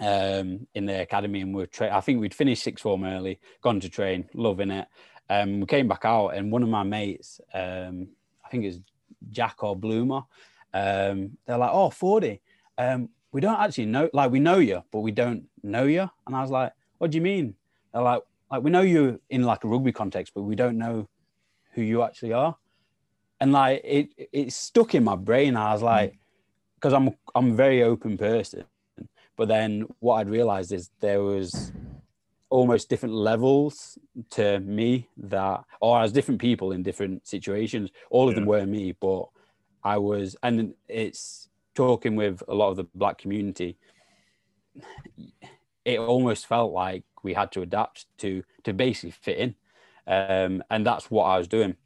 um, 0.00 0.66
in 0.74 0.86
the 0.86 1.02
academy, 1.02 1.42
and 1.42 1.54
we 1.54 1.62
are 1.64 1.66
tra- 1.66 1.94
I 1.94 2.00
think 2.00 2.20
we'd 2.20 2.34
finished 2.34 2.62
sixth 2.62 2.82
form 2.82 3.04
early, 3.04 3.38
gone 3.60 3.80
to 3.80 3.88
train, 3.88 4.28
loving 4.34 4.70
it. 4.70 4.88
Um, 5.28 5.60
we 5.60 5.66
came 5.66 5.88
back 5.88 6.04
out, 6.04 6.28
and 6.30 6.50
one 6.50 6.62
of 6.62 6.68
my 6.68 6.82
mates, 6.82 7.40
um, 7.52 8.08
I 8.44 8.48
think 8.50 8.64
it's 8.64 8.80
Jack 9.30 9.62
or 9.62 9.76
Bloomer, 9.76 10.22
um, 10.74 11.36
they're 11.44 11.58
like, 11.58 11.70
"Oh, 11.72 11.90
Fordy. 11.90 12.40
Um, 12.78 13.10
we 13.32 13.40
don't 13.40 13.58
actually 13.58 13.86
know, 13.86 14.10
like, 14.12 14.30
we 14.30 14.40
know 14.40 14.58
you, 14.58 14.82
but 14.92 15.00
we 15.00 15.12
don't 15.12 15.44
know 15.62 15.84
you." 15.84 16.08
And 16.26 16.36
I 16.36 16.42
was 16.42 16.50
like, 16.50 16.72
"What 16.98 17.10
do 17.10 17.16
you 17.16 17.22
mean?" 17.22 17.54
They're 17.92 18.02
like, 18.02 18.22
"Like, 18.50 18.62
we 18.62 18.70
know 18.70 18.82
you 18.82 19.20
in 19.30 19.42
like 19.42 19.64
a 19.64 19.68
rugby 19.68 19.92
context, 19.92 20.32
but 20.34 20.42
we 20.42 20.56
don't 20.56 20.78
know 20.78 21.08
who 21.72 21.82
you 21.82 22.02
actually 22.02 22.32
are." 22.32 22.56
And 23.40 23.52
like, 23.52 23.80
it 23.84 24.08
it 24.32 24.52
stuck 24.52 24.94
in 24.94 25.04
my 25.04 25.16
brain. 25.16 25.56
I 25.56 25.72
was 25.72 25.82
like, 25.82 26.12
mm. 26.12 26.18
because 26.76 26.92
I'm 26.92 27.10
I'm 27.34 27.52
a 27.52 27.54
very 27.54 27.82
open 27.82 28.18
person, 28.18 28.64
but 29.36 29.48
then 29.48 29.86
what 30.00 30.16
I'd 30.16 30.30
realized 30.30 30.72
is 30.72 30.90
there 31.00 31.22
was 31.22 31.72
almost 32.52 32.90
different 32.90 33.14
levels 33.14 33.98
to 34.28 34.60
me 34.60 35.08
that 35.16 35.64
or 35.80 36.02
as 36.02 36.12
different 36.12 36.38
people 36.38 36.70
in 36.70 36.82
different 36.82 37.26
situations 37.26 37.88
all 38.10 38.28
of 38.28 38.34
them 38.34 38.44
were 38.44 38.66
me 38.66 38.92
but 39.00 39.24
i 39.82 39.96
was 39.96 40.36
and 40.42 40.74
it's 40.86 41.48
talking 41.74 42.16
with 42.16 42.42
a 42.48 42.54
lot 42.54 42.70
of 42.70 42.76
the 42.76 42.86
black 42.94 43.18
community 43.18 43.76
it 45.84 45.98
almost 45.98 46.46
felt 46.46 46.72
like 46.72 47.04
we 47.22 47.34
had 47.34 47.50
to 47.52 47.62
adapt 47.62 48.06
to 48.18 48.42
to 48.64 48.72
basically 48.72 49.10
fit 49.10 49.38
in. 49.38 49.54
Um, 50.06 50.62
and 50.70 50.84
that's 50.84 51.10
what 51.10 51.24
i 51.24 51.38
was 51.38 51.48
doing. 51.48 51.76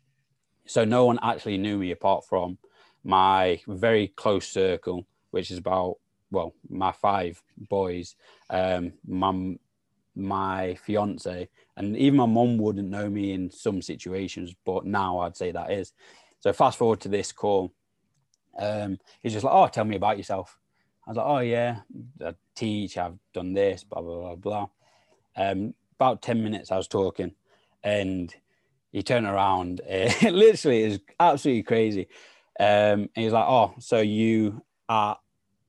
So 0.67 0.85
no 0.85 1.05
one 1.05 1.19
actually 1.23 1.59
knew 1.59 1.79
me 1.79 1.91
apart 1.91 2.25
from 2.27 2.59
my 3.05 3.61
very 3.69 4.09
close 4.09 4.49
circle 4.49 5.07
which 5.31 5.51
is 5.51 5.59
about 5.59 5.97
well 6.33 6.55
my 6.69 6.91
five 6.91 7.41
boys 7.57 8.17
um 8.51 8.93
my 9.07 9.55
my 10.17 10.75
fiance 10.75 11.49
and 11.77 11.97
even 11.97 12.17
my 12.17 12.27
mom 12.27 12.59
wouldn't 12.59 12.89
know 12.89 13.09
me 13.09 13.33
in 13.33 13.49
some 13.49 13.81
situations 13.81 14.53
but 14.65 14.85
now 14.85 15.21
i'd 15.21 15.37
say 15.37 15.53
that 15.53 15.71
is. 15.71 15.93
So 16.41 16.53
fast 16.53 16.79
forward 16.79 17.01
to 17.03 17.09
this 17.09 17.31
call 17.31 17.73
um 18.59 18.99
he's 19.23 19.33
just 19.33 19.45
like 19.45 19.55
oh 19.55 19.67
tell 19.69 19.85
me 19.85 19.97
about 19.97 20.17
yourself. 20.17 20.59
I 21.07 21.11
was 21.11 21.17
like 21.17 21.27
oh 21.27 21.39
yeah 21.39 21.81
i 22.25 22.35
teach 22.55 22.97
i've 22.99 23.19
done 23.33 23.53
this 23.53 23.85
blah 23.85 24.03
blah 24.03 24.35
blah 24.35 24.35
blah. 24.37 24.69
Um 25.37 25.75
about 25.99 26.23
10 26.23 26.43
minutes 26.43 26.71
i 26.71 26.77
was 26.77 26.89
talking 26.89 27.33
and 27.83 28.35
he 28.93 29.03
turned 29.03 29.27
around 29.27 29.81
uh, 29.91 30.11
literally 30.31 30.83
is 30.83 31.01
absolutely 31.21 31.63
crazy. 31.63 32.09
Um 32.59 32.67
and 32.67 33.11
he's 33.15 33.33
like 33.33 33.47
oh 33.47 33.75
so 33.79 34.01
you 34.01 34.63
are 34.89 35.19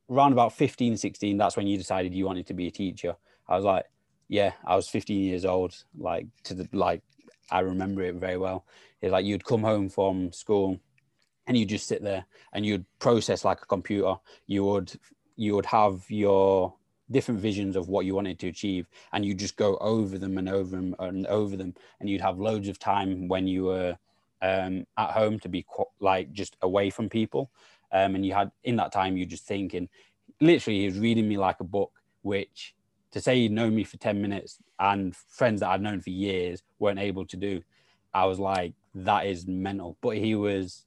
around 0.10 0.32
about 0.32 0.54
15 0.54 0.98
16 0.98 1.38
that's 1.38 1.58
when 1.58 1.68
you 1.68 1.78
decided 1.78 2.14
you 2.14 2.26
wanted 2.26 2.48
to 2.48 2.54
be 2.54 2.68
a 2.68 2.72
teacher. 2.72 3.16
I 3.48 3.56
was 3.56 3.66
like 3.66 3.86
yeah 4.30 4.52
i 4.66 4.76
was 4.76 4.90
15 4.90 5.22
years 5.22 5.46
old 5.46 5.74
like 5.98 6.28
to 6.44 6.54
the 6.54 6.68
like 6.74 7.02
i 7.50 7.60
remember 7.60 8.02
it 8.02 8.16
very 8.16 8.38
well. 8.38 8.66
It's 9.02 9.12
like 9.12 9.26
you'd 9.26 9.46
come 9.46 9.62
home 9.62 9.90
from 9.90 10.32
school 10.32 10.80
and 11.48 11.58
you'd 11.58 11.70
just 11.70 11.88
sit 11.88 12.04
there 12.04 12.26
and 12.54 12.66
you'd 12.66 12.86
process 13.00 13.44
like 13.44 13.62
a 13.62 13.66
computer. 13.66 14.16
You 14.46 14.66
would 14.66 14.92
you 15.36 15.56
would 15.56 15.66
have 15.66 16.04
your 16.10 16.74
different 17.10 17.40
visions 17.40 17.76
of 17.76 17.88
what 17.88 18.06
you 18.06 18.14
wanted 18.14 18.38
to 18.40 18.48
achieve 18.48 18.88
and 19.14 19.26
you 19.26 19.34
just 19.34 19.56
go 19.56 19.78
over 19.78 20.18
them 20.18 20.38
and 20.38 20.50
over 20.50 20.76
them 20.76 20.96
and 21.00 21.26
over 21.28 21.56
them. 21.56 21.74
And 22.00 22.10
you'd 22.10 22.22
have 22.22 22.38
loads 22.38 22.68
of 22.68 22.80
time 22.80 23.28
when 23.28 23.48
you 23.48 23.66
were 23.66 23.98
um, 24.42 24.86
at 24.98 25.12
home 25.12 25.40
to 25.40 25.50
be 25.50 25.66
qu- 25.68 25.86
like 26.00 26.34
just 26.34 26.58
away 26.62 26.90
from 26.90 27.08
people. 27.08 27.50
Um, 27.92 28.16
and 28.16 28.26
you 28.26 28.34
had 28.34 28.52
in 28.64 28.76
that 28.76 28.92
time 28.92 29.16
you're 29.16 29.26
just 29.26 29.46
thinking. 29.46 29.88
Literally 30.42 30.82
he 30.82 30.86
was 30.86 31.00
reading 31.00 31.28
me 31.28 31.38
like 31.38 31.60
a 31.62 31.64
book 31.64 31.92
which 32.24 32.76
to 33.12 33.22
say 33.22 33.40
he'd 33.40 33.52
known 33.54 33.74
me 33.74 33.86
for 33.86 33.98
10 33.98 34.22
minutes 34.22 34.60
and 34.80 35.16
friends 35.16 35.62
that 35.62 35.70
I'd 35.70 35.82
known 35.82 36.02
for 36.02 36.10
years 36.10 36.62
weren't 36.78 37.00
able 37.00 37.26
to 37.28 37.38
do 37.38 37.64
I 38.14 38.26
was 38.26 38.40
like 38.40 38.74
that 38.96 39.28
is 39.28 39.48
mental. 39.48 39.96
But 40.02 40.18
he 40.18 40.34
was 40.34 40.87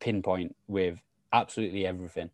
pinpoint 0.00 0.54
with 0.66 0.98
absolutely 1.32 1.86
everything. 1.86 2.30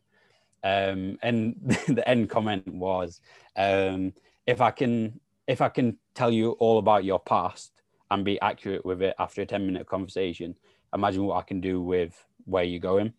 Um, 0.63 1.19
and 1.23 1.57
the 1.89 2.09
end 2.09 2.31
comment 2.31 2.67
was 2.67 3.21
um, 3.57 4.13
if 4.47 4.61
I 4.61 4.71
can 4.71 5.21
if 5.47 5.61
I 5.61 5.69
can 5.69 5.99
tell 6.15 6.31
you 6.31 6.53
all 6.53 6.79
about 6.79 7.05
your 7.05 7.21
past 7.21 7.73
and 8.11 8.25
be 8.25 8.41
accurate 8.41 8.85
with 8.85 9.03
it 9.03 9.15
after 9.19 9.43
a 9.43 9.47
10 9.47 9.67
minute 9.67 9.87
conversation 9.87 10.55
imagine 10.95 11.25
what 11.25 11.37
I 11.37 11.43
can 11.43 11.61
do 11.61 11.83
with 11.83 12.25
where 12.45 12.65
you're 12.65 12.81
going. 12.81 13.13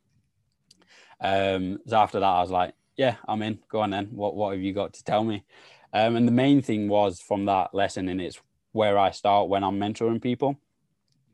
Um, 1.21 1.79
so 1.85 1.97
after 1.97 2.19
that 2.19 2.25
I 2.25 2.41
was 2.41 2.51
like 2.51 2.73
yeah 2.97 3.17
I'm 3.27 3.41
in. 3.43 3.59
Go 3.69 3.81
on 3.81 3.91
then. 3.91 4.07
What 4.11 4.35
what 4.35 4.53
have 4.53 4.61
you 4.61 4.73
got 4.73 4.93
to 4.93 5.03
tell 5.03 5.23
me? 5.23 5.43
Um, 5.93 6.15
and 6.15 6.27
the 6.27 6.31
main 6.31 6.61
thing 6.61 6.87
was 6.89 7.21
from 7.21 7.45
that 7.45 7.73
lesson 7.73 8.09
and 8.09 8.19
it's 8.19 8.41
where 8.71 8.97
I 8.97 9.11
start 9.11 9.49
when 9.49 9.63
I'm 9.63 9.79
mentoring 9.79 10.21
people 10.21 10.59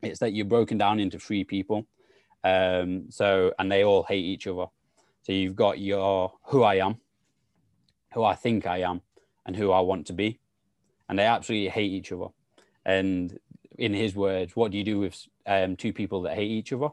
it's 0.02 0.20
that 0.20 0.32
you're 0.32 0.44
broken 0.44 0.78
down 0.78 1.00
into 1.00 1.18
three 1.18 1.44
people 1.44 1.86
Um, 2.44 3.10
so 3.10 3.52
and 3.58 3.70
they 3.70 3.84
all 3.84 4.02
hate 4.02 4.24
each 4.24 4.46
other. 4.46 4.66
So 5.22 5.32
you've 5.32 5.56
got 5.56 5.78
your 5.78 6.32
who 6.46 6.62
I 6.62 6.76
am, 6.76 6.96
who 8.14 8.24
I 8.24 8.34
think 8.34 8.66
I 8.66 8.78
am, 8.78 9.00
and 9.46 9.56
who 9.56 9.70
I 9.70 9.80
want 9.80 10.06
to 10.08 10.12
be, 10.12 10.40
and 11.08 11.18
they 11.18 11.24
absolutely 11.24 11.68
hate 11.68 11.92
each 11.92 12.12
other. 12.12 12.28
And 12.84 13.38
in 13.78 13.94
his 13.94 14.14
words, 14.14 14.56
what 14.56 14.72
do 14.72 14.78
you 14.78 14.84
do 14.84 14.98
with 14.98 15.16
um, 15.46 15.76
two 15.76 15.92
people 15.92 16.22
that 16.22 16.34
hate 16.34 16.50
each 16.50 16.72
other? 16.72 16.88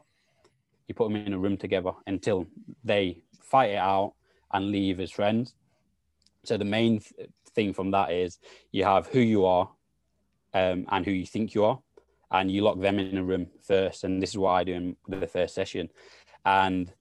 You 0.86 0.94
put 0.94 1.10
them 1.10 1.16
in 1.16 1.32
a 1.32 1.38
room 1.38 1.56
together 1.56 1.92
until 2.06 2.46
they 2.84 3.22
fight 3.42 3.70
it 3.70 3.76
out 3.76 4.14
and 4.52 4.70
leave 4.70 5.00
as 5.00 5.10
friends. 5.10 5.54
So 6.44 6.56
the 6.56 6.64
main 6.64 7.00
th- 7.00 7.30
thing 7.54 7.72
from 7.72 7.90
that 7.92 8.12
is 8.12 8.38
you 8.72 8.84
have 8.84 9.06
who 9.06 9.20
you 9.20 9.44
are 9.44 9.70
um, 10.54 10.86
and 10.90 11.04
who 11.04 11.12
you 11.12 11.26
think 11.26 11.54
you 11.54 11.64
are, 11.64 11.78
and 12.30 12.50
you 12.50 12.62
lock 12.62 12.80
them 12.80 12.98
in 12.98 13.18
a 13.18 13.24
room 13.24 13.48
first. 13.62 14.04
And 14.04 14.22
this 14.22 14.30
is 14.30 14.38
what 14.38 14.52
I 14.52 14.64
do 14.64 14.74
in 14.74 14.96
the 15.08 15.26
first 15.26 15.54
session, 15.54 15.88
and 16.44 16.92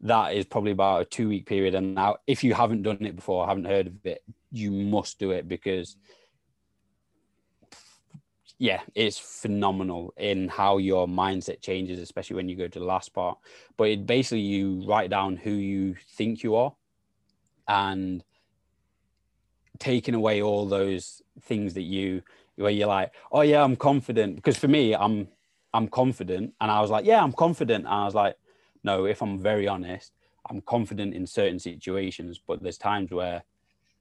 that 0.00 0.34
is 0.34 0.44
probably 0.44 0.72
about 0.72 1.02
a 1.02 1.04
two 1.04 1.28
week 1.28 1.46
period. 1.46 1.74
And 1.74 1.94
now, 1.94 2.16
if 2.26 2.44
you 2.44 2.54
haven't 2.54 2.82
done 2.82 3.04
it 3.04 3.16
before, 3.16 3.46
haven't 3.46 3.66
heard 3.66 3.86
of 3.88 4.06
it, 4.06 4.22
you 4.52 4.70
must 4.70 5.18
do 5.18 5.30
it 5.30 5.48
because 5.48 5.96
yeah, 8.58 8.80
it's 8.94 9.18
phenomenal 9.18 10.14
in 10.16 10.48
how 10.48 10.78
your 10.78 11.08
mindset 11.08 11.60
changes, 11.60 11.98
especially 11.98 12.36
when 12.36 12.48
you 12.48 12.56
go 12.56 12.68
to 12.68 12.78
the 12.78 12.84
last 12.84 13.12
part. 13.12 13.38
But 13.76 13.88
it 13.88 14.06
basically 14.06 14.40
you 14.40 14.84
write 14.86 15.10
down 15.10 15.36
who 15.36 15.50
you 15.50 15.96
think 16.12 16.42
you 16.42 16.54
are 16.54 16.72
and 17.66 18.22
taking 19.78 20.14
away 20.14 20.40
all 20.40 20.66
those 20.66 21.20
things 21.42 21.74
that 21.74 21.82
you 21.82 22.22
where 22.56 22.70
you're 22.70 22.88
like, 22.88 23.12
oh 23.32 23.42
yeah, 23.42 23.62
I'm 23.62 23.76
confident. 23.76 24.36
Because 24.36 24.56
for 24.56 24.68
me, 24.68 24.94
I'm 24.94 25.28
I'm 25.72 25.88
confident. 25.88 26.54
And 26.60 26.70
I 26.70 26.80
was 26.80 26.90
like, 26.90 27.04
yeah, 27.04 27.22
I'm 27.22 27.32
confident. 27.32 27.84
And 27.84 27.94
I 27.94 28.04
was 28.04 28.14
like, 28.14 28.36
no, 28.84 29.06
if 29.06 29.22
I'm 29.22 29.38
very 29.38 29.66
honest, 29.66 30.12
I'm 30.48 30.60
confident 30.60 31.14
in 31.14 31.26
certain 31.26 31.58
situations, 31.58 32.40
but 32.46 32.62
there's 32.62 32.78
times 32.78 33.10
where 33.10 33.42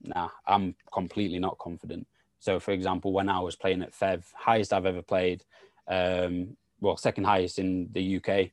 nah, 0.03 0.29
I'm 0.45 0.75
completely 0.93 1.39
not 1.39 1.57
confident. 1.57 2.07
So, 2.39 2.59
for 2.59 2.71
example, 2.71 3.13
when 3.13 3.29
I 3.29 3.39
was 3.39 3.55
playing 3.55 3.81
at 3.81 3.93
Fev, 3.93 4.25
highest 4.35 4.73
I've 4.73 4.85
ever 4.85 5.01
played, 5.01 5.43
um, 5.87 6.57
well, 6.81 6.97
second 6.97 7.23
highest 7.23 7.57
in 7.57 7.87
the 7.91 8.17
UK, 8.17 8.49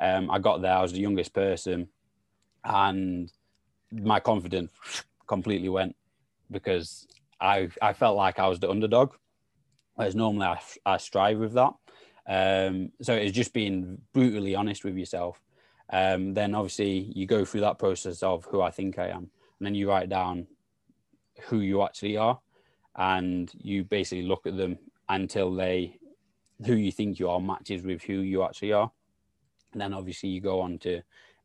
um, 0.00 0.30
I 0.30 0.38
got 0.38 0.60
there. 0.60 0.74
I 0.74 0.82
was 0.82 0.92
the 0.92 1.00
youngest 1.00 1.32
person, 1.32 1.88
and 2.64 3.32
my 3.90 4.20
confidence 4.20 4.70
completely 5.26 5.68
went 5.68 5.96
because 6.50 7.06
I 7.40 7.70
I 7.80 7.94
felt 7.94 8.16
like 8.16 8.38
I 8.38 8.48
was 8.48 8.60
the 8.60 8.70
underdog, 8.70 9.14
whereas 10.00 10.14
normally 10.14 10.46
I, 10.46 10.58
I 10.86 10.96
strive 10.96 11.38
with 11.38 11.52
that. 11.52 11.74
Um, 12.26 12.90
so 13.02 13.12
it's 13.12 13.36
just 13.36 13.52
being 13.52 13.98
brutally 14.14 14.54
honest 14.54 14.82
with 14.82 14.96
yourself. 14.96 15.42
Um, 15.92 16.32
then 16.32 16.54
obviously 16.54 17.12
you 17.14 17.26
go 17.26 17.44
through 17.44 17.60
that 17.60 17.78
process 17.78 18.22
of 18.22 18.46
who 18.46 18.62
I 18.62 18.70
think 18.70 18.98
I 18.98 19.08
am, 19.08 19.28
and 19.58 19.60
then 19.60 19.74
you 19.74 19.90
write 19.90 20.08
down 20.08 20.46
who 21.42 21.60
you 21.60 21.82
actually 21.82 22.16
are 22.16 22.40
and 22.96 23.52
you 23.60 23.84
basically 23.84 24.22
look 24.22 24.46
at 24.46 24.56
them 24.56 24.78
until 25.10 25.52
they 25.54 25.98
who 26.64 26.76
you 26.76 26.92
think 26.92 27.18
you 27.18 27.28
are 27.28 27.40
matches 27.40 27.82
with 27.82 28.02
who 28.02 28.14
you 28.14 28.42
actually 28.42 28.72
are 28.72 28.90
and 29.72 29.80
then 29.82 29.92
obviously 29.92 30.30
you 30.30 30.40
go 30.40 30.60
on 30.60 30.78
to 30.78 30.96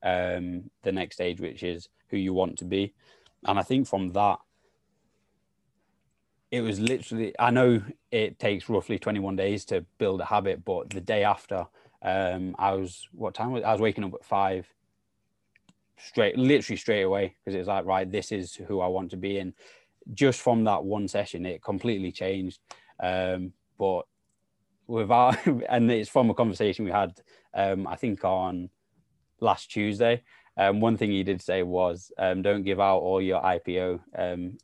um, 0.04 0.70
the 0.84 0.92
next 0.92 1.16
stage 1.16 1.42
which 1.42 1.62
is 1.64 1.90
who 2.10 2.18
you 2.18 2.34
want 2.34 2.58
to 2.58 2.66
be 2.66 2.94
and 3.46 3.58
i 3.58 3.64
think 3.64 3.88
from 3.88 4.12
that 4.12 4.40
it 6.56 6.62
was 6.62 6.80
literally 6.80 7.34
i 7.40 7.50
know 7.50 7.82
it 8.12 8.40
takes 8.40 8.70
roughly 8.70 8.98
21 8.98 9.36
days 9.36 9.66
to 9.66 9.86
build 9.98 10.22
a 10.22 10.26
habit 10.26 10.64
but 10.64 10.90
the 10.90 11.02
day 11.02 11.24
after 11.24 11.66
um, 12.02 12.56
i 12.60 12.72
was 12.72 13.08
what 13.12 13.34
time 13.34 13.52
was 13.52 13.64
i 13.64 13.72
was 13.72 13.82
waking 13.82 14.04
up 14.04 14.14
at 14.14 14.24
five 14.24 14.68
straight 15.98 16.38
literally 16.38 16.78
straight 16.78 17.04
away 17.04 17.36
because 17.44 17.58
it's 17.58 17.68
like 17.68 17.86
right 17.86 18.12
this 18.12 18.32
is 18.32 18.56
who 18.56 18.80
i 18.80 18.88
want 18.88 19.10
to 19.10 19.18
be 19.18 19.38
in 19.38 19.54
just 20.14 20.42
from 20.42 20.64
that 20.66 20.84
one 20.84 21.08
session, 21.08 21.46
it 21.46 21.64
completely 21.64 22.12
changed. 22.12 22.60
Um, 23.00 23.54
but 23.78 24.04
without, 24.88 25.38
and 25.70 25.92
it's 25.92 26.10
from 26.10 26.30
a 26.30 26.34
conversation 26.34 26.86
we 26.86 26.92
had, 26.92 27.20
um, 27.54 27.88
I 27.88 27.96
think 27.96 28.24
on 28.24 28.70
last 29.40 29.72
Tuesday. 29.72 30.24
Um, 30.58 30.80
one 30.80 30.96
thing 30.96 31.12
he 31.12 31.24
did 31.24 31.42
say 31.42 31.64
was, 31.64 32.12
um, 32.18 32.42
don't 32.42 32.64
give 32.64 32.80
out 32.80 33.00
all 33.00 33.22
your 33.22 33.42
IPO 33.42 34.00
um, 34.18 34.58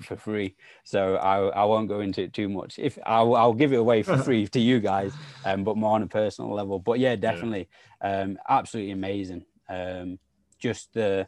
for 0.00 0.16
free. 0.16 0.56
So 0.84 1.16
I, 1.16 1.48
I 1.48 1.64
won't 1.64 1.88
go 1.88 2.00
into 2.00 2.22
it 2.22 2.32
too 2.32 2.48
much. 2.48 2.78
If 2.78 2.98
I'll, 3.04 3.34
I'll 3.34 3.54
give 3.54 3.72
it 3.72 3.76
away 3.76 4.02
for 4.02 4.16
free 4.22 4.46
to 4.48 4.60
you 4.60 4.80
guys, 4.80 5.12
um, 5.44 5.64
but 5.64 5.76
more 5.76 5.94
on 5.94 6.02
a 6.02 6.06
personal 6.06 6.52
level. 6.52 6.78
But 6.78 6.98
yeah, 6.98 7.16
definitely, 7.16 7.68
um, 8.00 8.38
absolutely 8.48 8.92
amazing. 8.92 9.44
Um, 9.68 10.18
just 10.58 10.92
the, 10.94 11.26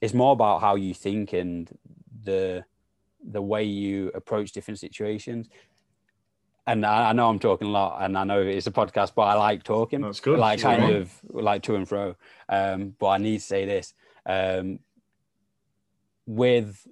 it's 0.00 0.14
more 0.14 0.32
about 0.32 0.60
how 0.60 0.74
you 0.76 0.94
think 0.94 1.32
and 1.32 1.70
the 2.24 2.64
the 3.28 3.42
way 3.42 3.64
you 3.64 4.10
approach 4.14 4.52
different 4.52 4.78
situations. 4.78 5.48
And 6.68 6.84
I, 6.84 7.10
I, 7.10 7.12
know 7.12 7.28
I'm 7.28 7.38
talking 7.38 7.68
a 7.68 7.70
lot, 7.70 8.02
and 8.02 8.18
I 8.18 8.24
know 8.24 8.40
it's 8.40 8.66
a 8.66 8.72
podcast, 8.72 9.14
but 9.14 9.22
I 9.22 9.34
like 9.34 9.62
talking. 9.62 10.00
That's 10.00 10.20
good. 10.20 10.38
Like 10.38 10.60
kind 10.60 10.82
right. 10.82 10.94
of 10.94 11.12
like 11.30 11.62
to 11.64 11.76
and 11.76 11.88
fro. 11.88 12.16
Um, 12.48 12.94
but 12.98 13.08
I 13.08 13.18
need 13.18 13.38
to 13.38 13.44
say 13.44 13.64
this: 13.66 13.94
um, 14.26 14.80
with 16.26 16.86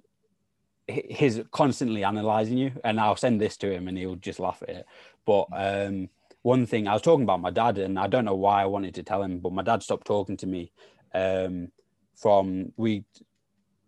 his 0.87 1.41
constantly 1.51 2.03
analyzing 2.03 2.57
you, 2.57 2.71
and 2.83 2.99
I'll 2.99 3.15
send 3.15 3.41
this 3.41 3.57
to 3.57 3.71
him, 3.71 3.87
and 3.87 3.97
he'll 3.97 4.15
just 4.15 4.39
laugh 4.39 4.61
at 4.63 4.69
it. 4.69 4.85
But 5.25 5.47
um, 5.53 6.09
one 6.41 6.65
thing 6.65 6.87
I 6.87 6.93
was 6.93 7.01
talking 7.01 7.23
about 7.23 7.41
my 7.41 7.49
dad, 7.49 7.77
and 7.77 7.97
I 7.97 8.07
don't 8.07 8.25
know 8.25 8.35
why 8.35 8.61
I 8.61 8.65
wanted 8.65 8.95
to 8.95 9.03
tell 9.03 9.23
him, 9.23 9.39
but 9.39 9.53
my 9.53 9.63
dad 9.63 9.81
stopped 9.83 10.07
talking 10.07 10.37
to 10.37 10.47
me 10.47 10.71
um, 11.13 11.69
from 12.15 12.71
we 12.77 13.03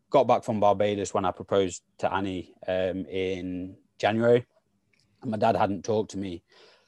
got 0.09 0.27
back 0.27 0.43
from 0.43 0.59
Barbados 0.59 1.13
when 1.13 1.25
I 1.25 1.31
proposed 1.31 1.83
to 1.99 2.11
Annie 2.11 2.53
um, 2.67 3.05
in 3.05 3.75
January. 3.99 4.45
And 5.21 5.31
my 5.31 5.37
dad 5.37 5.55
hadn't 5.55 5.83
talked 5.83 6.11
to 6.11 6.17
me 6.17 6.43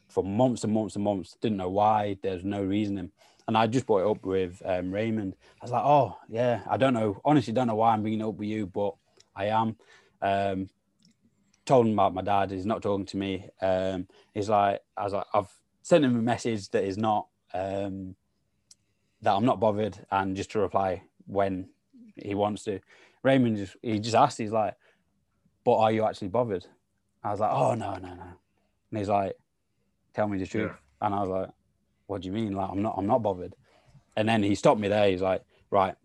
for 0.08 0.24
months 0.24 0.64
and 0.64 0.74
months 0.74 0.96
and 0.96 1.04
months. 1.04 1.36
Didn't 1.42 1.58
know 1.58 1.70
why. 1.70 2.18
There's 2.22 2.44
no 2.44 2.64
reasoning. 2.64 3.12
And 3.48 3.58
I 3.58 3.68
just 3.68 3.88
brought 3.88 4.08
it 4.08 4.12
up 4.12 4.26
with 4.26 4.62
um, 4.64 4.92
Raymond. 4.92 5.36
I 5.62 5.66
was 5.66 5.72
like, 5.72 5.84
oh, 5.84 6.18
yeah, 6.30 6.62
I 6.70 6.78
don't 6.78 6.94
know. 6.94 7.20
Honestly, 7.26 7.52
don't 7.52 7.68
know 7.68 7.76
why 7.76 7.94
I'm 7.94 8.02
bringing 8.02 8.22
it 8.22 8.26
up 8.26 8.36
with 8.36 8.48
you, 8.48 8.68
but 8.68 8.94
I 9.36 9.46
am. 9.46 9.76
Um, 10.22 10.70
told 11.66 11.86
him 11.86 11.94
about 11.94 12.14
my 12.14 12.22
dad. 12.22 12.52
He's 12.52 12.66
not 12.66 12.82
talking 12.82 13.06
to 13.06 13.18
me. 13.18 13.48
Um, 13.62 14.08
he's 14.34 14.50
like, 14.50 14.82
I 14.98 15.04
was 15.04 15.14
like, 15.14 15.26
I've 15.34 15.52
sent 15.84 16.04
him 16.04 16.18
a 16.18 16.22
message 16.22 16.70
that 16.70 16.84
is 16.84 16.98
not, 16.98 17.28
um, 17.54 18.16
that 19.22 19.34
I'm 19.34 19.46
not 19.46 19.60
bothered 19.60 19.98
and 20.12 20.36
just 20.36 20.52
to 20.52 20.60
reply 20.60 21.04
when 21.28 21.70
he 22.16 22.34
wants 22.36 22.64
to. 22.64 22.80
Raymond 23.24 23.58
just 23.58 23.76
he 23.82 24.00
just 24.00 24.16
asked, 24.16 24.38
he's 24.38 24.52
like, 24.52 24.76
"But 25.64 25.78
are 25.78 25.92
you 25.92 26.06
actually 26.06 26.30
bothered?" 26.30 26.66
I 27.24 27.32
was 27.32 27.40
like, 27.40 27.52
"Oh 27.52 27.74
no, 27.76 27.96
no, 27.96 28.14
no," 28.16 28.24
and 28.92 28.98
he's 28.98 29.10
like, 29.10 29.36
"Tell 30.14 30.28
me 30.28 30.38
the 30.38 30.46
truth," 30.46 30.72
yeah. 30.72 31.06
and 31.06 31.14
I 31.14 31.20
was 31.20 31.30
like, 31.30 31.50
"What 32.08 32.22
do 32.22 32.28
you 32.28 32.34
mean? 32.34 32.54
Like 32.54 32.70
I'm 32.72 32.82
not, 32.82 32.96
I'm 32.98 33.08
not 33.08 33.22
bothered." 33.22 33.56
And 34.16 34.28
then 34.28 34.42
he 34.42 34.56
stopped 34.56 34.80
me 34.80 34.88
there. 34.88 35.10
He's 35.10 35.22
like, 35.22 35.44
"Right, 35.70 35.96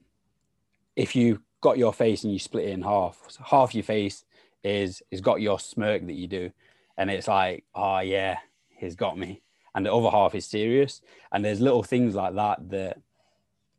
if 0.96 1.14
you 1.14 1.40
got 1.64 1.78
your 1.78 1.94
face 1.94 2.22
and 2.22 2.32
you 2.32 2.38
split 2.38 2.66
it 2.66 2.72
in 2.72 2.82
half, 2.82 3.24
so 3.28 3.42
half 3.42 3.74
your 3.74 3.84
face 3.84 4.24
is 4.62 5.02
is 5.10 5.20
got 5.20 5.40
your 5.40 5.58
smirk 5.58 6.06
that 6.06 6.14
you 6.14 6.28
do, 6.28 6.50
and 6.98 7.10
it's 7.10 7.26
like, 7.26 7.64
oh 7.74 8.00
yeah, 8.00 8.38
he's 8.68 8.94
got 8.94 9.18
me." 9.18 9.40
And 9.74 9.84
the 9.84 9.92
other 9.92 10.10
half 10.10 10.36
is 10.36 10.46
serious. 10.46 11.00
And 11.32 11.44
there's 11.44 11.60
little 11.60 11.82
things 11.82 12.14
like 12.14 12.34
that 12.36 12.70
that 12.70 12.98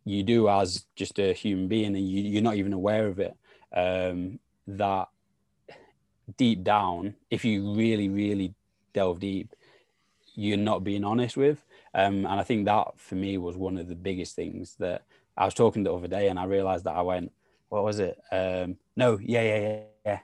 you 0.03 0.23
do 0.23 0.47
as 0.49 0.85
just 0.95 1.19
a 1.19 1.33
human 1.33 1.67
being 1.67 1.95
and 1.95 2.09
you, 2.09 2.21
you're 2.21 2.41
not 2.41 2.55
even 2.55 2.73
aware 2.73 3.07
of 3.07 3.19
it 3.19 3.35
um, 3.75 4.39
that 4.67 5.07
deep 6.37 6.63
down 6.63 7.15
if 7.29 7.45
you 7.45 7.73
really 7.75 8.09
really 8.09 8.53
delve 8.93 9.19
deep 9.19 9.55
you're 10.35 10.57
not 10.57 10.83
being 10.83 11.03
honest 11.03 11.37
with 11.37 11.63
um, 11.93 12.25
and 12.25 12.39
i 12.39 12.43
think 12.43 12.65
that 12.65 12.87
for 12.97 13.15
me 13.15 13.37
was 13.37 13.55
one 13.55 13.77
of 13.77 13.87
the 13.87 13.95
biggest 13.95 14.35
things 14.35 14.75
that 14.79 15.03
i 15.37 15.45
was 15.45 15.53
talking 15.53 15.83
the 15.83 15.93
other 15.93 16.07
day 16.07 16.27
and 16.27 16.39
i 16.39 16.45
realized 16.45 16.83
that 16.83 16.95
i 16.95 17.01
went 17.01 17.31
what 17.69 17.83
was 17.83 17.99
it 17.99 18.17
um, 18.31 18.77
no 18.95 19.17
yeah 19.21 19.41
yeah 19.41 19.57
yeah 19.57 19.79
yeah 20.05 20.19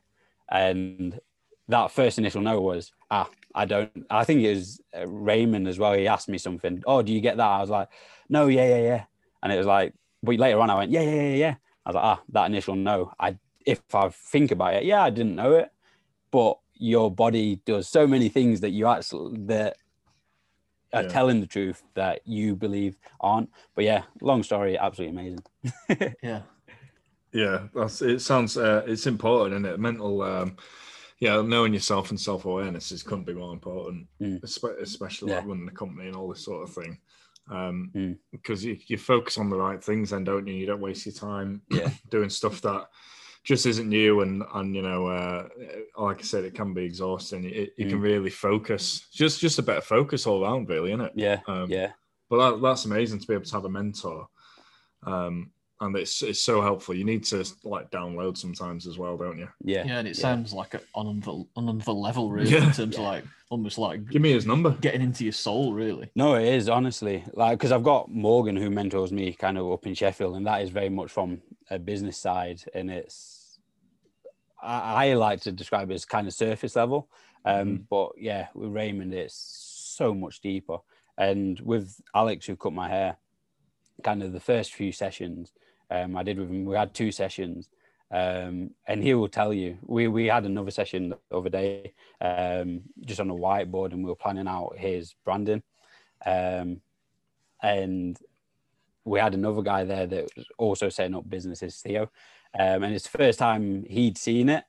and 0.50 1.20
that 1.68 1.92
first 1.92 2.18
initial 2.18 2.42
no 2.42 2.60
was 2.60 2.92
ah 3.10 3.30
i 3.56 3.66
don't 3.66 4.06
i 4.10 4.24
think 4.24 4.42
it 4.42 4.54
was 4.54 4.82
uh, 4.98 5.08
raymond 5.08 5.68
as 5.68 5.80
well 5.80 5.94
he 5.94 6.08
asked 6.08 6.30
me 6.30 6.38
something 6.38 6.82
oh 6.86 7.02
do 7.02 7.14
you 7.14 7.22
get 7.22 7.38
that 7.38 7.48
i 7.48 7.60
was 7.60 7.70
like 7.70 7.88
no 8.30 8.48
yeah 8.48 8.68
yeah 8.68 8.82
yeah 8.82 9.04
and 9.44 9.52
it 9.52 9.58
was 9.58 9.68
like, 9.68 9.94
but 10.24 10.38
later 10.38 10.60
on, 10.60 10.70
I 10.70 10.76
went, 10.76 10.92
yeah, 10.92 11.02
yeah, 11.02 11.22
yeah, 11.22 11.36
yeah. 11.36 11.56
I 11.86 11.90
was 11.90 11.96
like, 11.96 12.04
ah, 12.04 12.22
that 12.30 12.46
initial 12.46 12.76
no. 12.76 13.12
I, 13.20 13.38
if 13.66 13.82
I 13.94 14.10
think 14.10 14.52
about 14.52 14.76
it, 14.76 14.84
yeah, 14.84 15.04
I 15.04 15.10
didn't 15.10 15.36
know 15.36 15.54
it, 15.54 15.72
but 16.30 16.60
your 16.76 17.12
body 17.12 17.58
does 17.66 17.88
so 17.88 18.06
many 18.08 18.30
things 18.30 18.62
that 18.62 18.70
you 18.70 18.88
actually 18.88 19.38
that 19.46 19.78
are 20.94 21.04
yeah. 21.04 21.10
telling 21.10 21.40
the 21.40 21.48
truth 21.48 21.84
that 21.96 22.22
you 22.26 22.56
believe 22.56 22.98
aren't. 23.20 23.50
But 23.76 23.86
yeah, 23.86 24.04
long 24.22 24.44
story, 24.44 24.78
absolutely 24.78 25.18
amazing. 25.18 26.16
yeah, 26.22 26.42
yeah, 27.34 27.68
that's 27.74 28.02
it. 28.02 28.20
Sounds 28.22 28.58
uh, 28.58 28.84
it's 28.88 29.08
important, 29.08 29.56
and 29.56 29.66
it 29.66 29.80
mental. 29.80 30.22
Um, 30.22 30.58
yeah, 31.20 31.40
knowing 31.42 31.72
yourself 31.74 32.10
and 32.10 32.20
self 32.20 32.46
awareness 32.46 32.92
is 32.92 33.04
couldn't 33.04 33.26
be 33.26 33.34
more 33.34 33.54
important, 33.54 34.08
mm. 34.20 34.42
especially, 34.44 35.30
yeah. 35.30 35.38
like 35.38 35.48
running 35.48 35.68
a 35.68 35.72
company 35.72 36.08
and 36.08 36.16
all 36.16 36.28
this 36.30 36.44
sort 36.44 36.64
of 36.68 36.74
thing. 36.74 36.98
Um, 37.50 37.92
Mm. 37.96 38.18
because 38.32 38.64
you, 38.64 38.78
you 38.88 38.98
focus 38.98 39.38
on 39.38 39.50
the 39.50 39.58
right 39.58 39.84
things, 39.84 40.10
then 40.12 40.24
don't 40.24 40.48
you? 40.48 40.54
You 40.54 40.66
don't 40.66 40.82
waste 40.82 41.06
your 41.06 41.14
time 41.14 41.62
Yeah. 41.70 41.90
doing 42.10 42.30
stuff 42.30 42.62
that 42.62 42.88
just 43.44 43.66
isn't 43.66 43.92
you. 43.92 44.22
And 44.22 44.44
and 44.54 44.76
you 44.76 44.82
know, 44.82 45.08
uh, 45.08 45.48
like 45.98 46.20
I 46.20 46.24
said, 46.24 46.44
it 46.44 46.56
can 46.56 46.74
be 46.74 46.84
exhausting. 46.86 47.44
It, 47.46 47.74
you 47.78 47.88
can 47.88 48.00
Mm. 48.00 48.04
really 48.04 48.30
focus. 48.30 49.08
Just 49.14 49.40
just 49.40 49.60
a 49.60 49.64
better 49.64 49.82
focus 49.82 50.26
all 50.26 50.44
around, 50.44 50.70
really, 50.70 50.90
isn't 50.92 51.02
it? 51.06 51.14
Yeah, 51.16 51.40
Um, 51.48 51.70
yeah, 51.70 51.92
But 52.30 52.38
that, 52.56 52.62
that's 52.62 52.86
amazing 52.86 53.20
to 53.20 53.28
be 53.28 53.34
able 53.36 53.46
to 53.46 53.54
have 53.54 53.66
a 53.66 53.70
mentor. 53.70 54.28
Um, 55.04 55.52
and 55.82 55.96
it's 55.98 56.22
it's 56.22 56.40
so 56.40 56.62
helpful. 56.62 56.96
You 56.96 57.04
need 57.04 57.24
to 57.26 57.44
like 57.64 57.90
download 57.92 58.38
sometimes 58.38 58.88
as 58.88 58.98
well, 58.98 59.18
don't 59.18 59.38
you? 59.38 59.50
yeah. 59.64 59.84
Yeah, 59.86 59.98
and 60.00 60.08
it 60.08 60.16
yeah. 60.16 60.22
sounds 60.22 60.54
like 60.54 60.76
on 60.96 61.08
another, 61.08 61.44
on 61.56 61.68
another 61.70 61.92
level, 61.92 62.32
really, 62.32 62.52
Yeah. 62.52 62.68
in 62.68 62.72
terms 62.72 62.96
of 62.98 63.04
like 63.04 63.24
almost 63.50 63.78
like 63.78 64.08
Give 64.10 64.22
me 64.22 64.32
his 64.32 64.46
number. 64.46 64.70
getting 64.80 65.02
into 65.02 65.24
your 65.26 65.34
soul, 65.34 65.74
really. 65.74 66.10
No, 66.16 66.36
it 66.36 66.46
is 66.48 66.70
honestly 66.70 67.24
like 67.34 67.58
because 67.58 67.72
I've 67.72 67.84
got 67.84 68.10
Morgan 68.10 68.56
who 68.56 68.70
mentors 68.70 69.12
me 69.12 69.34
kind 69.34 69.58
of 69.58 69.70
up 69.72 69.86
in 69.86 69.94
Sheffield, 69.96 70.36
and 70.38 70.46
that 70.48 70.62
is 70.62 70.70
very 70.70 70.90
much 70.90 71.12
from 71.12 71.42
a 71.70 71.80
business 71.80 72.18
side, 72.18 72.62
and 72.74 72.90
it's 72.92 73.60
I, 74.62 75.08
I 75.10 75.14
like 75.16 75.42
to 75.42 75.52
describe 75.52 75.90
it 75.92 75.96
as 75.96 76.06
kind 76.06 76.28
of 76.28 76.34
surface 76.34 76.76
level, 76.76 77.10
um, 77.44 77.88
but 77.90 78.12
yeah, 78.18 78.48
with 78.54 78.72
Raymond, 78.72 79.14
it's 79.14 79.96
so 79.98 80.14
much 80.14 80.42
deeper, 80.42 80.78
and 81.18 81.60
with 81.62 82.00
Alex 82.14 82.46
who 82.46 82.56
cut 82.56 82.72
my 82.74 82.88
hair, 82.88 83.18
kind 84.04 84.22
of 84.22 84.32
the 84.32 84.40
first 84.40 84.74
few 84.76 84.92
sessions 84.92 85.52
um, 85.92 86.18
I 86.18 86.24
did 86.24 86.40
with 86.40 86.50
him, 86.50 86.66
we 86.66 86.76
had 86.76 86.94
two 86.94 87.12
sessions. 87.12 87.70
Um, 88.12 88.72
and 88.88 89.02
he 89.02 89.14
will 89.14 89.30
tell 89.30 89.54
you, 89.54 89.78
we, 89.84 90.08
we 90.08 90.26
had 90.26 90.46
another 90.46 90.72
session 90.72 91.10
the 91.10 91.38
other 91.38 91.50
day, 91.50 91.94
um, 92.20 92.82
just 93.06 93.20
on 93.20 93.30
a 93.30 93.36
whiteboard, 93.36 93.94
and 93.94 94.04
we 94.04 94.10
were 94.10 94.16
planning 94.16 94.48
out 94.48 94.76
his 94.78 95.16
branding. 95.24 95.64
Um, 96.26 96.82
and 97.64 98.18
we 99.06 99.20
had 99.20 99.34
another 99.34 99.62
guy 99.62 99.86
there 99.86 100.08
that 100.08 100.30
was 100.36 100.46
also 100.58 100.90
setting 100.90 101.16
up 101.16 101.30
businesses, 101.30 101.78
Theo. 101.78 102.12
Um, 102.58 102.84
and 102.84 102.94
it's 102.94 103.08
the 103.10 103.18
first 103.18 103.40
time 103.40 103.86
he'd 103.86 104.18
seen 104.18 104.50
it, 104.50 104.66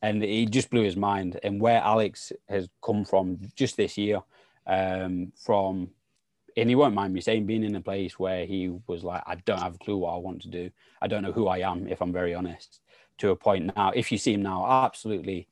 and 0.00 0.22
he 0.22 0.46
just 0.46 0.70
blew 0.70 0.82
his 0.82 0.96
mind. 0.96 1.38
And 1.42 1.60
where 1.60 1.82
Alex 1.82 2.32
has 2.48 2.68
come 2.82 3.04
from 3.04 3.38
just 3.54 3.76
this 3.76 3.98
year, 3.98 4.22
um, 4.66 5.32
from 5.36 5.90
and 6.56 6.68
he 6.68 6.74
won't 6.74 6.94
mind 6.94 7.12
me 7.12 7.20
saying 7.20 7.46
being 7.46 7.64
in 7.64 7.76
a 7.76 7.80
place 7.80 8.18
where 8.18 8.46
he 8.46 8.70
was 8.86 9.04
like, 9.04 9.22
I 9.26 9.34
don't 9.44 9.60
have 9.60 9.74
a 9.74 9.78
clue 9.78 9.98
what 9.98 10.14
I 10.14 10.18
want 10.18 10.42
to 10.42 10.48
do. 10.48 10.70
I 11.02 11.06
don't 11.06 11.22
know 11.22 11.32
who 11.32 11.48
I 11.48 11.58
am, 11.58 11.86
if 11.86 12.00
I'm 12.00 12.12
very 12.12 12.34
honest. 12.34 12.80
To 13.18 13.30
a 13.30 13.36
point 13.36 13.74
now, 13.76 13.92
if 13.94 14.10
you 14.12 14.18
see 14.18 14.34
him 14.34 14.42
now, 14.42 14.66
absolutely 14.84 15.48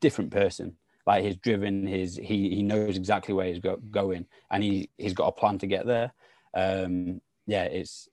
different 0.00 0.30
person. 0.30 0.76
Like 1.06 1.24
he's 1.24 1.36
driven, 1.36 1.86
his 1.86 2.16
he 2.16 2.50
he 2.54 2.62
knows 2.62 2.96
exactly 2.96 3.32
where 3.34 3.46
he's 3.46 3.58
go, 3.58 3.76
going, 3.90 4.26
and 4.50 4.62
he 4.62 4.90
he's 4.98 5.14
got 5.14 5.28
a 5.28 5.32
plan 5.32 5.58
to 5.58 5.66
get 5.66 5.86
there. 5.86 6.12
Um, 6.54 7.20
yeah, 7.46 7.64
it's 7.64 8.08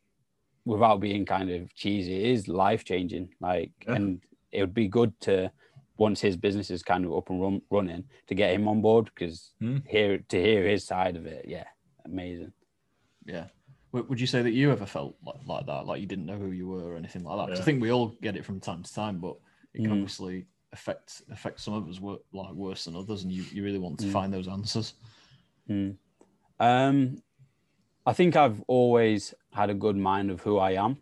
without 0.66 1.00
being 1.00 1.26
kind 1.26 1.50
of 1.52 1.74
cheesy, 1.76 2.16
it 2.16 2.32
is 2.32 2.48
life 2.48 2.86
changing. 2.86 3.30
Like, 3.40 3.72
Yeah. 3.86 3.96
and 3.96 4.22
it 4.52 4.62
would 4.62 4.74
be 4.74 4.88
good 4.88 5.20
to 5.22 5.52
once 5.98 6.20
his 6.22 6.36
business 6.38 6.70
is 6.70 6.84
kind 6.84 7.06
of 7.06 7.14
up 7.16 7.30
and 7.30 7.42
run, 7.42 7.62
running 7.70 8.04
to 8.28 8.36
get 8.36 8.54
him 8.54 8.68
on 8.68 8.82
board 8.82 9.06
because 9.06 9.52
Hmm. 9.60 9.78
hear 9.88 10.18
to 10.18 10.42
hear 10.42 10.68
his 10.68 10.84
side 10.86 11.16
of 11.16 11.26
it, 11.26 11.46
yeah, 11.48 11.66
amazing. 12.06 12.54
Yeah. 13.26 13.48
Would 13.92 14.20
you 14.20 14.28
say 14.28 14.42
that 14.42 14.52
you 14.52 14.72
ever 14.74 14.86
felt 14.86 15.16
like, 15.26 15.40
like 15.46 15.66
that, 15.68 15.86
like 15.86 16.02
you 16.02 16.06
didn't 16.08 16.26
know 16.26 16.38
who 16.38 16.52
you 16.52 16.68
were 16.68 16.84
or 16.92 16.98
anything 16.98 17.24
like 17.24 17.48
that? 17.48 17.56
Yeah. 17.56 17.62
I 17.62 17.64
think 17.64 17.82
we 17.82 17.92
all 17.94 18.10
get 18.22 18.36
it 18.36 18.44
from 18.44 18.60
time 18.60 18.84
to 18.84 18.94
time, 18.94 19.20
but 19.20 19.38
it 19.74 19.78
can 19.84 19.88
Mm. 19.92 19.94
obviously 19.94 20.46
affect 20.74 21.22
affect 21.32 21.62
some 21.62 21.74
of 21.76 21.88
us 21.88 22.02
wor- 22.02 22.20
like 22.34 22.52
worse 22.54 22.84
than 22.84 22.98
others, 22.98 23.24
and 23.24 23.32
you, 23.32 23.44
you 23.54 23.64
really 23.64 23.80
want 23.80 23.98
to 24.00 24.08
Mm. 24.08 24.12
find 24.12 24.34
those 24.34 24.50
answers. 24.50 24.96
Mm. 25.70 25.96
Um, 26.60 27.24
I 28.06 28.12
think 28.12 28.36
I've 28.36 28.62
always 28.68 29.34
had 29.54 29.70
a 29.70 29.74
good 29.74 29.96
mind 29.96 30.30
of 30.30 30.42
who 30.42 30.58
I 30.58 30.72
am. 30.72 30.98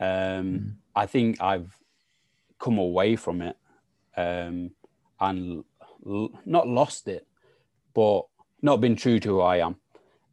Um, 0.00 0.08
Mm. 0.58 0.76
I 0.96 1.04
think 1.06 1.40
I've 1.42 1.76
come 2.58 2.78
away 2.78 3.16
from 3.16 3.42
it 3.42 3.56
um, 4.18 4.70
and 5.20 5.64
l- 6.06 6.30
not 6.44 6.66
lost 6.66 7.08
it, 7.08 7.26
but 7.94 8.22
not 8.60 8.80
been 8.80 8.96
true 8.96 9.20
to 9.20 9.28
who 9.28 9.40
I 9.40 9.58
am 9.58 9.76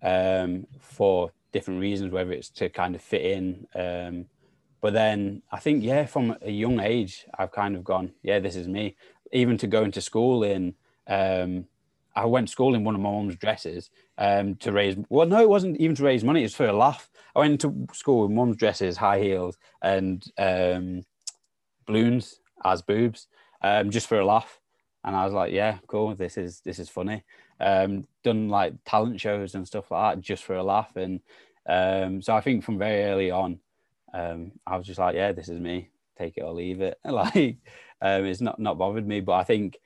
um, 0.02 0.68
for 0.80 1.32
different 1.52 1.80
reasons, 1.80 2.12
whether 2.12 2.32
it's 2.32 2.50
to 2.50 2.70
kind 2.70 2.96
of 2.96 3.02
fit 3.02 3.22
in. 3.22 3.68
Um, 3.76 4.26
but 4.82 4.94
then 4.94 5.42
I 5.52 5.60
think, 5.60 5.84
yeah, 5.84 6.06
from 6.06 6.36
a 6.42 6.52
young 6.52 6.80
age, 6.80 7.26
I've 7.38 7.52
kind 7.52 7.76
of 7.76 7.84
gone, 7.84 8.14
yeah, 8.24 8.40
this 8.40 8.56
is 8.56 8.68
me. 8.68 8.96
Even 9.32 9.58
to 9.58 9.68
go 9.68 9.84
into 9.84 10.02
school 10.02 10.44
in, 10.44 10.76
um, 11.08 11.66
I 12.16 12.26
went 12.26 12.48
to 12.48 12.52
school 12.52 12.76
in 12.76 12.84
one 12.84 12.96
of 12.96 13.02
my 13.02 13.12
mum's 13.12 13.36
dresses 13.36 13.90
um, 14.18 14.56
to 14.58 14.72
raise. 14.72 14.96
Well, 15.10 15.28
no, 15.28 15.42
it 15.42 15.50
wasn't 15.50 15.78
even 15.78 15.96
to 15.98 16.04
raise 16.04 16.24
money. 16.24 16.42
It 16.42 16.46
was 16.46 16.56
for 16.56 16.68
a 16.68 16.74
laugh. 16.74 17.10
I 17.36 17.40
went 17.40 17.62
to 17.62 17.88
school 17.94 18.22
with 18.22 18.32
mum's 18.32 18.58
dresses, 18.58 18.98
high 18.98 19.20
heels, 19.20 19.58
and 19.82 20.24
um, 20.38 21.04
balloons 21.86 22.40
as 22.64 22.82
boobs, 22.82 23.28
um, 23.66 23.90
just 23.90 24.08
for 24.08 24.20
a 24.20 24.26
laugh. 24.26 24.60
And 25.04 25.16
I 25.16 25.26
was 25.26 25.34
like, 25.34 25.52
yeah, 25.52 25.80
cool. 25.88 26.16
This 26.16 26.38
is 26.38 26.62
this 26.62 26.78
is 26.80 26.88
funny. 26.90 27.24
Um, 27.60 28.08
done 28.24 28.50
like 28.50 28.74
talent 28.86 29.20
shows 29.20 29.56
and 29.56 29.68
stuff 29.68 29.90
like 29.90 30.16
that 30.18 30.22
just 30.22 30.44
for 30.44 30.56
a 30.56 30.64
laugh. 30.64 30.96
And 30.96 31.20
um, 31.68 32.22
so 32.22 32.36
I 32.36 32.42
think 32.42 32.64
from 32.64 32.78
very 32.78 33.04
early 33.04 33.32
on, 33.32 33.60
um, 34.14 34.52
I 34.68 34.78
was 34.78 34.86
just 34.86 35.00
like, 35.00 35.16
yeah, 35.16 35.32
this 35.32 35.50
is 35.50 35.60
me. 35.60 35.90
Take 36.18 36.38
it 36.38 36.42
or 36.44 36.54
leave 36.54 36.82
it. 36.82 37.00
like 37.06 37.58
um, 38.02 38.26
it's 38.26 38.42
not 38.42 38.60
not 38.60 38.78
bothered 38.78 39.08
me. 39.08 39.20
But 39.22 39.34
I 39.34 39.44
think 39.44 39.80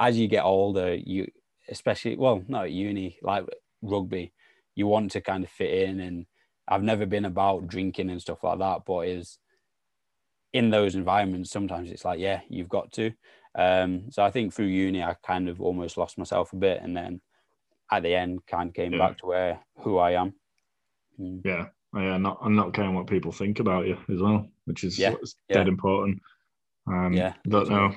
as 0.00 0.18
you 0.18 0.26
get 0.26 0.44
older, 0.44 0.94
you 0.94 1.30
especially 1.68 2.16
well, 2.16 2.42
not 2.48 2.64
at 2.64 2.72
uni, 2.72 3.18
like 3.22 3.44
rugby, 3.82 4.32
you 4.74 4.86
want 4.86 5.10
to 5.12 5.20
kind 5.20 5.44
of 5.44 5.50
fit 5.50 5.88
in. 5.88 6.00
And 6.00 6.26
I've 6.68 6.82
never 6.82 7.04
been 7.04 7.26
about 7.26 7.68
drinking 7.68 8.08
and 8.10 8.20
stuff 8.20 8.42
like 8.42 8.58
that, 8.60 8.82
but 8.86 9.08
is 9.08 9.38
in 10.54 10.70
those 10.70 10.94
environments, 10.94 11.50
sometimes 11.50 11.90
it's 11.90 12.04
like, 12.04 12.20
yeah, 12.20 12.40
you've 12.48 12.68
got 12.68 12.92
to. 12.92 13.10
Um, 13.56 14.10
so 14.10 14.22
I 14.22 14.30
think 14.30 14.54
through 14.54 14.66
uni, 14.66 15.02
I 15.02 15.16
kind 15.26 15.48
of 15.48 15.60
almost 15.60 15.98
lost 15.98 16.16
myself 16.16 16.52
a 16.52 16.56
bit, 16.56 16.80
and 16.80 16.96
then 16.96 17.20
at 17.90 18.04
the 18.04 18.14
end, 18.14 18.46
kind 18.46 18.68
of 18.68 18.74
came 18.74 18.92
Yeah. 18.92 18.98
back 18.98 19.18
to 19.18 19.26
where 19.26 19.60
who 19.78 19.98
I 19.98 20.12
am. 20.12 20.32
Mm. 21.20 21.42
Yeah, 21.44 21.66
yeah, 21.94 22.16
not 22.18 22.38
and 22.42 22.56
not 22.56 22.72
caring 22.72 22.94
what 22.94 23.08
people 23.08 23.32
think 23.32 23.58
about 23.58 23.86
you 23.86 23.98
as 24.08 24.20
well, 24.20 24.48
which 24.64 24.84
is 24.84 24.98
Yeah, 24.98 25.14
yeah. 25.48 25.58
dead 25.58 25.68
important. 25.68 26.22
Um, 26.86 27.12
Yeah, 27.12 27.34
don't 27.48 27.68
know. 27.68 27.92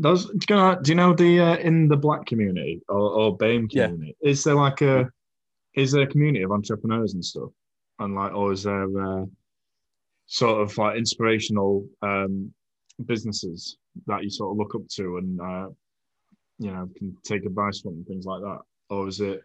Does 0.00 0.26
do 0.26 0.46
you 0.48 0.56
know, 0.56 0.78
do 0.82 0.90
you 0.90 0.96
know 0.96 1.14
the 1.14 1.40
uh, 1.40 1.56
in 1.56 1.86
the 1.88 1.96
black 1.96 2.26
community 2.26 2.82
or, 2.88 3.10
or 3.10 3.38
BAME 3.38 3.68
Yeah. 3.70 3.88
community? 3.88 4.16
Is 4.22 4.42
there 4.42 4.56
like 4.56 4.80
a 4.80 5.08
is 5.74 5.92
there 5.92 6.02
a 6.02 6.06
community 6.06 6.42
of 6.44 6.50
entrepreneurs 6.50 7.14
and 7.14 7.24
stuff, 7.24 7.50
and 7.98 8.14
like, 8.14 8.32
or 8.34 8.52
is 8.52 8.62
there 8.62 8.84
uh, 8.84 9.24
sort 10.26 10.60
of 10.62 10.76
like 10.78 10.96
inspirational 10.96 11.86
um, 12.02 12.52
businesses 13.06 13.76
that 14.06 14.22
you 14.22 14.30
sort 14.30 14.52
of 14.52 14.58
look 14.58 14.74
up 14.74 14.86
to 14.88 15.18
and 15.18 15.40
uh, 15.40 15.68
you 16.58 16.70
know 16.70 16.88
can 16.96 17.16
take 17.24 17.44
advice 17.44 17.80
from 17.80 17.94
and 17.94 18.06
things 18.06 18.24
like 18.24 18.40
that, 18.40 18.60
or 18.90 19.08
is 19.08 19.20
it 19.20 19.42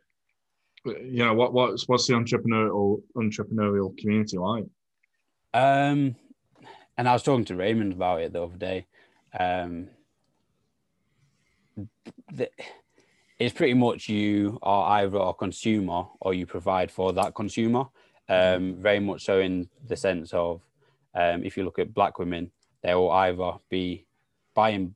you 0.85 1.25
know 1.25 1.33
what 1.33 1.53
what's 1.53 1.87
what's 1.87 2.07
the 2.07 2.13
entrepreneurial 2.13 3.01
entrepreneurial 3.17 3.97
community 3.97 4.37
like? 4.37 4.65
Um, 5.53 6.15
and 6.97 7.07
I 7.07 7.13
was 7.13 7.23
talking 7.23 7.45
to 7.45 7.55
Raymond 7.55 7.93
about 7.93 8.21
it 8.21 8.33
the 8.33 8.43
other 8.43 8.57
day. 8.57 8.85
Um, 9.37 9.87
the, 12.31 12.49
it's 13.39 13.53
pretty 13.53 13.73
much 13.73 14.09
you 14.09 14.59
are 14.61 14.99
either 14.99 15.17
a 15.17 15.33
consumer 15.33 16.03
or 16.19 16.33
you 16.33 16.45
provide 16.45 16.91
for 16.91 17.13
that 17.13 17.35
consumer. 17.35 17.85
Um, 18.27 18.75
very 18.75 18.99
much 18.99 19.23
so 19.23 19.39
in 19.39 19.69
the 19.87 19.95
sense 19.95 20.33
of 20.33 20.61
um, 21.15 21.43
if 21.43 21.57
you 21.57 21.63
look 21.63 21.79
at 21.79 21.93
black 21.93 22.19
women, 22.19 22.51
they 22.83 22.93
will 22.95 23.11
either 23.11 23.53
be 23.69 24.05
buying 24.53 24.95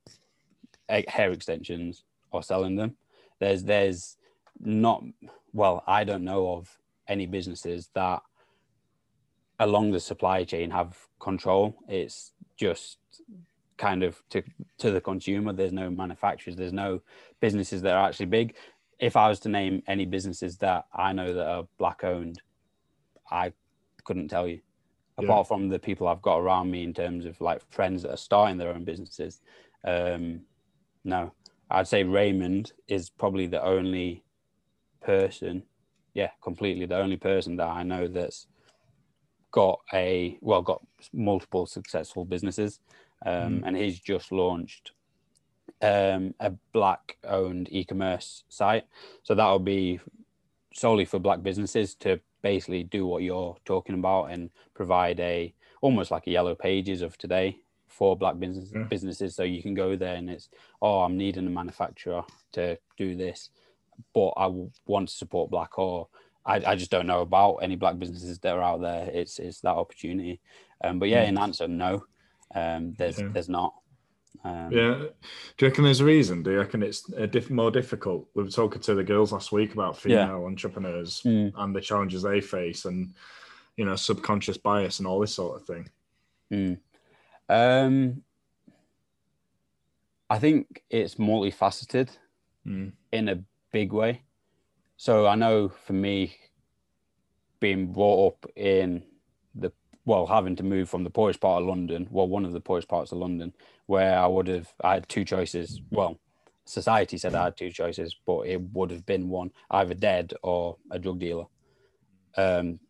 hair 0.88 1.32
extensions 1.32 2.04
or 2.30 2.42
selling 2.42 2.76
them. 2.76 2.96
There's 3.40 3.64
there's 3.64 4.16
not 4.60 5.02
well, 5.52 5.82
I 5.86 6.04
don't 6.04 6.24
know 6.24 6.52
of 6.54 6.78
any 7.08 7.26
businesses 7.26 7.90
that 7.94 8.22
along 9.60 9.92
the 9.92 10.00
supply 10.00 10.44
chain 10.44 10.70
have 10.70 10.98
control. 11.20 11.76
It's 11.88 12.32
just 12.56 12.98
kind 13.76 14.02
of 14.02 14.22
to 14.30 14.42
to 14.78 14.90
the 14.90 15.00
consumer. 15.00 15.52
There's 15.52 15.72
no 15.72 15.90
manufacturers. 15.90 16.56
There's 16.56 16.72
no 16.72 17.02
businesses 17.40 17.82
that 17.82 17.94
are 17.94 18.08
actually 18.08 18.26
big. 18.26 18.54
If 18.98 19.16
I 19.16 19.28
was 19.28 19.40
to 19.40 19.48
name 19.48 19.82
any 19.86 20.06
businesses 20.06 20.58
that 20.58 20.86
I 20.94 21.12
know 21.12 21.32
that 21.34 21.46
are 21.46 21.66
black 21.78 22.04
owned, 22.04 22.40
I 23.30 23.52
couldn't 24.04 24.28
tell 24.28 24.46
you. 24.46 24.60
Yeah. 25.18 25.26
Apart 25.26 25.48
from 25.48 25.68
the 25.68 25.78
people 25.78 26.08
I've 26.08 26.22
got 26.22 26.38
around 26.38 26.70
me 26.70 26.82
in 26.82 26.92
terms 26.92 27.24
of 27.24 27.40
like 27.40 27.62
friends 27.70 28.02
that 28.02 28.10
are 28.10 28.16
starting 28.16 28.56
their 28.56 28.70
own 28.70 28.84
businesses, 28.84 29.40
um, 29.84 30.40
no, 31.04 31.32
I'd 31.70 31.86
say 31.86 32.02
Raymond 32.02 32.72
is 32.88 33.10
probably 33.10 33.46
the 33.46 33.62
only 33.62 34.24
person, 35.02 35.62
yeah, 36.14 36.30
completely 36.42 36.86
the 36.86 36.98
only 36.98 37.16
person 37.16 37.56
that 37.56 37.68
I 37.68 37.82
know 37.82 38.08
that's 38.08 38.48
got 39.52 39.78
a 39.92 40.36
well 40.40 40.62
got 40.62 40.82
multiple 41.12 41.64
successful 41.64 42.24
businesses 42.24 42.80
um, 43.24 43.62
and 43.64 43.76
he's 43.76 44.00
just 44.00 44.32
launched 44.32 44.92
um, 45.80 46.34
a 46.40 46.52
black 46.72 47.16
owned 47.24 47.68
e-commerce 47.70 48.44
site. 48.48 48.84
So 49.22 49.34
that'll 49.34 49.58
be 49.58 50.00
solely 50.74 51.04
for 51.04 51.18
black 51.18 51.42
businesses 51.42 51.94
to 51.96 52.20
basically 52.48 52.84
do 52.84 53.06
what 53.06 53.22
you're 53.22 53.56
talking 53.64 53.96
about 53.96 54.26
and 54.26 54.50
provide 54.74 55.18
a 55.18 55.52
almost 55.80 56.10
like 56.10 56.26
a 56.26 56.30
yellow 56.30 56.54
pages 56.54 57.00
of 57.02 57.16
today 57.18 57.56
for 57.88 58.16
black 58.16 58.38
business, 58.38 58.70
Yeah. 58.72 58.84
businesses. 58.84 59.34
So 59.34 59.42
you 59.44 59.62
can 59.62 59.74
go 59.74 59.96
there 59.96 60.14
and 60.16 60.28
it's, 60.30 60.48
oh, 60.82 61.00
I'm 61.00 61.16
needing 61.16 61.46
a 61.46 61.50
manufacturer 61.50 62.22
to 62.52 62.78
do 62.98 63.16
this, 63.16 63.50
but 64.12 64.28
I 64.36 64.46
want 64.86 65.08
to 65.08 65.14
support 65.14 65.50
black 65.50 65.78
or 65.78 66.08
I, 66.46 66.56
I 66.72 66.74
just 66.76 66.90
don't 66.90 67.06
know 67.06 67.22
about 67.22 67.56
any 67.66 67.74
black 67.76 67.98
businesses 67.98 68.38
that 68.40 68.54
are 68.54 68.62
out 68.62 68.82
there. 68.82 69.08
It's 69.20 69.38
it's 69.38 69.60
that 69.62 69.76
opportunity. 69.82 70.40
Um, 70.84 70.98
but 70.98 71.08
yeah, 71.08 71.24
Mm. 71.24 71.28
in 71.28 71.38
answer, 71.38 71.66
no, 71.68 72.04
um, 72.54 72.92
there's 72.98 73.18
Yeah. 73.18 73.28
there's 73.32 73.48
not. 73.48 73.72
Um, 74.42 74.70
Yeah. 74.72 74.94
Do 75.56 75.64
you 75.64 75.68
reckon 75.68 75.84
there's 75.84 76.00
a 76.00 76.04
reason? 76.04 76.42
Do 76.42 76.50
you 76.50 76.58
reckon 76.58 76.82
it's 76.82 77.08
a 77.12 77.26
diff- 77.26 77.50
more 77.50 77.70
difficult? 77.70 78.28
We 78.34 78.42
were 78.42 78.50
talking 78.50 78.80
to 78.82 78.94
the 78.94 79.04
girls 79.04 79.32
last 79.32 79.52
week 79.52 79.72
about 79.72 79.94
Yeah. 80.04 80.26
female 80.26 80.44
entrepreneurs 80.46 81.22
Mm. 81.22 81.52
and 81.56 81.74
the 81.74 81.80
challenges 81.80 82.22
they 82.22 82.40
face 82.40 82.84
and, 82.84 83.14
you 83.76 83.84
know, 83.84 83.96
subconscious 83.96 84.58
bias 84.58 84.98
and 84.98 85.06
all 85.06 85.20
this 85.20 85.34
sort 85.34 85.60
of 85.60 85.66
thing. 85.66 85.88
Mm. 86.52 86.78
Um, 87.48 88.22
I 90.28 90.38
think 90.38 90.82
it's 90.90 91.14
multifaceted 91.16 92.16
Mm. 92.66 92.92
in 93.12 93.28
a 93.28 93.42
big 93.72 93.92
way. 93.92 94.22
So 94.96 95.26
I 95.26 95.34
know 95.34 95.68
for 95.68 95.92
me, 95.92 96.36
being 97.60 97.92
brought 97.92 98.34
up 98.34 98.50
in 98.56 99.04
well, 100.04 100.26
having 100.26 100.56
to 100.56 100.62
move 100.62 100.88
from 100.88 101.04
the 101.04 101.10
poorest 101.10 101.40
part 101.40 101.62
of 101.62 101.68
London, 101.68 102.08
well, 102.10 102.28
one 102.28 102.44
of 102.44 102.52
the 102.52 102.60
poorest 102.60 102.88
parts 102.88 103.12
of 103.12 103.18
London, 103.18 103.52
where 103.86 104.18
I 104.18 104.26
would 104.26 104.48
have 104.48 104.68
I 104.82 104.94
had 104.94 105.08
two 105.08 105.24
choices. 105.24 105.80
Well, 105.90 106.18
society 106.64 107.18
said 107.18 107.34
I 107.34 107.44
had 107.44 107.56
two 107.56 107.70
choices, 107.70 108.14
but 108.26 108.46
it 108.46 108.60
would 108.72 108.90
have 108.90 109.06
been 109.06 109.28
one 109.28 109.50
either 109.70 109.94
dead 109.94 110.34
or 110.42 110.76
a 110.90 110.98
drug 110.98 111.18
dealer. 111.18 111.46
Um, 112.36 112.80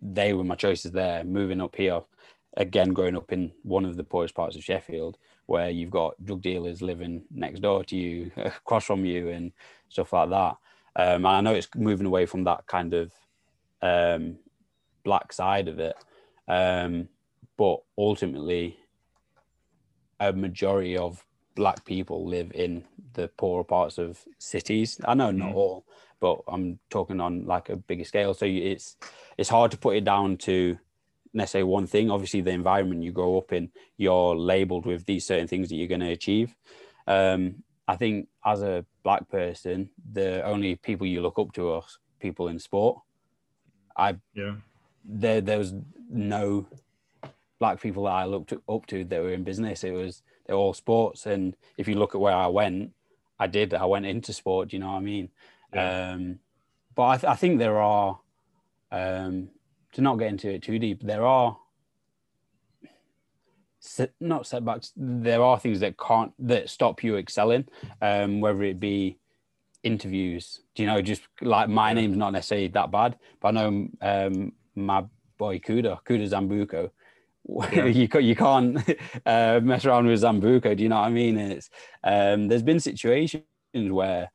they 0.00 0.32
were 0.32 0.44
my 0.44 0.56
choices 0.56 0.92
there. 0.92 1.24
Moving 1.24 1.60
up 1.60 1.76
here, 1.76 2.00
again, 2.56 2.92
growing 2.92 3.16
up 3.16 3.32
in 3.32 3.52
one 3.62 3.84
of 3.84 3.96
the 3.96 4.04
poorest 4.04 4.34
parts 4.34 4.56
of 4.56 4.64
Sheffield, 4.64 5.16
where 5.46 5.70
you've 5.70 5.90
got 5.90 6.22
drug 6.24 6.42
dealers 6.42 6.82
living 6.82 7.22
next 7.30 7.60
door 7.60 7.84
to 7.84 7.96
you, 7.96 8.30
across 8.36 8.84
from 8.84 9.04
you, 9.04 9.28
and 9.28 9.52
stuff 9.88 10.12
like 10.12 10.30
that. 10.30 10.56
Um, 10.96 11.26
and 11.26 11.26
I 11.26 11.40
know 11.40 11.54
it's 11.54 11.68
moving 11.76 12.06
away 12.06 12.26
from 12.26 12.44
that 12.44 12.66
kind 12.66 12.94
of 12.94 13.12
um, 13.82 14.36
black 15.04 15.32
side 15.32 15.68
of 15.68 15.78
it, 15.78 15.96
um, 16.48 17.08
but 17.56 17.80
ultimately, 17.96 18.78
a 20.20 20.32
majority 20.32 20.96
of 20.96 21.24
black 21.54 21.84
people 21.84 22.26
live 22.26 22.50
in 22.52 22.84
the 23.12 23.28
poorer 23.28 23.64
parts 23.64 23.98
of 23.98 24.24
cities. 24.38 25.00
I 25.04 25.14
know 25.14 25.30
not 25.30 25.52
Mm. 25.52 25.54
all, 25.54 25.86
but 26.20 26.40
I'm 26.48 26.78
talking 26.90 27.20
on 27.20 27.46
like 27.46 27.68
a 27.68 27.76
bigger 27.76 28.04
scale. 28.04 28.34
So 28.34 28.46
it's 28.46 28.96
it's 29.38 29.48
hard 29.48 29.70
to 29.72 29.78
put 29.78 29.96
it 29.96 30.04
down 30.04 30.36
to 30.38 30.78
necessarily 31.32 31.70
one 31.70 31.86
thing. 31.86 32.10
Obviously, 32.10 32.40
the 32.40 32.50
environment 32.50 33.02
you 33.02 33.12
grow 33.12 33.38
up 33.38 33.52
in, 33.52 33.70
you're 33.96 34.34
labeled 34.36 34.86
with 34.86 35.04
these 35.06 35.26
certain 35.26 35.46
things 35.48 35.68
that 35.68 35.76
you're 35.76 35.88
going 35.88 36.00
to 36.00 36.10
achieve. 36.10 36.54
Um, 37.06 37.62
I 37.86 37.96
think 37.96 38.28
as 38.44 38.62
a 38.62 38.84
black 39.02 39.28
person, 39.28 39.90
the 40.12 40.42
only 40.44 40.76
people 40.76 41.06
you 41.06 41.20
look 41.20 41.38
up 41.38 41.52
to 41.52 41.70
are 41.72 41.82
people 42.20 42.48
in 42.48 42.58
sport. 42.58 42.98
I 43.96 44.16
Yeah. 44.34 44.56
there 45.04 45.40
there 45.40 45.58
was 45.58 45.74
no 46.10 46.66
black 47.58 47.80
people 47.80 48.04
that 48.04 48.10
I 48.10 48.24
looked 48.24 48.52
up 48.52 48.86
to 48.86 49.04
that 49.04 49.22
were 49.22 49.32
in 49.32 49.44
business. 49.44 49.84
It 49.84 49.92
was 49.92 50.22
they're 50.46 50.56
all 50.56 50.74
sports, 50.74 51.26
and 51.26 51.56
if 51.78 51.88
you 51.88 51.94
look 51.94 52.14
at 52.14 52.20
where 52.20 52.34
I 52.34 52.46
went, 52.48 52.92
I 53.38 53.46
did. 53.46 53.74
I 53.74 53.84
went 53.86 54.06
into 54.06 54.32
sport. 54.32 54.68
Do 54.68 54.76
you 54.76 54.80
know 54.80 54.92
what 54.92 54.98
I 54.98 55.00
mean? 55.00 55.28
Yeah. 55.72 56.12
Um, 56.12 56.38
but 56.94 57.02
I, 57.02 57.16
th- 57.16 57.30
I 57.30 57.34
think 57.34 57.58
there 57.58 57.80
are, 57.80 58.20
um, 58.92 59.48
to 59.92 60.00
not 60.00 60.18
get 60.18 60.28
into 60.28 60.50
it 60.50 60.62
too 60.62 60.78
deep, 60.78 61.02
there 61.02 61.26
are 61.26 61.56
set, 63.80 64.12
not 64.20 64.46
setbacks. 64.46 64.92
There 64.96 65.42
are 65.42 65.58
things 65.58 65.80
that 65.80 65.98
can't 65.98 66.32
that 66.40 66.70
stop 66.70 67.02
you 67.02 67.16
excelling, 67.16 67.66
um, 68.00 68.40
whether 68.40 68.62
it 68.62 68.78
be 68.78 69.18
interviews. 69.82 70.60
Do 70.74 70.82
you 70.82 70.88
know? 70.88 71.02
Just 71.02 71.22
like 71.40 71.68
my 71.68 71.92
name's 71.92 72.16
not 72.16 72.32
necessarily 72.32 72.68
that 72.68 72.90
bad, 72.90 73.18
but 73.40 73.48
I 73.48 73.50
know 73.52 73.88
um, 74.00 74.52
my 74.74 75.04
boy 75.38 75.58
Kuda, 75.58 75.98
Kuda 76.04 76.28
Zambuco. 76.28 76.90
Yeah. 77.72 77.84
you 77.84 78.08
you 78.20 78.34
can't 78.34 78.78
uh, 79.26 79.60
mess 79.62 79.84
around 79.84 80.06
with 80.06 80.22
Zambuco. 80.22 80.74
Do 80.74 80.82
you 80.82 80.88
know 80.88 80.96
what 81.00 81.08
I 81.08 81.10
mean? 81.10 81.36
And 81.36 81.52
it's 81.52 81.68
um, 82.02 82.48
there's 82.48 82.62
been 82.62 82.80
situations 82.80 83.42
where 83.74 84.30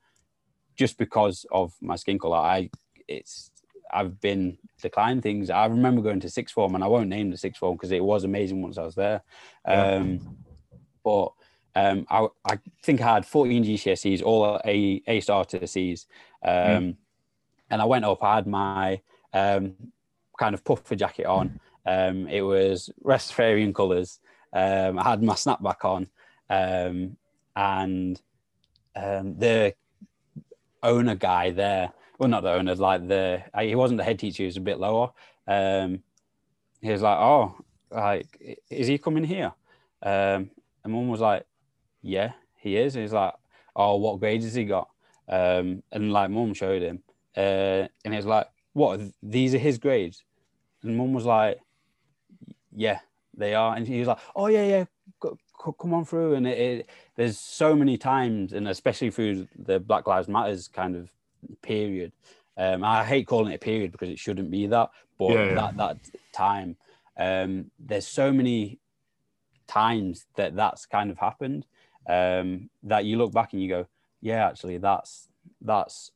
just 0.78 0.98
because 1.00 1.44
of 1.52 1.74
my 1.82 1.96
skin 1.96 2.20
color, 2.20 2.38
I 2.38 2.70
it's 3.08 3.50
I've 3.92 4.22
been 4.22 4.60
declined 4.80 5.24
things. 5.24 5.50
I 5.50 5.66
remember 5.66 6.04
going 6.04 6.20
to 6.20 6.30
sixth 6.30 6.54
form, 6.54 6.76
and 6.76 6.84
I 6.84 6.88
won't 6.88 7.10
name 7.10 7.32
the 7.32 7.38
sixth 7.38 7.60
form 7.60 7.76
because 7.78 7.92
it 7.92 8.04
was 8.04 8.24
amazing 8.26 8.62
once 8.62 8.78
I 8.78 8.84
was 8.84 8.94
there. 8.94 9.24
Yeah. 9.68 9.96
Um, 9.96 10.38
but 11.04 11.32
um, 11.76 12.06
I, 12.12 12.28
I 12.46 12.60
think 12.84 13.02
I 13.02 13.16
had 13.16 13.26
14 13.26 13.64
GCSEs, 13.64 14.22
all 14.22 14.62
A 14.66 15.02
A 15.08 15.20
star 15.22 15.46
to 15.46 15.66
C's, 15.66 16.06
um, 16.46 16.52
Mm. 16.54 16.96
and 17.72 17.82
I 17.82 17.86
went 17.86 18.06
up. 18.06 18.22
I 18.24 18.36
had 18.36 18.46
my 18.46 19.02
um, 19.34 19.74
kind 20.40 20.56
of 20.56 20.64
puffer 20.64 20.96
jacket 20.96 21.26
on. 21.26 21.60
Um, 21.86 22.28
it 22.28 22.42
was 22.42 22.90
Rastafarian 23.04 23.76
colours. 23.76 24.20
Um, 24.54 24.98
I 24.98 25.04
had 25.04 25.22
my 25.22 25.34
snapback 25.34 25.84
on, 25.84 26.08
um, 26.50 27.18
and 27.56 28.20
um, 28.96 29.38
the 29.38 29.76
owner 30.82 31.16
guy 31.16 31.52
there. 31.52 31.92
Well, 32.18 32.30
not 32.30 32.44
the 32.44 32.54
owner, 32.54 32.74
like 32.76 33.08
the 33.08 33.44
he 33.60 33.76
wasn't 33.76 33.98
the 33.98 34.04
head 34.04 34.20
teacher. 34.20 34.44
He 34.44 34.48
was 34.48 34.58
a 34.58 34.62
bit 34.62 34.80
lower. 34.80 35.12
Um, 35.48 36.04
he 36.82 36.92
was 36.92 37.02
like, 37.02 37.18
"Oh, 37.18 37.56
like 37.92 38.62
is 38.70 38.88
he 38.88 38.98
coming 38.98 39.24
here?" 39.24 39.54
Um, 40.02 40.52
and 40.84 40.94
mum 40.94 41.10
was 41.10 41.22
like, 41.22 41.46
"Yeah, 42.02 42.32
he 42.56 42.78
is." 42.78 42.96
And 42.96 43.04
he's 43.04 43.14
like, 43.14 43.34
"Oh, 43.76 43.98
what 43.98 44.20
grades 44.20 44.46
has 44.46 44.56
he 44.56 44.66
got?" 44.66 44.90
And 45.28 45.84
like 45.92 46.30
mum 46.30 46.54
showed 46.54 46.82
him, 46.82 47.04
uh, 47.38 47.88
and 48.04 48.14
he 48.14 48.18
was 48.18 48.26
like, 48.26 48.48
"What? 48.74 49.00
These 49.22 49.54
are 49.56 49.60
his 49.60 49.78
grades?" 49.78 50.24
And 50.84 50.98
mum 50.98 51.14
was 51.14 51.26
like, 51.26 51.60
"Yeah, 52.72 53.00
they 53.36 53.54
are." 53.56 53.76
And 53.76 53.88
he 53.88 54.00
was 54.00 54.08
like, 54.08 54.20
"Oh 54.36 54.48
yeah, 54.48 54.66
yeah, 54.66 54.86
come 55.80 55.94
on 55.94 56.06
through." 56.06 56.36
And 56.36 56.48
it, 56.48 56.58
it, 56.58 56.90
there's 57.16 57.40
so 57.40 57.76
many 57.76 57.98
times, 57.98 58.54
and 58.54 58.68
especially 58.68 59.12
through 59.12 59.48
the 59.56 59.80
Black 59.80 60.08
Lives 60.08 60.28
Matters 60.28 60.68
kind 60.68 60.96
of 60.96 61.10
period. 61.62 62.14
Um, 62.58 62.84
I 62.84 63.06
hate 63.06 63.28
calling 63.28 63.52
it 63.52 63.56
a 63.56 63.60
period 63.60 63.92
because 63.92 64.10
it 64.10 64.20
shouldn't 64.20 64.52
be 64.52 64.68
that, 64.68 64.90
but 65.18 65.36
Yeah, 65.36 65.46
yeah. 65.46 65.56
that 65.56 65.78
that 65.78 65.98
time, 66.34 66.78
um, 67.18 67.72
there's 67.80 68.08
so 68.08 68.32
many 68.34 68.80
times 69.68 70.28
that 70.36 70.56
that's 70.56 70.86
kind 70.86 71.12
of 71.12 71.18
happened 71.18 71.66
um, 72.08 72.70
that 72.84 73.06
you 73.06 73.18
look 73.18 73.32
back 73.34 73.54
and 73.54 73.62
you 73.62 73.70
go, 73.70 73.88
yeah, 74.22 74.48
actually, 74.48 74.78
that's 74.78 75.30
that's 75.62 76.12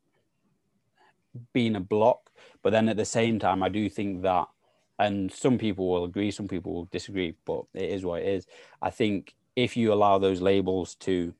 been 1.53 1.75
a 1.75 1.79
block. 1.79 2.31
But 2.63 2.71
then 2.71 2.89
at 2.89 2.97
the 2.97 3.05
same 3.05 3.37
time, 3.39 3.61
I 3.61 3.69
do 3.69 3.89
think 3.89 4.23
that, 4.23 4.47
and 4.97 5.31
some 5.31 5.57
people 5.57 5.89
will 5.89 6.05
agree, 6.05 6.31
some 6.31 6.47
people 6.47 6.73
will 6.73 6.85
disagree, 6.85 7.35
but 7.45 7.65
it 7.73 7.89
is 7.89 8.03
what 8.05 8.21
it 8.21 8.27
is. 8.27 8.47
I 8.81 8.89
think 8.89 9.35
if 9.55 9.77
you 9.77 9.93
allow 9.93 10.17
those 10.17 10.41
labels 10.41 10.95
to 10.95 11.33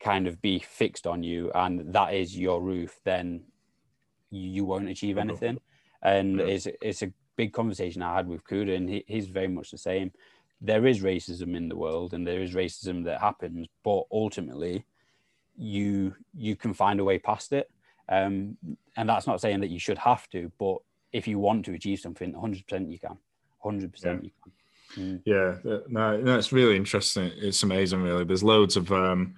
kind 0.00 0.26
of 0.26 0.42
be 0.42 0.58
fixed 0.58 1.06
on 1.06 1.22
you 1.22 1.50
and 1.54 1.92
that 1.94 2.14
is 2.14 2.36
your 2.36 2.60
roof, 2.60 3.00
then 3.04 3.44
you 4.30 4.64
won't 4.64 4.88
achieve 4.88 5.18
anything. 5.18 5.58
And 6.02 6.38
Yeah. 6.38 6.46
it's 6.46 6.66
it's 6.82 7.02
a 7.02 7.12
big 7.36 7.52
conversation 7.52 8.02
I 8.02 8.14
had 8.14 8.28
with 8.28 8.44
Kuda, 8.44 8.76
and 8.76 8.88
he, 8.88 9.04
he's 9.06 9.28
very 9.28 9.48
much 9.48 9.70
the 9.70 9.78
same. 9.78 10.12
There 10.60 10.86
is 10.86 11.02
racism 11.02 11.56
in 11.56 11.68
the 11.68 11.76
world, 11.76 12.12
and 12.12 12.26
there 12.26 12.42
is 12.42 12.54
racism 12.54 13.04
that 13.04 13.20
happens, 13.20 13.68
but 13.84 14.04
ultimately, 14.10 14.84
you 15.56 16.14
you 16.34 16.56
can 16.56 16.74
find 16.74 17.00
a 17.00 17.04
way 17.04 17.18
past 17.18 17.52
it. 17.52 17.70
Um, 18.08 18.56
and 18.96 19.08
that's 19.08 19.26
not 19.26 19.40
saying 19.40 19.60
that 19.60 19.68
you 19.70 19.78
should 19.78 19.98
have 19.98 20.28
to, 20.30 20.50
but 20.58 20.78
if 21.12 21.26
you 21.28 21.38
want 21.38 21.64
to 21.66 21.74
achieve 21.74 22.00
something, 22.00 22.32
100% 22.32 22.90
you 22.90 22.98
can. 22.98 23.16
100% 23.64 24.24
you 24.24 24.30
can. 24.42 24.52
Mm. 24.96 25.22
Yeah, 25.24 25.56
no, 25.88 26.16
no, 26.16 26.38
it's 26.38 26.52
really 26.52 26.76
interesting. 26.76 27.30
It's 27.36 27.62
amazing, 27.62 28.02
really. 28.02 28.24
There's 28.24 28.42
loads 28.42 28.76
of, 28.76 28.90
um, 28.90 29.34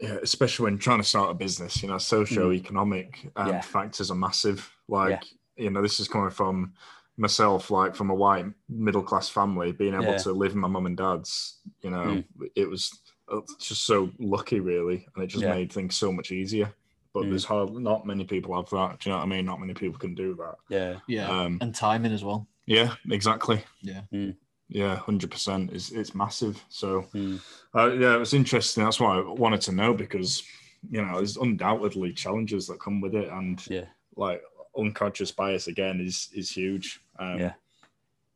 yeah, 0.00 0.18
especially 0.22 0.64
when 0.64 0.78
trying 0.78 1.00
to 1.00 1.04
start 1.08 1.30
a 1.30 1.34
business. 1.34 1.82
You 1.82 1.88
know, 1.88 1.98
socio-economic 1.98 3.30
um, 3.36 3.48
Yeah. 3.48 3.60
factors 3.62 4.10
are 4.10 4.14
massive. 4.16 4.70
Like, 4.88 5.24
you 5.56 5.70
know, 5.70 5.80
this 5.80 5.98
is 6.00 6.08
coming 6.08 6.30
from 6.30 6.74
myself, 7.16 7.70
like 7.70 7.94
from 7.94 8.10
a 8.10 8.14
white 8.14 8.44
middle-class 8.68 9.30
family, 9.30 9.72
being 9.72 9.94
able 9.94 10.04
Yeah. 10.12 10.18
to 10.18 10.32
live 10.32 10.52
in 10.52 10.58
my 10.58 10.68
mum 10.68 10.84
and 10.84 10.96
dad's. 10.98 11.60
You 11.80 11.90
know, 11.90 12.22
Mm. 12.38 12.50
it 12.54 12.68
was 12.68 13.00
uh, 13.28 13.40
just 13.58 13.84
so 13.86 14.10
lucky, 14.18 14.60
really, 14.60 15.08
and 15.14 15.24
it 15.24 15.28
just 15.28 15.42
Yeah. 15.42 15.54
made 15.54 15.72
things 15.72 15.96
so 15.96 16.12
much 16.12 16.30
easier. 16.30 16.72
But 17.16 17.24
Mm. 17.24 17.30
there's 17.30 17.46
hard, 17.46 17.72
not 17.72 18.06
many 18.06 18.24
people 18.24 18.54
have 18.54 18.68
that. 18.68 19.00
Do 19.00 19.08
you 19.08 19.12
know 19.14 19.20
what 19.20 19.24
I 19.24 19.28
mean? 19.34 19.46
Not 19.46 19.58
many 19.58 19.72
people 19.72 19.98
can 19.98 20.14
do 20.14 20.34
that. 20.34 20.56
Yeah. 20.68 20.98
Yeah, 21.08 21.30
Um, 21.30 21.56
and 21.62 21.74
timing 21.74 22.12
as 22.12 22.22
well. 22.22 22.46
yeah, 22.66 22.94
exactly. 23.10 23.64
Yeah. 23.80 24.02
Mm. 24.12 24.36
Yeah, 24.68 24.96
hundred 24.96 25.30
percent. 25.30 25.72
It's 25.72 25.90
it's 25.92 26.14
massive. 26.14 26.62
So 26.68 27.06
Mm. 27.14 27.40
uh, 27.74 27.92
yeah, 27.92 28.14
it 28.16 28.18
was 28.18 28.34
interesting. 28.34 28.84
That's 28.84 29.00
why 29.00 29.16
I 29.16 29.20
wanted 29.22 29.62
to 29.62 29.72
know 29.72 29.94
because 29.94 30.42
you 30.90 31.00
know, 31.02 31.16
there's 31.16 31.38
undoubtedly 31.38 32.12
challenges 32.12 32.66
that 32.66 32.78
come 32.80 33.00
with 33.00 33.14
it, 33.14 33.28
and 33.30 33.64
Yeah. 33.66 33.86
like 34.14 34.42
unconscious 34.76 35.32
bias 35.32 35.68
again 35.68 36.00
is 36.02 36.28
is 36.34 36.50
huge. 36.50 37.00
Um, 37.18 37.38
Yeah. 37.38 37.54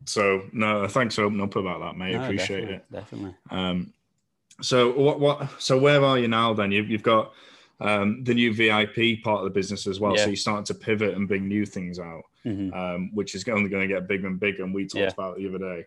So 0.06 0.48
no, 0.54 0.88
thanks 0.88 1.16
for 1.16 1.24
opening 1.24 1.42
up 1.44 1.54
about 1.54 1.80
that, 1.80 1.98
mate. 1.98 2.14
No, 2.16 2.22
Appreciate 2.22 2.62
definitely, 2.62 2.76
it. 2.76 2.92
Definitely. 2.92 3.34
Um, 3.50 3.92
so 4.62 4.90
what 4.98 5.20
what 5.20 5.50
so 5.60 5.76
where 5.78 6.02
are 6.02 6.18
you 6.18 6.28
now 6.28 6.54
then? 6.54 6.72
You've 6.72 6.88
you've 6.88 7.02
got 7.02 7.34
um, 7.80 8.24
the 8.24 8.34
new 8.34 8.52
VIP 8.52 9.22
part 9.22 9.38
of 9.40 9.44
the 9.44 9.50
business 9.50 9.86
as 9.86 10.00
well. 10.00 10.14
Yeah. 10.16 10.24
So 10.24 10.30
you're 10.30 10.36
starting 10.36 10.64
to 10.66 10.74
pivot 10.74 11.14
and 11.16 11.26
bring 11.28 11.48
new 11.48 11.64
things 11.66 11.98
out, 11.98 12.22
Mhm, 12.44 12.74
um, 12.74 13.10
which 13.14 13.34
is 13.34 13.46
only 13.48 13.68
going 13.70 13.88
to 13.88 13.94
get 13.94 14.08
bigger 14.08 14.26
and 14.26 14.38
bigger. 14.38 14.64
And 14.64 14.74
we 14.74 14.84
talked 14.86 14.96
Yeah. 14.96 15.12
about 15.12 15.38
it 15.38 15.42
the 15.42 15.48
other 15.54 15.76
day. 15.76 15.86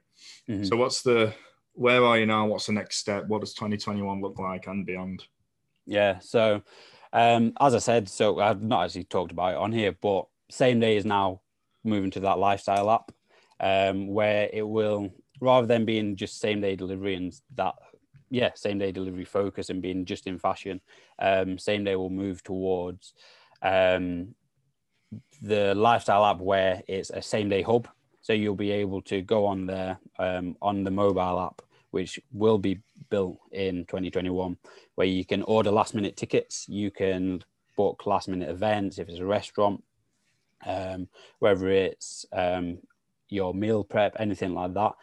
mhm. 0.49 0.65
So 0.67 0.75
what's 0.75 1.01
the 1.01 1.33
where 1.75 2.03
are 2.03 2.19
you 2.19 2.25
now? 2.27 2.45
What's 2.45 2.67
the 2.67 2.73
next 2.73 2.97
step? 2.97 3.27
What 3.27 3.41
does 3.41 3.53
2021 3.55 4.21
look 4.21 4.37
like 4.37 4.67
and 4.67 4.85
beyond? 4.85 5.25
Yeah. 5.87 6.19
So, 6.19 6.61
um, 7.11 7.53
as 7.59 7.73
I 7.73 7.79
said, 7.79 8.07
so 8.07 8.39
I've 8.39 8.61
not 8.61 8.85
actually 8.85 9.05
talked 9.05 9.31
about 9.31 9.53
it 9.53 9.57
on 9.57 9.71
here, 9.71 9.91
but 9.99 10.27
same 10.51 10.79
day 10.79 10.97
is 10.97 11.05
now 11.05 11.41
moving 11.83 12.11
to 12.11 12.19
that 12.21 12.37
lifestyle 12.37 12.91
app, 12.91 13.11
um, 13.59 14.07
where 14.07 14.49
it 14.53 14.67
will 14.67 15.09
rather 15.41 15.65
than 15.67 15.83
being 15.83 16.15
just 16.15 16.39
same 16.39 16.61
day 16.61 16.75
delivery 16.75 17.15
and 17.15 17.33
that, 17.55 17.73
yeah, 18.34 18.49
same 18.55 18.79
day 18.79 18.91
delivery 18.91 19.25
focus 19.25 19.69
and 19.69 19.79
being 19.79 20.05
just 20.05 20.25
in 20.25 20.39
fashion, 20.39 20.81
um, 21.19 21.59
same 21.59 21.84
day 21.84 21.95
will 21.95 22.09
move 22.09 22.41
towards 22.41 23.13
um, 23.61 24.34
the 25.43 25.75
lifestyle 25.75 26.25
app 26.25 26.39
where 26.39 26.81
it's 26.88 27.11
a 27.11 27.21
same 27.21 27.47
day 27.47 27.61
hub. 27.61 27.88
So 28.21 28.34
you'll 28.34 28.55
be 28.55 28.71
able 28.71 29.03
to 29.03 29.21
go 29.21 29.45
on 29.45 29.67
there 29.67 29.99
um, 30.17 30.55
on 30.63 30.84
the 30.84 30.89
mobile 30.89 31.39
app, 31.39 31.61
which 31.91 32.19
will 32.31 32.57
be 32.57 32.79
built 33.11 33.38
in 33.51 33.86
2021 33.86 34.57
where 34.95 35.05
you 35.05 35.25
can 35.25 35.43
order 35.43 35.69
last 35.69 35.93
minute 35.93 36.17
tickets, 36.17 36.65
you 36.67 36.89
can 36.89 37.43
book 37.77 38.07
last 38.07 38.27
minute 38.27 38.49
events 38.49 38.97
if 38.97 39.09
it's 39.09 39.19
a 39.19 39.25
restaurant, 39.25 39.84
um, 40.65 41.07
whether 41.38 41.69
it's 41.69 42.25
um, 42.34 42.79
your 43.29 43.53
meal 43.53 43.84
prep, 43.84 44.15
anything 44.17 44.55
like 44.55 44.73
that. 44.73 44.93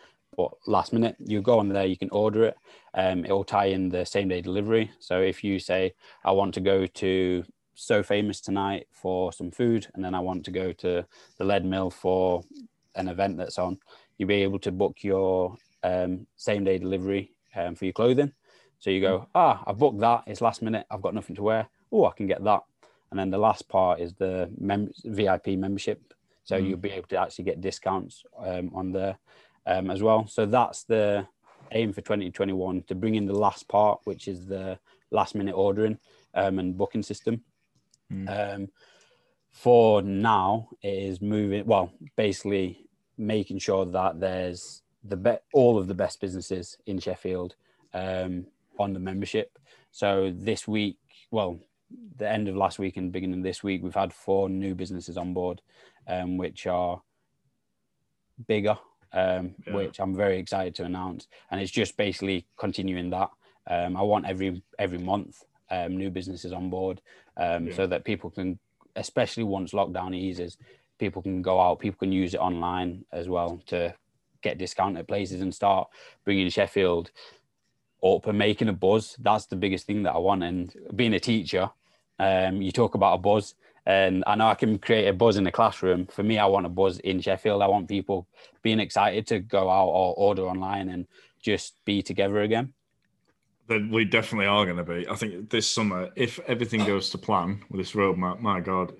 But 0.40 0.52
last 0.66 0.92
minute, 0.92 1.16
you 1.18 1.42
go 1.42 1.58
on 1.58 1.68
there, 1.68 1.84
you 1.84 1.98
can 1.98 2.10
order 2.10 2.44
it. 2.44 2.56
Um, 2.94 3.24
it 3.24 3.32
will 3.32 3.44
tie 3.44 3.66
in 3.66 3.90
the 3.90 4.04
same 4.06 4.28
day 4.28 4.40
delivery. 4.40 4.90
So 4.98 5.20
if 5.20 5.44
you 5.44 5.58
say, 5.58 5.92
I 6.24 6.30
want 6.32 6.54
to 6.54 6.60
go 6.60 6.86
to 6.86 7.44
So 7.74 8.02
Famous 8.02 8.40
tonight 8.40 8.86
for 8.90 9.32
some 9.32 9.50
food, 9.50 9.86
and 9.94 10.04
then 10.04 10.14
I 10.14 10.20
want 10.20 10.44
to 10.44 10.50
go 10.50 10.72
to 10.72 11.06
the 11.38 11.44
Leadmill 11.44 11.92
for 11.92 12.42
an 12.94 13.08
event 13.08 13.36
that's 13.36 13.58
on, 13.58 13.78
you'll 14.16 14.28
be 14.28 14.42
able 14.42 14.58
to 14.60 14.72
book 14.72 14.98
your 15.02 15.56
um, 15.82 16.26
same 16.36 16.64
day 16.64 16.78
delivery 16.78 17.32
um, 17.56 17.74
for 17.74 17.84
your 17.84 17.92
clothing. 17.94 18.32
So 18.78 18.90
you 18.90 19.00
go, 19.00 19.26
ah, 19.34 19.62
I've 19.66 19.78
booked 19.78 20.00
that. 20.00 20.24
It's 20.26 20.40
last 20.40 20.62
minute. 20.62 20.86
I've 20.90 21.02
got 21.02 21.14
nothing 21.14 21.36
to 21.36 21.42
wear. 21.42 21.68
Oh, 21.92 22.06
I 22.06 22.12
can 22.16 22.26
get 22.26 22.42
that. 22.44 22.62
And 23.10 23.20
then 23.20 23.30
the 23.30 23.38
last 23.38 23.68
part 23.68 24.00
is 24.00 24.14
the 24.14 24.50
mem- 24.58 24.92
VIP 25.04 25.48
membership. 25.58 26.14
So 26.44 26.56
Mm. 26.56 26.68
you'll 26.68 26.78
be 26.78 26.90
able 26.90 27.08
to 27.08 27.18
actually 27.18 27.44
get 27.44 27.60
discounts 27.60 28.24
um, 28.38 28.70
on 28.74 28.92
there 28.92 29.18
um, 29.66 29.90
as 29.90 30.02
well. 30.02 30.26
So 30.26 30.46
that's 30.46 30.84
the 30.84 31.26
aim 31.72 31.92
for 31.92 32.00
2021 32.00 32.82
to 32.84 32.94
bring 32.94 33.14
in 33.14 33.26
the 33.26 33.32
last 33.32 33.68
part, 33.68 34.00
which 34.04 34.28
is 34.28 34.46
the 34.46 34.78
last 35.10 35.34
minute 35.34 35.54
ordering 35.54 35.98
um, 36.34 36.58
and 36.58 36.76
booking 36.76 37.02
system. 37.02 37.42
Mm. 38.12 38.54
Um, 38.54 38.68
for 39.50 40.02
now, 40.02 40.68
it 40.82 40.88
is 40.88 41.20
moving, 41.20 41.66
well, 41.66 41.92
basically 42.16 42.86
making 43.18 43.58
sure 43.58 43.84
that 43.84 44.20
there's 44.20 44.82
the 45.04 45.16
be- 45.16 45.38
all 45.52 45.78
of 45.78 45.88
the 45.88 45.94
best 45.94 46.20
businesses 46.20 46.78
in 46.86 46.98
Sheffield 46.98 47.54
um, 47.94 48.46
on 48.78 48.92
the 48.92 49.00
membership. 49.00 49.58
So 49.90 50.32
this 50.34 50.68
week, 50.68 50.98
well, 51.30 51.58
the 52.16 52.28
end 52.28 52.48
of 52.48 52.56
last 52.56 52.78
week 52.78 52.96
and 52.96 53.12
beginning 53.12 53.40
of 53.40 53.44
this 53.44 53.62
week, 53.62 53.82
we've 53.82 53.94
had 53.94 54.12
four 54.12 54.48
new 54.48 54.74
businesses 54.74 55.16
on 55.16 55.34
board, 55.34 55.60
um, 56.06 56.36
which 56.36 56.66
are 56.66 57.02
bigger, 58.46 58.78
um, 59.12 59.54
Yeah. 59.66 59.74
which 59.74 60.00
I'm 60.00 60.14
very 60.14 60.38
excited 60.38 60.74
to 60.76 60.84
announce. 60.84 61.28
And 61.50 61.60
it's 61.60 61.70
just 61.70 61.96
basically 61.96 62.46
continuing 62.56 63.10
that. 63.10 63.30
Um, 63.68 63.96
I 63.96 64.02
want 64.02 64.26
every 64.26 64.62
every 64.78 64.98
month 64.98 65.44
um, 65.70 65.96
new 65.96 66.10
businesses 66.10 66.52
on 66.52 66.70
board, 66.70 67.00
um, 67.36 67.68
Yeah. 67.68 67.74
so 67.74 67.86
that 67.86 68.04
people 68.04 68.30
can, 68.30 68.58
especially 68.96 69.44
once 69.44 69.72
lockdown 69.72 70.14
eases, 70.14 70.58
people 70.98 71.22
can 71.22 71.42
go 71.42 71.60
out, 71.60 71.78
people 71.78 71.98
can 71.98 72.12
use 72.12 72.34
it 72.34 72.40
online 72.40 73.04
as 73.12 73.28
well 73.28 73.60
to 73.66 73.94
get 74.42 74.58
discounted 74.58 75.06
places 75.06 75.40
and 75.40 75.54
start 75.54 75.88
bringing 76.24 76.48
Sheffield 76.48 77.10
up 78.02 78.26
and 78.26 78.38
making 78.38 78.68
a 78.68 78.72
buzz. 78.72 79.16
That's 79.18 79.46
the 79.46 79.56
biggest 79.56 79.86
thing 79.86 80.02
that 80.04 80.14
I 80.14 80.18
want. 80.18 80.42
And 80.42 80.74
being 80.96 81.14
a 81.14 81.20
teacher, 81.20 81.70
um, 82.18 82.62
you 82.62 82.72
talk 82.72 82.94
about 82.94 83.14
a 83.14 83.18
buzz, 83.18 83.54
and 83.86 84.22
I 84.26 84.34
know 84.34 84.46
I 84.48 84.54
can 84.54 84.78
create 84.78 85.08
a 85.08 85.12
buzz 85.12 85.36
in 85.36 85.44
the 85.44 85.50
classroom. 85.52 86.06
For 86.06 86.22
me, 86.22 86.38
I 86.38 86.46
want 86.46 86.66
a 86.66 86.68
buzz 86.68 86.98
in 87.00 87.20
Sheffield. 87.20 87.62
I 87.62 87.66
want 87.68 87.88
people 87.88 88.26
being 88.62 88.80
excited 88.80 89.26
to 89.28 89.40
go 89.40 89.70
out 89.70 89.88
or 89.88 90.14
order 90.16 90.42
online 90.42 90.88
and 90.90 91.06
just 91.42 91.74
be 91.84 92.02
together 92.02 92.40
again. 92.42 92.72
Then 93.66 93.90
we 93.90 94.04
definitely 94.04 94.46
are 94.46 94.64
going 94.64 94.76
to 94.78 94.84
be. 94.84 95.08
I 95.08 95.14
think 95.14 95.48
this 95.50 95.70
summer, 95.70 96.10
if 96.16 96.40
everything 96.40 96.84
goes 96.84 97.10
to 97.10 97.18
plan 97.18 97.62
with 97.70 97.80
this 97.80 97.92
roadmap, 97.92 98.40
my 98.40 98.60
God, 98.60 98.92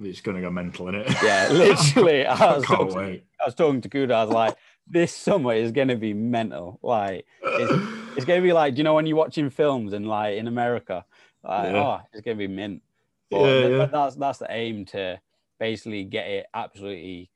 it's 0.00 0.20
going 0.22 0.36
to 0.36 0.40
go 0.40 0.50
mental 0.50 0.88
in 0.88 0.94
it. 0.96 1.08
Yeah, 1.22 1.48
literally. 1.52 2.26
I 2.26 2.34
I 2.34 2.56
was, 2.56 2.64
can't 2.64 2.80
talking, 2.80 2.96
wait. 2.96 3.24
I 3.40 3.44
was 3.44 3.54
talking 3.54 3.80
to 3.82 3.88
Kuda. 3.88 4.12
I 4.12 4.24
was 4.24 4.32
like, 4.34 4.56
this 4.88 5.14
summer 5.14 5.52
is 5.54 5.72
going 5.72 5.88
to 5.88 5.96
be 5.96 6.14
mental. 6.14 6.78
Like, 6.82 7.26
it's 7.42 8.24
going 8.24 8.40
to 8.40 8.46
be 8.46 8.52
like, 8.52 8.74
do 8.74 8.78
you 8.78 8.84
know, 8.84 8.94
when 8.94 9.06
you're 9.06 9.16
watching 9.16 9.50
films 9.50 9.92
and 9.92 10.06
like 10.08 10.36
in 10.36 10.48
America, 10.48 11.04
like, 11.42 11.72
Yeah. 11.72 11.82
oh, 11.82 12.00
it's 12.12 12.22
going 12.22 12.36
to 12.38 12.48
be 12.48 12.52
mint. 12.52 12.82
But 13.30 13.40
Yeah, 13.40 13.60
th- 13.60 13.70
yeah. 13.72 13.86
that's 13.86 14.16
that's 14.16 14.38
the 14.38 14.46
aim 14.50 14.84
to 14.86 15.20
basically 15.58 16.04
get 16.04 16.26
it 16.26 16.46
absolutely 16.54 17.30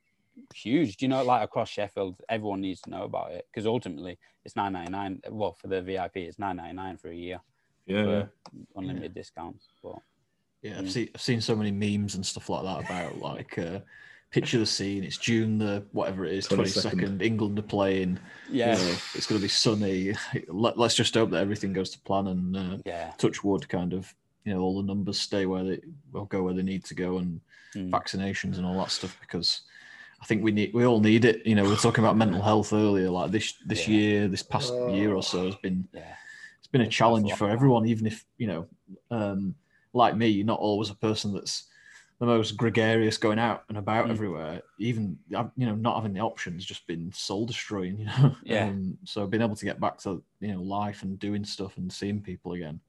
huge. 0.54 0.96
Do 0.96 1.04
you 1.04 1.08
know, 1.08 1.22
like 1.24 1.42
across 1.42 1.68
Sheffield, 1.68 2.16
everyone 2.28 2.60
needs 2.60 2.80
to 2.82 2.90
know 2.90 3.04
about 3.04 3.32
it 3.32 3.46
because 3.52 3.66
ultimately 3.66 4.18
it's 4.44 4.56
nine 4.56 4.72
ninety 4.72 4.92
nine. 4.92 5.20
Well, 5.30 5.52
for 5.52 5.68
the 5.68 5.82
VIP, 5.82 6.16
it's 6.16 6.38
nine 6.38 6.56
ninety 6.56 6.74
nine 6.76 6.96
for 6.96 7.08
a 7.08 7.14
year 7.14 7.40
yeah, 7.86 7.96
yeah. 8.04 8.04
for 8.04 8.30
unlimited 8.76 9.14
discounts. 9.14 9.68
But 9.82 9.96
Yeah, 10.62 10.78
I've 10.78 10.84
Mm. 10.86 10.90
seen 10.90 11.08
I've 11.14 11.20
seen 11.20 11.40
so 11.40 11.56
many 11.56 11.70
memes 11.70 12.14
and 12.14 12.24
stuff 12.24 12.48
like 12.48 12.62
that 12.64 12.84
about 12.84 13.18
like 13.18 13.58
uh, 13.58 13.80
picture 14.30 14.58
the 14.58 14.66
scene. 14.66 15.04
It's 15.04 15.16
June 15.16 15.58
the 15.58 15.86
whatever 15.92 16.24
it 16.24 16.32
is, 16.32 16.46
twenty 16.46 16.70
second. 16.70 17.22
England 17.22 17.58
are 17.58 17.62
playing. 17.62 18.18
you 18.50 18.58
yeah, 18.58 18.74
know, 18.74 18.94
it's 19.14 19.26
going 19.26 19.40
to 19.40 19.44
be 19.44 19.48
sunny. 19.48 20.14
Let, 20.48 20.78
let's 20.78 20.94
just 20.94 21.14
hope 21.14 21.30
that 21.30 21.40
everything 21.40 21.72
goes 21.72 21.90
to 21.90 22.00
plan 22.00 22.26
and 22.28 22.56
uh, 22.56 22.76
yeah, 22.84 23.12
touch 23.18 23.42
wood. 23.44 23.68
Kind 23.68 23.92
of, 23.92 24.14
you 24.48 24.54
know, 24.54 24.60
all 24.62 24.80
the 24.80 24.86
numbers 24.86 25.20
stay 25.20 25.44
where 25.46 25.62
they 25.64 25.80
will 26.12 26.24
go 26.24 26.42
where 26.42 26.54
they 26.54 26.62
need 26.62 26.84
to 26.86 26.94
go 26.94 27.18
and 27.18 27.40
Mm. 27.74 27.90
vaccinations 27.90 28.56
and 28.56 28.64
all 28.66 28.78
that 28.78 28.90
stuff 28.90 29.14
because. 29.20 29.62
I 30.20 30.24
think 30.26 30.42
we 30.42 30.50
need 30.50 30.74
we 30.74 30.84
all 30.84 30.98
need 31.00 31.24
it. 31.24 31.46
You 31.46 31.54
know, 31.54 31.62
we 31.62 31.72
are 31.72 31.76
talking 31.76 32.02
about 32.02 32.16
mental 32.16 32.42
health 32.42 32.72
earlier. 32.72 33.08
Like 33.08 33.30
this 33.30 33.54
this 33.64 33.86
Yeah. 33.86 33.94
year, 33.94 34.28
this 34.28 34.42
past 34.42 34.74
year 34.88 35.14
or 35.14 35.22
so 35.22 35.44
has 35.46 35.54
been 35.54 35.86
yeah, 35.92 36.14
it's 36.58 36.66
been 36.66 36.80
a 36.80 36.86
It's 36.86 36.96
challenge 36.96 37.32
for 37.34 37.48
everyone, 37.48 37.86
even 37.86 38.04
if 38.04 38.24
you 38.36 38.48
know, 38.48 38.66
um, 39.12 39.54
like 39.92 40.16
me, 40.16 40.26
you're 40.26 40.44
not 40.44 40.58
always 40.58 40.90
a 40.90 40.96
person 40.96 41.32
that's 41.32 41.68
the 42.18 42.26
most 42.26 42.56
gregarious 42.56 43.16
going 43.16 43.38
out 43.38 43.62
and 43.68 43.78
about 43.78 44.06
Mm. 44.06 44.10
everywhere. 44.10 44.62
Even 44.80 45.16
you 45.30 45.66
know, 45.66 45.76
not 45.76 45.94
having 45.98 46.14
the 46.14 46.20
options 46.30 46.64
just 46.64 46.84
been 46.88 47.12
soul 47.12 47.46
destroying. 47.46 47.98
You 48.00 48.06
know, 48.06 48.36
Yeah. 48.42 48.66
Um, 48.70 48.98
so 49.04 49.24
being 49.28 49.44
able 49.44 49.54
to 49.54 49.64
get 49.70 49.78
back 49.78 49.98
to 49.98 50.20
you 50.40 50.52
know 50.52 50.62
life 50.62 51.04
and 51.04 51.16
doing 51.20 51.44
stuff 51.44 51.76
and 51.78 51.92
seeing 51.92 52.20
people 52.22 52.54
again, 52.54 52.80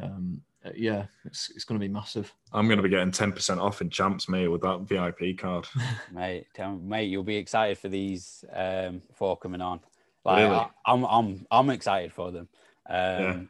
um, 0.00 0.40
uh, 0.64 0.70
yeah, 0.74 1.06
it's 1.24 1.50
it's 1.50 1.64
going 1.64 1.78
to 1.78 1.84
be 1.86 1.92
massive. 1.92 2.32
I'm 2.52 2.66
going 2.66 2.78
to 2.78 2.82
be 2.82 2.88
getting 2.88 3.10
10% 3.10 3.58
off 3.60 3.80
in 3.80 3.90
champs, 3.90 4.28
mate, 4.28 4.48
with 4.48 4.62
that 4.62 4.80
VIP 4.80 5.36
card. 5.38 5.66
mate, 6.12 6.46
tell, 6.54 6.76
mate, 6.76 7.04
you'll 7.04 7.22
be 7.22 7.36
excited 7.36 7.78
for 7.78 7.88
these 7.88 8.44
um, 8.52 9.02
four 9.12 9.36
coming 9.36 9.60
on. 9.60 9.80
Like, 10.24 10.38
Really? 10.38 10.54
I, 10.56 10.68
I'm, 10.86 11.04
I'm, 11.04 11.46
I'm 11.50 11.70
excited 11.70 12.12
for 12.12 12.30
them. 12.30 12.48
Um, 12.88 13.48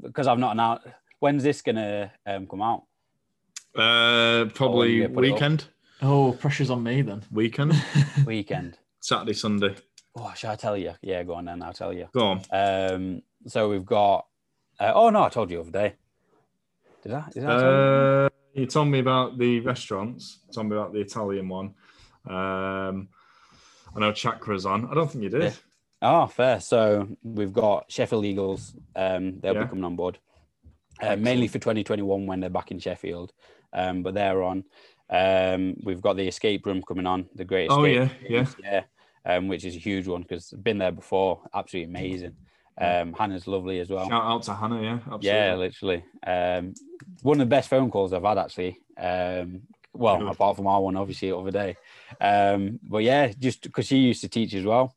Because 0.00 0.26
I've 0.26 0.38
not 0.38 0.52
announced. 0.52 0.86
When's 1.20 1.42
this 1.42 1.62
gonna 1.62 2.12
um, 2.26 2.46
come 2.46 2.62
out? 2.62 2.84
Uh, 3.74 4.46
probably 4.54 4.92
you 4.94 5.08
put 5.08 5.24
it 5.24 5.28
up. 5.30 5.34
weekend. 5.34 5.64
Oh, 6.00 6.32
pressure's 6.32 6.70
on 6.70 6.82
me 6.84 7.02
then. 7.02 7.22
Weekend. 7.32 7.74
Weekend. 8.24 8.78
Saturday, 9.00 9.32
Sunday. 9.32 9.74
Oh, 10.14 10.32
shall 10.36 10.52
I 10.52 10.56
tell 10.56 10.76
you? 10.76 10.94
Yeah, 11.02 11.22
go 11.24 11.34
on 11.34 11.46
then. 11.46 11.62
I'll 11.62 11.72
tell 11.72 11.92
you. 11.92 12.08
Go 12.12 12.26
on. 12.26 12.42
Um, 12.52 13.22
so 13.46 13.68
we've 13.68 13.84
got. 13.84 14.26
Uh, 14.78 14.92
oh 14.94 15.10
no, 15.10 15.24
I 15.24 15.28
told 15.28 15.50
you 15.50 15.56
the 15.58 15.62
other 15.62 15.70
day. 15.70 15.94
Did 17.02 17.12
I? 17.12 17.24
Did 17.32 17.44
I 17.44 17.48
you? 17.58 17.64
Uh, 17.64 18.28
you 18.54 18.66
told 18.66 18.88
me 18.88 18.98
about 19.00 19.38
the 19.38 19.60
restaurants. 19.60 20.40
You 20.48 20.52
told 20.54 20.68
me 20.68 20.76
about 20.76 20.92
the 20.92 21.00
Italian 21.00 21.48
one. 21.48 21.74
Um, 22.26 23.08
I 23.94 24.00
know 24.00 24.12
Chakra's 24.12 24.66
on. 24.66 24.86
I 24.90 24.94
don't 24.94 25.10
think 25.10 25.24
you 25.24 25.30
did. 25.30 25.42
Yeah. 25.42 25.52
Oh, 26.00 26.26
fair. 26.26 26.60
So 26.60 27.08
we've 27.22 27.52
got 27.52 27.90
Sheffield 27.90 28.24
Eagles. 28.24 28.74
Um, 28.94 29.40
they'll 29.40 29.54
Yeah. 29.54 29.64
be 29.64 29.68
coming 29.70 29.84
on 29.84 29.96
board, 29.96 30.18
uh, 31.00 31.16
mainly 31.16 31.48
for 31.48 31.58
2021 31.58 32.26
when 32.26 32.40
they're 32.40 32.50
back 32.50 32.70
in 32.70 32.78
Sheffield. 32.78 33.32
Um, 33.72 34.02
but 34.02 34.14
they're 34.14 34.42
on. 34.42 34.64
Um, 35.10 35.76
we've 35.82 36.00
got 36.00 36.16
the 36.16 36.28
Escape 36.28 36.66
Room 36.66 36.82
coming 36.82 37.06
on. 37.06 37.28
The 37.34 37.44
Great 37.44 37.70
Oh, 37.70 37.84
Escape. 37.84 38.12
yeah, 38.28 38.28
yeah. 38.30 38.46
yeah. 38.62 38.84
Um, 39.24 39.48
which 39.48 39.64
is 39.64 39.74
a 39.74 39.78
huge 39.78 40.06
one 40.06 40.22
because 40.22 40.52
I've 40.52 40.62
been 40.64 40.78
there 40.78 40.92
before. 40.92 41.42
Absolutely 41.52 41.90
amazing. 41.90 42.36
Um, 42.80 43.12
Hannah's 43.12 43.46
lovely 43.46 43.80
as 43.80 43.90
well. 43.90 44.08
Shout 44.08 44.22
out 44.22 44.42
to 44.44 44.54
Hannah, 44.54 44.82
yeah, 44.82 44.94
absolutely. 44.94 45.28
Yeah, 45.28 45.54
literally. 45.56 46.04
Um, 46.26 46.74
one 47.22 47.40
of 47.40 47.48
the 47.48 47.50
best 47.50 47.68
phone 47.68 47.90
calls 47.90 48.12
I've 48.12 48.22
had 48.22 48.38
actually. 48.38 48.78
Um, 48.96 49.62
well, 49.92 50.18
Good. 50.18 50.28
apart 50.28 50.56
from 50.56 50.66
our 50.66 50.80
one, 50.80 50.96
obviously, 50.96 51.30
the 51.30 51.36
other 51.36 51.50
day. 51.50 51.76
Um, 52.20 52.78
but 52.82 52.98
yeah, 52.98 53.32
just 53.38 53.62
because 53.62 53.86
she 53.86 53.98
used 53.98 54.20
to 54.20 54.28
teach 54.28 54.54
as 54.54 54.64
well. 54.64 54.94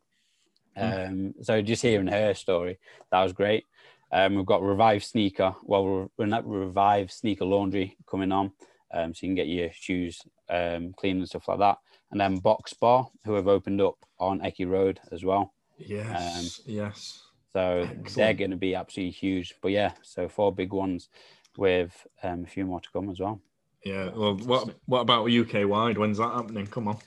Um, 0.77 1.33
so 1.41 1.61
just 1.61 1.81
hearing 1.81 2.07
her 2.07 2.33
story, 2.33 2.79
that 3.11 3.23
was 3.23 3.33
great. 3.33 3.65
Um, 4.11 4.35
we've 4.35 4.45
got 4.45 4.61
Revive 4.61 5.03
Sneaker. 5.03 5.55
Well, 5.63 6.09
we're, 6.17 6.25
not 6.25 6.47
Revive 6.47 7.11
Sneaker 7.11 7.45
Laundry 7.45 7.97
coming 8.09 8.31
on, 8.31 8.51
um, 8.93 9.13
so 9.13 9.25
you 9.25 9.29
can 9.29 9.35
get 9.35 9.47
your 9.47 9.69
shoes 9.73 10.21
um, 10.49 10.93
clean 10.97 11.17
and 11.17 11.27
stuff 11.27 11.47
like 11.47 11.59
that. 11.59 11.77
And 12.11 12.19
then 12.19 12.37
Box 12.37 12.73
Bar, 12.73 13.09
who 13.25 13.33
have 13.33 13.47
opened 13.47 13.81
up 13.81 13.95
on 14.19 14.41
Eccy 14.41 14.69
Road 14.69 14.99
as 15.11 15.23
well. 15.23 15.53
Yes, 15.77 16.61
yes. 16.65 17.21
So 17.53 17.89
they're 18.15 18.33
going 18.33 18.51
to 18.51 18.57
be 18.57 18.75
absolutely 18.75 19.11
huge. 19.11 19.55
But 19.61 19.71
yeah, 19.71 19.91
so 20.03 20.29
four 20.29 20.53
big 20.53 20.71
ones 20.73 21.09
with 21.57 22.07
um, 22.23 22.45
a 22.45 22.47
few 22.47 22.65
more 22.65 22.79
to 22.79 22.89
come 22.91 23.09
as 23.09 23.19
well. 23.19 23.41
Yeah. 23.83 24.09
Well, 24.15 24.35
what 24.37 24.75
what 24.85 24.99
about 25.01 25.29
UK 25.31 25.67
wide? 25.67 25.97
When's 25.97 26.19
that 26.19 26.31
happening? 26.33 26.67
Come 26.67 26.87
on. 26.87 26.97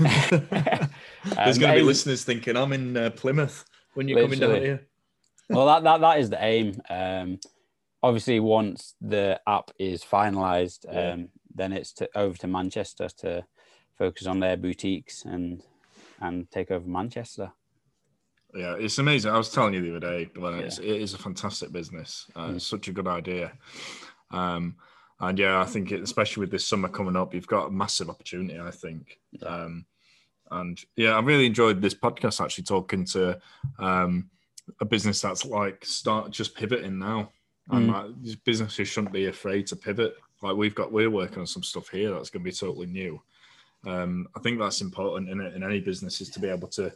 There's 0.00 1.56
Um, 1.56 1.60
going 1.60 1.74
to 1.74 1.80
be 1.80 1.82
listeners 1.82 2.24
thinking 2.24 2.56
I'm 2.56 2.72
in 2.72 2.96
uh, 2.96 3.10
Plymouth 3.10 3.64
when 3.94 4.08
you're 4.08 4.22
coming 4.22 4.38
down 4.38 4.54
here. 4.56 4.86
well, 5.50 5.66
that, 5.66 5.84
that 5.84 6.00
that 6.00 6.18
is 6.18 6.30
the 6.30 6.42
aim. 6.42 6.80
Um, 6.88 7.38
obviously, 8.02 8.40
once 8.40 8.94
the 9.00 9.40
app 9.46 9.70
is 9.78 10.02
finalised, 10.02 10.86
Yeah. 10.90 11.12
um, 11.12 11.28
then 11.54 11.72
it's 11.72 11.92
to, 11.94 12.08
over 12.16 12.36
to 12.38 12.46
Manchester 12.46 13.08
to 13.18 13.44
focus 13.96 14.26
on 14.26 14.40
their 14.40 14.56
boutiques 14.56 15.24
and 15.24 15.62
and 16.20 16.50
take 16.50 16.70
over 16.70 16.88
Manchester. 16.88 17.52
Yeah, 18.54 18.76
it's 18.78 18.98
amazing. 18.98 19.32
I 19.32 19.38
was 19.38 19.50
telling 19.50 19.74
you 19.74 19.82
the 19.82 19.96
other 19.96 20.06
day, 20.18 20.24
Glenn, 20.26 20.60
it's, 20.60 20.78
it 20.78 20.84
is 20.86 21.14
a 21.14 21.18
fantastic 21.18 21.72
business. 21.72 22.26
Uh, 22.36 22.48
Mm. 22.48 22.56
It's 22.56 22.66
such 22.66 22.88
a 22.88 22.92
good 22.92 23.08
idea. 23.08 23.52
Um, 24.30 24.76
and 25.20 25.38
yeah, 25.38 25.60
I 25.60 25.64
think 25.64 25.90
it, 25.92 26.02
especially 26.02 26.40
with 26.42 26.50
this 26.50 26.66
summer 26.66 26.88
coming 26.88 27.16
up, 27.16 27.34
you've 27.34 27.46
got 27.46 27.66
a 27.66 27.70
massive 27.70 28.10
opportunity. 28.10 28.58
I 28.58 28.70
think. 28.70 29.18
Yeah. 29.32 29.48
Um, 29.48 29.86
and 30.50 30.78
yeah, 30.96 31.16
I 31.16 31.20
really 31.20 31.46
enjoyed 31.46 31.80
this 31.80 31.94
podcast. 31.94 32.40
Actually, 32.42 32.64
talking 32.64 33.04
to 33.06 33.40
um, 33.78 34.30
a 34.80 34.84
business 34.84 35.20
that's 35.20 35.44
like 35.44 35.84
start 35.84 36.30
just 36.30 36.54
pivoting 36.54 36.98
now, 36.98 37.30
and 37.70 37.90
Mm. 37.90 37.92
like, 38.24 38.44
businesses 38.44 38.88
shouldn't 38.88 39.12
be 39.12 39.26
afraid 39.26 39.66
to 39.68 39.76
pivot. 39.76 40.16
Like 40.42 40.56
we've 40.56 40.74
got, 40.74 40.92
we're 40.92 41.10
working 41.10 41.38
on 41.38 41.46
some 41.46 41.62
stuff 41.62 41.88
here 41.88 42.10
that's 42.12 42.28
going 42.30 42.44
to 42.44 42.50
be 42.50 42.54
totally 42.54 42.86
new. 42.86 43.20
Um, 43.86 44.26
I 44.36 44.40
think 44.40 44.58
that's 44.58 44.80
important 44.82 45.30
in, 45.30 45.40
in 45.40 45.62
any 45.62 45.80
business 45.80 46.20
is 46.20 46.28
to 46.30 46.40
be 46.40 46.48
able 46.48 46.68
to 46.68 46.92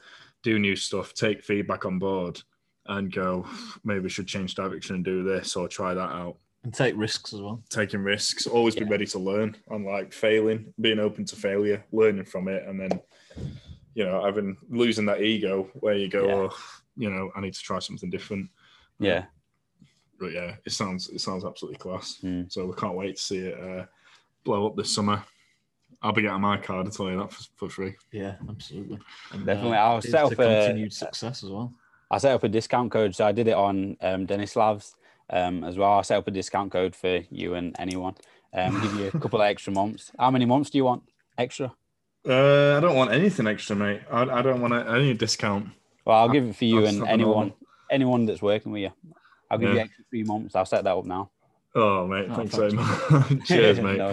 do 0.49 0.59
new 0.59 0.77
stuff, 0.77 1.13
take 1.15 1.43
feedback 1.45 1.85
on 1.85 1.99
board, 1.99 2.41
and 2.87 3.13
go. 3.13 3.47
Maybe 3.85 4.01
we 4.01 4.09
should 4.09 4.27
change 4.27 4.55
direction 4.55 4.95
and 4.97 5.05
do 5.05 5.23
this 5.23 5.57
or 5.57 5.69
try 5.69 5.93
that 5.95 6.01
out. 6.11 6.37
and 6.65 6.73
take 6.73 6.97
risks 6.97 7.33
as 7.35 7.41
well. 7.41 7.63
Taking 7.69 8.01
risks, 8.01 8.47
always 8.47 8.75
be 8.75 8.85
ready 8.85 9.07
to 9.07 9.19
learn, 9.19 9.57
and 9.69 9.85
like 9.85 10.13
failing, 10.13 10.73
being 10.81 10.99
open 10.99 11.25
to 11.27 11.37
failure, 11.37 11.85
learning 11.93 12.25
from 12.25 12.49
it, 12.49 12.67
and 12.67 12.81
then 12.81 12.91
you 13.95 14.05
know 14.07 14.25
having 14.25 14.57
losing 14.71 15.07
that 15.07 15.23
ego 15.23 15.69
where 15.75 15.95
you 15.97 16.09
go, 16.09 16.27
Yeah. 16.27 16.35
oh, 16.35 16.57
you 16.97 17.11
know, 17.11 17.31
I 17.37 17.41
need 17.41 17.55
to 17.55 17.61
try 17.61 17.79
something 17.79 18.11
different. 18.11 18.49
Yeah. 18.99 19.27
But 20.19 20.33
yeah, 20.33 20.57
it 20.65 20.73
sounds 20.73 21.11
it 21.11 21.21
sounds 21.21 21.45
absolutely 21.45 21.79
class. 21.79 22.19
Mm. 22.25 22.51
So 22.51 22.67
we 22.67 22.75
can't 22.75 22.97
wait 22.97 23.17
to 23.17 23.23
see 23.23 23.39
it 23.39 23.61
uh, 23.61 23.85
blow 24.45 24.67
up 24.67 24.77
this 24.77 24.93
summer. 24.95 25.23
I'll 26.03 26.13
be 26.13 26.23
getting 26.23 26.41
my 26.41 26.57
card. 26.59 26.87
I 26.87 26.91
tell 26.91 27.11
you 27.11 27.19
that 27.19 27.33
for, 27.33 27.45
for 27.57 27.69
free. 27.69 27.95
Yeah, 28.13 28.37
absolutely. 28.49 28.99
And, 29.33 29.45
Definitely. 29.45 29.77
uh, 29.77 29.81
I'll 29.81 30.01
set 30.03 30.25
up 30.25 30.33
a- 30.33 30.37
continued 30.37 30.93
success 30.93 31.43
as 31.43 31.51
well. 31.51 31.73
I 32.11 32.19
set 32.19 32.35
up 32.35 32.45
a 32.45 32.49
discount 32.49 32.91
code. 32.91 33.15
So 33.15 33.27
I 33.27 33.33
did 33.33 33.49
it 33.49 33.55
on 33.55 33.97
um, 34.01 34.27
Denislav's 34.27 34.95
um, 35.31 35.65
as 35.65 35.77
well. 35.77 35.93
I 35.99 36.03
set 36.03 36.19
up 36.19 36.29
a 36.29 36.31
discount 36.31 36.73
code 36.73 36.95
for 36.95 37.21
you 37.31 37.55
and 37.55 37.75
anyone. 37.79 38.15
Um, 38.55 38.81
give 38.81 38.95
you 38.95 39.09
a 39.09 39.11
couple 39.19 39.41
of 39.41 39.47
extra 39.47 39.73
months. 39.73 40.11
How 40.19 40.31
many 40.31 40.45
months 40.45 40.71
do 40.71 40.79
you 40.79 40.85
want 40.85 41.03
extra? 41.37 41.73
Uh, 42.27 42.77
I 42.77 42.81
don't 42.81 42.97
want 42.97 43.13
anything 43.13 43.47
extra, 43.47 43.75
mate. 43.77 44.01
I, 44.11 44.23
I 44.23 44.43
don't 44.43 44.61
want 44.61 44.73
any 44.89 45.15
discount. 45.15 45.69
Well, 46.05 46.17
I'll 46.17 46.29
give 46.29 46.47
it 46.47 46.57
for 46.57 46.65
you 46.65 46.83
That's 46.83 46.97
and 46.97 47.07
anyone, 47.09 47.53
anyone 47.91 48.25
that's 48.25 48.41
working 48.41 48.73
with 48.73 48.83
you. 48.83 48.93
I'll 49.51 49.59
give 49.59 49.71
you 49.71 49.77
Yeah. 49.77 49.83
extra 49.83 50.05
three 50.09 50.23
months. 50.25 50.55
I'll 50.55 50.65
set 50.65 50.85
that 50.85 50.97
up 50.97 51.05
now. 51.05 51.31
Oh, 51.75 52.07
mate, 52.07 52.27
Oh, 52.31 52.35
thanks 52.37 52.55
thanks, 52.57 52.75
so 52.75 53.21
much. 53.21 53.47
Cheers, 53.47 53.81
mate. 53.81 53.99
no, 53.99 54.09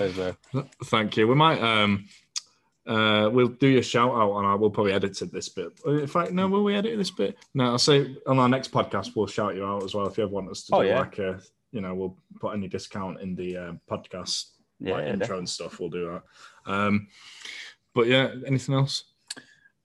worries. 0.54 0.66
Thank 0.86 1.18
you. 1.18 1.28
We 1.28 1.36
might 1.36 1.62
um 1.62 2.06
uh 2.88 3.30
we'll 3.34 3.48
do 3.48 3.68
your 3.68 3.82
shout 3.82 4.12
out 4.12 4.38
and 4.38 4.46
I 4.46 4.54
will 4.56 4.70
probably 4.70 4.94
edit 4.94 5.20
it 5.22 5.32
this 5.32 5.50
bit. 5.50 5.72
In 5.88 6.06
fact, 6.08 6.32
no, 6.32 6.48
will 6.48 6.64
we 6.64 6.76
edit 6.76 6.98
this 6.98 7.10
bit? 7.12 7.38
No, 7.54 7.66
I'll 7.66 7.80
say 7.80 8.16
on 8.28 8.38
our 8.40 8.50
next 8.50 8.72
podcast 8.72 9.16
we'll 9.16 9.26
shout 9.28 9.56
you 9.56 9.66
out 9.66 9.84
as 9.84 9.96
well 9.96 10.06
if 10.08 10.18
you 10.18 10.24
ever 10.26 10.34
want 10.34 10.50
us 10.52 10.64
to 10.66 10.76
Oh, 10.76 10.82
do 10.84 10.90
yeah. 10.90 11.00
like 11.00 11.18
a 11.20 11.40
you 11.72 11.82
know, 11.82 11.94
we'll 11.96 12.18
put 12.40 12.54
any 12.54 12.68
discount 12.68 13.20
in 13.22 13.36
the 13.36 13.58
uh, 13.58 13.74
podcast 13.90 14.50
Yeah, 14.80 14.94
like 14.94 15.04
intro 15.06 15.18
definitely. 15.20 15.38
and 15.40 15.50
stuff. 15.50 15.80
We'll 15.80 15.90
do 15.90 16.06
that. 16.66 16.72
Um 16.72 17.08
but 17.94 18.08
yeah, 18.08 18.32
anything 18.46 18.76
else? 18.76 19.06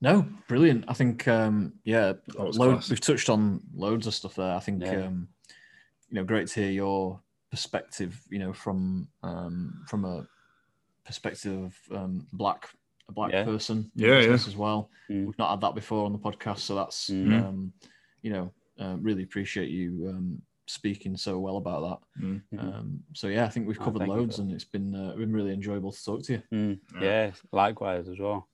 No, 0.03 0.27
brilliant. 0.49 0.85
I 0.89 0.95
think 0.95 1.29
um, 1.29 1.75
yeah, 1.85 2.15
That 2.29 2.57
load, 2.57 2.83
we've 2.89 3.01
touched 3.01 3.29
on 3.29 3.61
loads 3.75 4.07
of 4.07 4.15
stuff 4.15 4.35
there. 4.35 4.55
I 4.57 4.59
think 4.61 4.83
Yeah. 4.83 5.07
um, 5.07 5.29
you 6.09 6.17
know, 6.17 6.25
great 6.25 6.49
to 6.49 6.61
hear 6.61 6.71
your 6.71 7.21
perspective. 7.51 8.21
You 8.31 8.39
know, 8.39 8.53
from 8.53 9.09
um, 9.23 9.85
from 9.89 10.05
a 10.05 10.27
perspective 11.05 11.53
of 11.91 11.97
um, 11.97 12.27
black 12.33 12.71
a 13.09 13.13
black 13.13 13.33
Yeah. 13.33 13.45
person, 13.45 13.91
in 13.97 14.05
Yeah, 14.05 14.33
as 14.33 14.57
well. 14.57 14.91
Mm. 15.11 15.27
We've 15.27 15.39
not 15.39 15.51
had 15.51 15.61
that 15.63 15.75
before 15.75 16.07
on 16.07 16.13
the 16.13 16.19
podcast, 16.19 16.59
so 16.61 16.75
that's 16.77 17.11
Mhm. 17.11 17.33
um, 17.45 17.73
you 18.23 18.31
know, 18.33 18.53
uh, 18.79 18.97
really 19.01 19.23
appreciate 19.25 19.71
you 19.71 20.09
um, 20.09 20.43
speaking 20.67 21.17
so 21.17 21.39
well 21.41 21.57
about 21.57 21.83
Mm. 21.83 22.43
that. 22.51 22.57
Mhm. 22.57 22.75
Um, 22.75 23.05
so 23.15 23.27
yeah, 23.27 23.45
I 23.45 23.49
think 23.49 23.67
we've 23.67 23.81
Oh, 23.81 23.85
covered 23.85 24.01
thank 24.01 24.13
you 24.13 24.17
loads, 24.17 24.39
and 24.39 24.53
it's 24.53 24.65
been 24.65 24.95
uh, 24.95 25.17
been 25.17 25.33
really 25.33 25.53
enjoyable 25.53 25.91
to 25.93 26.05
talk 26.05 26.23
to 26.25 26.33
you. 26.35 26.43
Mm, 26.53 26.81
Yeah. 26.95 27.03
yeah, 27.03 27.33
likewise 27.53 28.09
as 28.09 28.19
well. 28.21 28.49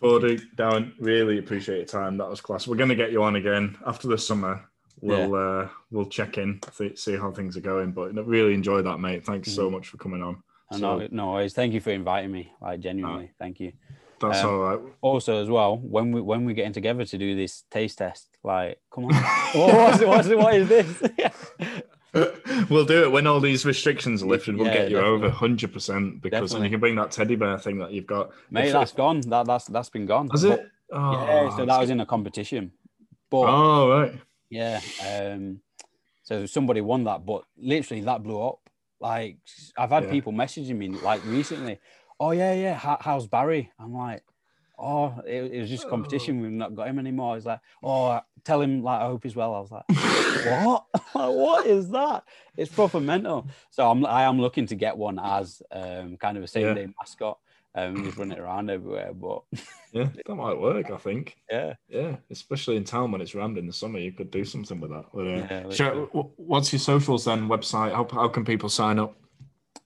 Fordy, 0.00 0.36
Darren, 0.56 0.92
really 1.00 1.38
appreciate 1.38 1.78
your 1.78 1.86
time. 1.86 2.18
That 2.18 2.28
was 2.28 2.40
class. 2.42 2.68
We're 2.68 2.76
going 2.76 2.90
to 2.90 2.94
get 2.94 3.12
you 3.12 3.22
on 3.24 3.36
again 3.36 3.76
after 3.86 4.06
the 4.08 4.18
summer. 4.18 4.70
We'll 5.00 5.34
uh, 5.34 5.68
we'll 5.90 6.06
check 6.06 6.38
in, 6.38 6.60
th- 6.76 6.98
see 6.98 7.16
how 7.16 7.30
things 7.30 7.56
are 7.56 7.60
going. 7.60 7.92
But 7.92 8.14
really 8.26 8.54
enjoy 8.54 8.82
that, 8.82 8.98
mate. 8.98 9.24
Thanks 9.24 9.52
so 9.52 9.68
Mhm. 9.68 9.72
much 9.72 9.88
for 9.88 9.98
coming 9.98 10.22
on. 10.22 10.42
So- 10.72 10.78
no, 10.98 11.08
no 11.10 11.32
worries. 11.32 11.52
Thank 11.54 11.74
you 11.74 11.80
for 11.80 11.90
inviting 11.90 12.32
me. 12.32 12.52
Like 12.60 12.80
genuinely, 12.80 13.30
thank 13.38 13.60
you. 13.60 13.72
That's 14.20 14.42
Um, 14.42 14.50
all 14.50 14.58
right. 14.60 14.80
Also, 15.02 15.42
as 15.42 15.50
well, 15.50 15.76
when 15.76 16.10
we 16.12 16.20
when 16.22 16.46
we're 16.46 16.54
getting 16.54 16.72
together 16.72 17.04
to 17.04 17.18
do 17.18 17.36
this 17.36 17.64
taste 17.70 17.98
test, 17.98 18.28
like, 18.42 18.80
come 18.90 19.04
on, 19.04 19.12
what's, 19.54 20.02
what's, 20.02 20.28
what 20.28 20.54
is 20.54 20.68
this? 20.68 21.02
we'll 22.70 22.86
do 22.86 23.02
it 23.04 23.12
when 23.12 23.26
all 23.26 23.40
these 23.40 23.66
restrictions 23.66 24.22
are 24.22 24.26
lifted. 24.26 24.56
We'll 24.56 24.68
Yeah, 24.68 24.72
get 24.74 24.90
you 24.90 24.96
definitely. 24.96 25.16
over 25.26 25.30
hundred 25.30 25.72
percent 25.74 26.22
because 26.22 26.50
Definitely. 26.50 26.68
you 26.68 26.70
can 26.72 26.80
bring 26.80 26.94
that 26.96 27.10
teddy 27.10 27.36
bear 27.36 27.58
thing 27.58 27.78
that 27.78 27.92
you've 27.92 28.06
got. 28.06 28.30
Mate, 28.50 28.68
If- 28.68 28.72
that's 28.72 28.92
gone. 28.92 29.20
That 29.28 29.46
that's 29.46 29.66
that's 29.66 29.90
been 29.90 30.06
gone. 30.06 30.28
Has 30.30 30.44
But- 30.44 30.60
it? 30.60 30.66
Oh, 30.92 31.12
yeah, 31.26 31.56
so 31.56 31.66
that 31.66 31.80
was 31.80 31.90
in 31.90 31.98
a 32.00 32.06
competition. 32.06 32.70
But 33.28 33.40
Oh 33.48 33.90
right. 33.90 34.12
Yeah, 34.50 34.80
um, 35.06 35.60
so 36.22 36.46
somebody 36.46 36.80
won 36.80 37.04
that, 37.04 37.24
but 37.24 37.44
literally 37.56 38.02
that 38.02 38.22
blew 38.22 38.40
up. 38.42 38.58
Like 39.00 39.38
I've 39.76 39.90
had 39.90 40.04
Yeah. 40.04 40.10
people 40.10 40.32
messaging 40.32 40.76
me 40.76 40.88
like 40.88 41.22
recently. 41.24 41.78
Oh 42.18 42.30
yeah, 42.30 42.54
yeah. 42.54 42.74
How, 42.74 42.96
how's 43.00 43.26
Barry? 43.26 43.70
I'm 43.78 43.92
like, 43.94 44.22
oh, 44.78 45.20
it, 45.26 45.52
it 45.52 45.60
was 45.60 45.68
just 45.70 45.84
a 45.84 45.90
competition. 45.90 46.40
We've 46.40 46.50
not 46.50 46.74
got 46.74 46.88
him 46.88 46.98
anymore. 46.98 47.34
He's 47.34 47.46
like, 47.46 47.60
oh, 47.82 48.20
tell 48.44 48.60
him 48.60 48.82
like 48.82 49.00
I 49.02 49.06
hope 49.06 49.22
he's 49.22 49.36
well. 49.36 49.54
I 49.54 49.60
was 49.60 49.70
like, 49.70 49.84
what? 50.44 50.86
like, 51.14 51.30
what 51.30 51.66
is 51.66 51.90
that? 51.90 52.24
It's 52.56 52.72
proper 52.72 53.00
mental. 53.00 53.46
So 53.70 53.90
I'm 53.90 54.04
I 54.06 54.22
am 54.22 54.40
looking 54.40 54.66
to 54.68 54.74
get 54.74 54.96
one 54.96 55.18
as 55.22 55.60
um, 55.70 56.16
kind 56.16 56.38
of 56.38 56.44
a 56.44 56.48
same 56.48 56.68
Yeah. 56.68 56.74
day 56.74 56.88
mascot. 56.98 57.38
Um, 57.76 58.04
just 58.04 58.16
run 58.16 58.32
it 58.32 58.38
around 58.38 58.70
everywhere. 58.70 59.12
But 59.12 59.42
Yeah, 59.92 60.08
that 60.26 60.34
might 60.34 60.58
work. 60.58 60.90
I 60.90 60.96
think. 60.96 61.36
yeah, 61.50 61.74
Yeah, 61.88 62.16
especially 62.30 62.76
in 62.76 62.84
town 62.84 63.12
when 63.12 63.20
it's 63.20 63.34
rammed 63.34 63.58
in 63.58 63.66
the 63.66 63.72
summer, 63.72 63.98
you 63.98 64.12
could 64.12 64.30
do 64.30 64.44
something 64.44 64.80
with 64.80 64.90
that. 64.90 65.04
Uh, 65.14 65.22
Yeah, 65.22 65.70
sure, 65.70 66.06
what's 66.36 66.72
your 66.72 66.80
socials 66.80 67.24
then? 67.26 67.48
Website? 67.48 67.92
How, 67.94 68.06
how 68.10 68.28
can 68.28 68.44
people 68.44 68.68
sign 68.68 68.98
up? 68.98 69.16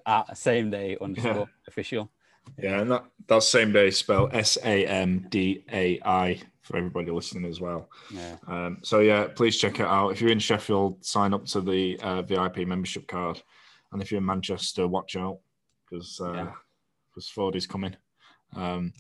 at 0.07 0.37
same 0.37 0.71
day 0.71 0.97
underscore 1.01 1.49
official. 1.69 2.11
Yeah, 2.59 2.81
and 2.81 2.91
that 2.91 3.05
that's 3.27 3.49
same 3.49 3.73
day 3.73 3.91
spell 3.91 4.29
S 4.33 4.59
A 4.65 4.87
M 4.87 5.27
D 5.29 5.65
A 5.73 6.01
I 6.05 6.41
for 6.65 6.77
everybody 6.79 7.11
listening 7.11 7.45
as 7.45 7.61
well. 7.61 7.89
Yeah, 8.11 8.37
Um, 8.49 8.79
so 8.83 9.01
yeah, 9.01 9.27
please 9.29 9.57
check 9.59 9.81
it 9.81 9.87
out. 9.87 10.09
If 10.11 10.21
you're 10.21 10.31
in 10.33 10.39
Sheffield, 10.39 11.05
sign 11.05 11.35
up 11.35 11.45
to 11.47 11.61
the 11.61 11.99
uh, 12.01 12.23
VIP 12.23 12.67
membership 12.67 13.07
card, 13.07 13.41
and 13.93 14.01
if 14.03 14.11
you're 14.11 14.19
in 14.19 14.25
Manchester, 14.27 14.89
watch 14.89 15.15
out 15.15 15.39
because 15.89 16.19
Yeah. 16.23 16.53
because 17.11 17.29
Ford 17.29 17.55
is 17.55 17.67
coming. 17.67 17.95
Um, 18.57 18.93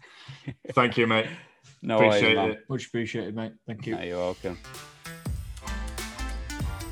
thank 0.72 0.96
you, 0.98 1.06
mate. 1.06 1.26
no 1.82 1.98
worries, 1.98 2.16
Appreciate 2.16 2.34
man. 2.36 2.50
it. 2.50 2.64
Much 2.68 2.86
appreciated, 2.86 3.34
mate. 3.34 3.52
Thank 3.66 3.86
you. 3.86 3.96
No, 3.96 4.02
you're 4.02 4.18
welcome. 4.18 4.58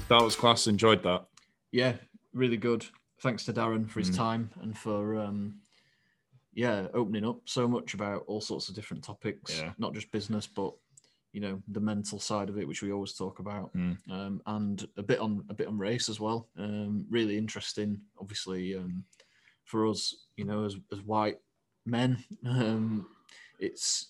That 0.08 0.22
was 0.22 0.34
class. 0.36 0.66
Enjoyed 0.66 1.02
that. 1.04 1.26
Yeah, 1.70 1.96
really 2.32 2.56
good. 2.56 2.86
thanks 3.20 3.44
to 3.44 3.52
Darren 3.52 3.88
for 3.88 4.00
his 4.00 4.10
Mm. 4.10 4.16
time 4.16 4.50
and 4.62 4.76
for 4.76 5.16
um, 5.20 5.60
yeah 6.54 6.86
opening 6.94 7.24
up 7.24 7.40
so 7.44 7.66
much 7.66 7.94
about 7.94 8.24
all 8.26 8.40
sorts 8.40 8.68
of 8.68 8.74
different 8.74 9.02
topics, 9.04 9.58
Yeah. 9.58 9.72
not 9.78 9.94
just 9.94 10.10
business, 10.12 10.46
but 10.46 10.72
you 11.32 11.40
know 11.40 11.62
the 11.68 11.80
mental 11.80 12.18
side 12.18 12.48
of 12.50 12.58
it, 12.58 12.68
which 12.68 12.82
we 12.82 12.92
always 12.92 13.14
talk 13.14 13.38
about, 13.38 13.72
Mm. 13.74 13.96
um, 14.10 14.42
and 14.46 14.86
a 14.98 15.02
bit 15.02 15.18
on 15.18 15.44
a 15.48 15.54
bit 15.54 15.66
on 15.66 15.78
race 15.78 16.08
as 16.10 16.20
well. 16.20 16.48
Um, 16.58 17.06
really 17.08 17.38
interesting, 17.38 18.00
obviously, 18.18 18.76
um, 18.76 19.04
for 19.64 19.86
us, 19.88 20.26
you 20.36 20.44
know, 20.44 20.64
as 20.64 20.76
as 20.92 21.00
white 21.02 21.38
men, 21.86 22.22
um, 22.44 23.06
it's 23.58 24.08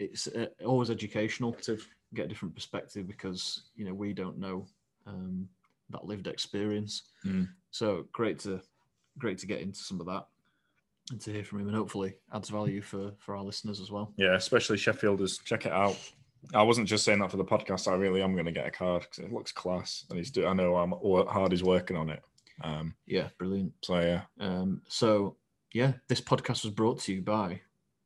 it's 0.00 0.26
uh, 0.28 0.46
always 0.64 0.90
educational 0.90 1.52
to 1.52 1.78
get 2.14 2.24
a 2.24 2.28
different 2.28 2.54
perspective 2.54 3.06
because 3.06 3.62
you 3.76 3.84
know 3.84 3.94
we 3.94 4.12
don't 4.12 4.38
know 4.38 4.66
um, 5.06 5.48
that 5.90 6.04
lived 6.04 6.26
experience. 6.26 7.02
Mm. 7.24 7.48
So 7.70 8.06
great 8.12 8.40
to 8.40 8.60
great 9.18 9.38
to 9.38 9.46
get 9.46 9.60
into 9.60 9.78
some 9.78 10.00
of 10.00 10.06
that 10.06 10.26
and 11.10 11.20
to 11.22 11.32
hear 11.32 11.44
from 11.44 11.60
him, 11.60 11.68
and 11.68 11.76
hopefully 11.76 12.14
adds 12.32 12.48
value 12.48 12.80
for 12.82 13.12
for 13.18 13.36
our 13.36 13.42
listeners 13.42 13.80
as 13.80 13.90
well. 13.90 14.12
Yeah, 14.16 14.34
especially 14.36 14.76
Sheffielders. 14.78 15.42
Check 15.44 15.66
it 15.66 15.72
out. 15.72 15.96
I 16.54 16.62
wasn't 16.62 16.88
just 16.88 17.04
saying 17.04 17.18
that 17.18 17.30
for 17.30 17.36
the 17.36 17.44
podcast. 17.44 17.90
I 17.90 17.94
really 17.96 18.22
am 18.22 18.32
going 18.32 18.46
to 18.46 18.52
get 18.52 18.66
a 18.66 18.70
card 18.70 19.02
because 19.02 19.18
it 19.18 19.32
looks 19.32 19.52
class, 19.52 20.04
and 20.08 20.18
he's. 20.18 20.30
Do- 20.30 20.46
I 20.46 20.52
know 20.54 20.74
how 20.76 21.26
hard 21.30 21.52
he's 21.52 21.62
working 21.62 21.96
on 21.96 22.08
it. 22.10 22.22
Um, 22.62 22.94
Yeah, 23.06 23.28
brilliant. 23.38 23.72
so 23.82 24.00
yeah, 24.00 24.22
Um, 24.38 24.82
so 24.88 25.36
yeah, 25.72 25.92
this 26.08 26.20
podcast 26.20 26.64
was 26.64 26.72
brought 26.72 27.00
to 27.00 27.12
you 27.14 27.22
by 27.22 27.60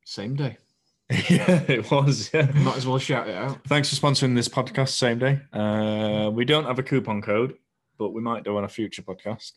Same 0.05 0.35
Day. 0.37 0.57
yeah, 1.29 1.63
it 1.69 1.91
was. 1.91 2.31
Yeah. 2.33 2.51
Might 2.55 2.77
as 2.79 2.87
well 2.87 2.99
shout 2.99 3.29
it 3.29 3.35
out. 3.37 3.63
Thanks 3.67 3.89
for 3.95 4.01
sponsoring 4.07 4.35
this 4.35 4.49
podcast. 4.49 4.91
Same 4.91 5.19
day. 5.19 5.41
Uh, 5.53 6.31
we 6.33 6.45
don't 6.45 6.65
have 6.65 6.79
a 6.79 6.83
coupon 6.83 7.21
code, 7.21 7.57
but 7.99 8.11
we 8.11 8.23
might 8.23 8.43
do 8.43 8.57
on 8.57 8.65
a 8.65 8.69
future 8.69 9.03
podcast. 9.03 9.53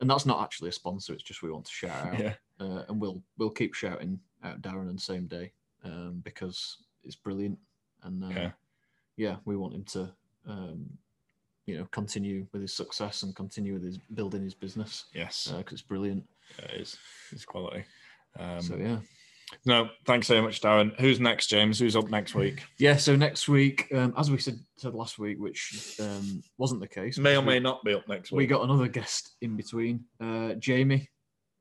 And 0.00 0.10
that's 0.10 0.26
not 0.26 0.42
actually 0.42 0.70
a 0.70 0.72
sponsor; 0.72 1.12
it's 1.12 1.22
just 1.22 1.42
we 1.42 1.50
want 1.50 1.64
to 1.66 1.72
shout 1.72 2.06
out. 2.06 2.18
Yeah, 2.20 2.34
uh, 2.60 2.82
and 2.88 3.00
we'll 3.00 3.22
we'll 3.38 3.50
keep 3.50 3.74
shouting 3.74 4.18
out 4.44 4.62
Darren 4.62 4.88
and 4.88 5.00
same 5.00 5.26
day 5.26 5.52
um, 5.84 6.20
because 6.24 6.78
it's 7.04 7.16
brilliant, 7.16 7.58
and 8.02 8.24
uh, 8.24 8.28
Yeah. 8.28 8.50
yeah, 9.16 9.36
we 9.44 9.56
want 9.56 9.74
him 9.74 9.84
to 9.84 10.10
um, 10.46 10.86
you 11.66 11.76
know 11.78 11.86
continue 11.90 12.46
with 12.52 12.62
his 12.62 12.72
success 12.74 13.22
and 13.22 13.34
continue 13.36 13.74
with 13.74 13.82
his 13.84 13.98
building 14.14 14.42
his 14.42 14.54
business 14.54 15.04
yes, 15.14 15.52
because 15.56 15.72
it's 15.74 15.82
brilliant. 15.82 16.24
yeah, 16.58 16.64
it 16.74 16.80
is. 16.80 16.96
It's 17.32 17.44
quality. 17.44 17.84
Um, 18.38 18.60
so 18.60 18.76
yeah, 18.76 18.98
No, 19.64 19.88
thanks 20.06 20.26
so 20.26 20.40
much, 20.42 20.60
Darren. 20.60 20.98
Who's 21.00 21.18
next, 21.20 21.46
James? 21.48 21.78
Who's 21.78 21.96
up 21.96 22.08
next 22.10 22.34
week? 22.34 22.62
yeah. 22.78 22.96
So 22.96 23.16
next 23.16 23.48
week, 23.48 23.88
um, 23.94 24.14
as 24.16 24.30
we 24.30 24.38
said 24.38 24.58
said 24.76 24.94
last 24.94 25.18
week, 25.18 25.38
which 25.38 25.96
um, 26.00 26.42
wasn't 26.58 26.80
the 26.80 26.88
case, 26.88 27.18
May 27.18 27.30
or 27.36 27.40
because 27.40 27.46
we- 27.46 27.52
may 27.54 27.60
not 27.60 27.82
be 27.84 27.94
up 27.94 28.06
next 28.08 28.30
week. 28.32 28.38
we 28.38 28.46
got 28.46 28.62
another 28.64 28.88
guest 28.88 29.36
in 29.40 29.56
between, 29.56 30.04
uh, 30.20 30.54
Jamie, 30.54 31.08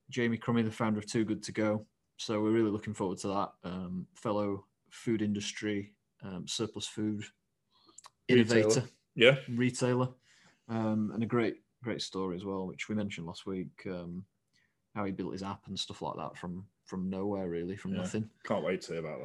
Jamie 0.09 0.37
Crummie, 0.37 0.63
the 0.63 0.71
founder 0.71 0.99
of 0.99 1.05
Too 1.05 1.25
Good 1.25 1.43
to 1.43 1.51
Go. 1.51 1.85
So 2.17 2.41
we're 2.41 2.51
really 2.51 2.71
looking 2.71 2.93
forward 2.93 3.17
to 3.19 3.27
that. 3.27 3.49
Um, 3.63 4.07
fellow 4.15 4.65
food 4.89 5.21
industry, 5.21 5.93
um, 6.23 6.47
surplus 6.47 6.87
food 6.87 7.23
innovator, 8.27 8.67
Retailer. 8.67 8.83
yeah, 9.15 9.35
retailer, 9.49 10.09
um, 10.69 11.11
and 11.13 11.21
a 11.23 11.27
great, 11.27 11.57
great 11.83 12.01
story 12.01 12.35
as 12.35 12.43
well, 12.45 12.65
which 12.65 12.89
we 12.89 12.95
mentioned 12.95 13.27
last 13.27 13.45
week. 13.45 13.69
Um, 13.85 14.23
how 14.95 15.05
he 15.05 15.11
built 15.11 15.33
his 15.33 15.43
app 15.43 15.67
and 15.67 15.77
stuff 15.77 16.01
like 16.01 16.15
that 16.17 16.37
from 16.37 16.65
from 16.85 17.09
nowhere, 17.09 17.49
really, 17.49 17.75
from 17.75 17.91
Yeah. 17.91 17.97
nothing. 18.01 18.29
can't 18.45 18.63
wait 18.63 18.81
to 18.83 18.93
hear 18.93 19.01
about 19.05 19.19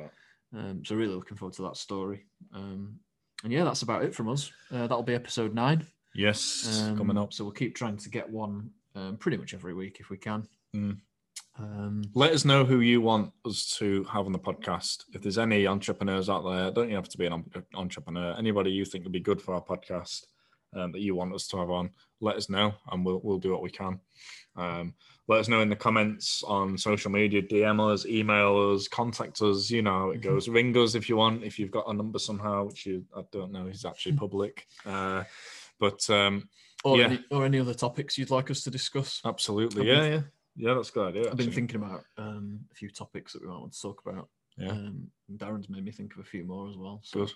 that. 0.53 0.59
Um, 0.59 0.85
so 0.85 0.97
really 0.97 1.15
looking 1.15 1.37
forward 1.37 1.55
to 1.55 1.63
that 1.63 1.77
story. 1.77 2.27
Um, 2.53 2.99
and 3.45 3.53
yeah, 3.53 3.65
that's 3.65 3.83
about 3.83 4.05
it 4.05 4.15
from 4.15 4.29
us. 4.29 4.53
Uh, 4.71 4.83
that'll 4.83 5.03
be 5.03 5.15
episode 5.15 5.55
nine. 5.55 5.87
Yes, 6.15 6.93
coming 6.99 7.17
up. 7.17 7.33
So 7.33 7.45
we'll 7.45 7.55
keep 7.55 7.75
trying 7.75 7.97
to 7.97 8.11
get 8.11 8.29
one 8.29 8.71
um, 8.95 9.17
pretty 9.17 9.39
much 9.39 9.55
every 9.55 9.73
week 9.73 9.99
if 10.01 10.11
we 10.11 10.19
can. 10.19 10.47
Mm. 10.75 10.99
Um, 11.59 12.03
Let 12.15 12.33
us 12.33 12.45
know 12.45 12.65
who 12.65 12.81
you 12.81 13.01
want 13.01 13.33
us 13.45 13.77
to 13.79 14.05
have 14.05 14.27
on 14.27 14.33
the 14.33 14.39
podcast. 14.39 15.05
If 15.13 15.23
there's 15.23 15.39
any 15.39 15.67
entrepreneurs 15.67 16.31
out 16.31 16.45
there, 16.45 16.71
don't 16.71 16.89
you 16.89 16.97
have 16.97 17.11
to 17.11 17.19
be 17.19 17.27
an 17.27 17.45
entrepreneur? 17.75 18.35
Anybody 18.39 18.71
you 18.71 18.85
think 18.85 19.05
would 19.05 19.13
be 19.13 19.21
good 19.21 19.41
for 19.41 19.55
our 19.55 19.63
podcast 19.63 20.25
um, 20.75 20.93
that 20.93 21.01
you 21.01 21.15
want 21.15 21.35
us 21.35 21.47
to 21.49 21.59
have 21.59 21.71
on, 21.71 21.91
let 22.21 22.37
us 22.37 22.49
know, 22.49 22.73
and 22.91 23.05
we'll 23.05 23.21
we'll 23.23 23.39
do 23.39 23.53
what 23.53 23.63
we 23.63 23.69
can. 23.71 24.01
Um, 24.57 24.95
let 25.29 25.41
us 25.41 25.49
know 25.49 25.61
in 25.61 25.69
the 25.69 25.77
comments 25.77 26.43
on 26.47 26.77
social 26.79 27.11
media, 27.11 27.43
DM 27.43 27.81
us, 27.93 28.07
email 28.07 28.73
us, 28.75 28.89
contact 28.89 29.43
us. 29.43 29.71
You 29.71 29.83
know 29.83 29.91
how 29.91 30.11
it 30.11 30.21
Mhm. 30.21 30.25
goes. 30.25 30.49
Ring 30.49 30.75
us 30.79 30.95
if 30.95 31.09
you 31.11 31.17
want. 31.17 31.45
If 31.45 31.59
you've 31.59 31.71
got 31.71 31.89
a 31.89 31.93
number 31.93 32.19
somehow, 32.19 32.65
which 32.65 32.87
you 32.87 33.05
I 33.15 33.23
don't 33.31 33.53
know 33.53 33.67
is 33.67 33.85
actually 33.85 34.17
public. 34.17 34.67
Uh, 34.87 35.25
but 35.79 36.09
um, 36.09 36.49
or, 36.85 36.97
Yeah. 36.99 37.05
any, 37.07 37.25
or 37.31 37.45
any 37.45 37.59
other 37.61 37.75
topics 37.75 38.17
you'd 38.17 38.31
like 38.31 38.51
us 38.51 38.63
to 38.65 38.71
discuss. 38.71 39.21
absolutely, 39.25 39.87
yeah, 39.87 40.05
yeah, 40.05 40.21
yeah. 40.57 40.75
That's 40.75 40.91
a 40.91 40.93
good 40.93 41.09
idea. 41.09 41.31
I've 41.31 41.37
been 41.37 41.49
actually. 41.49 41.55
thinking 41.55 41.77
about 41.77 42.05
um, 42.19 42.61
a 42.71 42.75
few 42.75 42.91
topics 42.91 43.33
that 43.33 43.43
we 43.43 43.49
might 43.49 43.59
want 43.61 43.73
to 43.73 43.81
talk 43.81 44.03
about. 44.07 44.29
Yeah. 44.57 44.71
Um, 44.71 45.09
Darren's 45.37 45.69
made 45.71 45.85
me 45.85 45.93
think 45.93 46.13
of 46.13 46.21
a 46.21 46.25
few 46.25 46.45
more 46.45 46.69
as 46.69 46.77
well. 46.77 47.01
So 47.03 47.21
Good. 47.21 47.33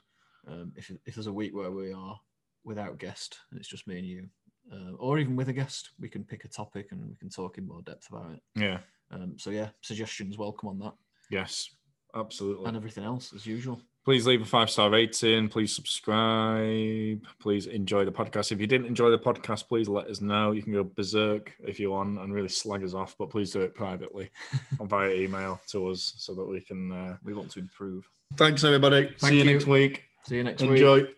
um, 0.49 0.73
if, 0.77 0.91
if 1.07 1.15
there's 1.15 1.27
a 1.29 1.33
week 1.33 1.55
where 1.55 1.71
we 1.71 1.93
are 1.93 2.19
without 2.65 2.99
guest 2.99 3.39
and 3.51 3.59
it's 3.59 3.69
just 3.69 3.87
me 3.87 3.99
and 3.99 4.07
you, 4.07 4.27
uh, 4.73 4.93
or 4.99 5.19
even 5.19 5.37
with 5.37 5.49
a 5.49 5.53
guest, 5.53 5.91
we 5.99 6.09
can 6.09 6.25
pick 6.25 6.45
a 6.45 6.49
topic 6.49 6.89
and 6.91 7.09
we 7.09 7.17
can 7.17 7.31
talk 7.31 7.57
in 7.59 7.67
more 7.67 7.83
depth 7.83 8.09
about 8.11 8.33
it. 8.33 8.41
Yeah. 8.55 8.79
Um, 9.11 9.35
so 9.39 9.51
yeah, 9.51 9.69
suggestions 9.83 10.37
welcome 10.37 10.69
on 10.69 10.79
that 10.81 10.95
Yes. 11.31 11.71
Absolutely. 12.15 12.67
and 12.67 12.77
everything 12.77 13.05
else 13.05 13.33
as 13.35 13.47
usual. 13.47 13.81
Please 14.07 14.25
leave 14.25 14.41
a 14.41 14.45
five 14.45 14.71
star 14.71 14.89
rating. 14.89 15.49
Please 15.49 15.75
subscribe. 15.75 17.21
Please 17.41 17.67
enjoy 17.67 18.05
the 18.05 18.13
podcast. 18.13 18.53
If 18.53 18.61
you 18.61 18.67
didn't 18.69 18.87
enjoy 18.87 19.11
the 19.11 19.19
podcast, 19.19 19.67
please 19.67 19.89
let 19.89 20.07
us 20.07 20.21
know. 20.21 20.53
You 20.53 20.63
can 20.63 20.73
go 20.73 20.85
berserk 20.85 21.53
if 21.63 21.81
you 21.81 21.91
want 21.91 22.21
and 22.21 22.33
really 22.33 22.49
slag 22.49 22.85
us 22.85 22.95
off, 22.95 23.17
but 23.19 23.31
please 23.31 23.51
do 23.51 23.61
it 23.61 23.75
privately 23.75 24.31
or 24.79 24.87
via 24.87 25.11
email 25.11 25.61
to 25.69 25.89
us 25.89 26.15
so 26.17 26.35
that 26.35 26.45
we 26.45 26.61
can. 26.61 26.93
Uh... 26.93 27.17
We 27.25 27.35
want 27.35 27.51
to 27.53 27.59
improve. 27.59 28.09
Thanks, 28.37 28.63
everybody. 28.63 29.07
Thank 29.19 29.33
See 29.33 29.39
you, 29.39 29.45
you. 29.45 29.53
next 29.53 29.67
week. 29.67 30.05
See 30.25 30.37
you 30.37 30.45
next 30.45 30.63
week. 30.63 30.71
Enjoy. 30.71 31.09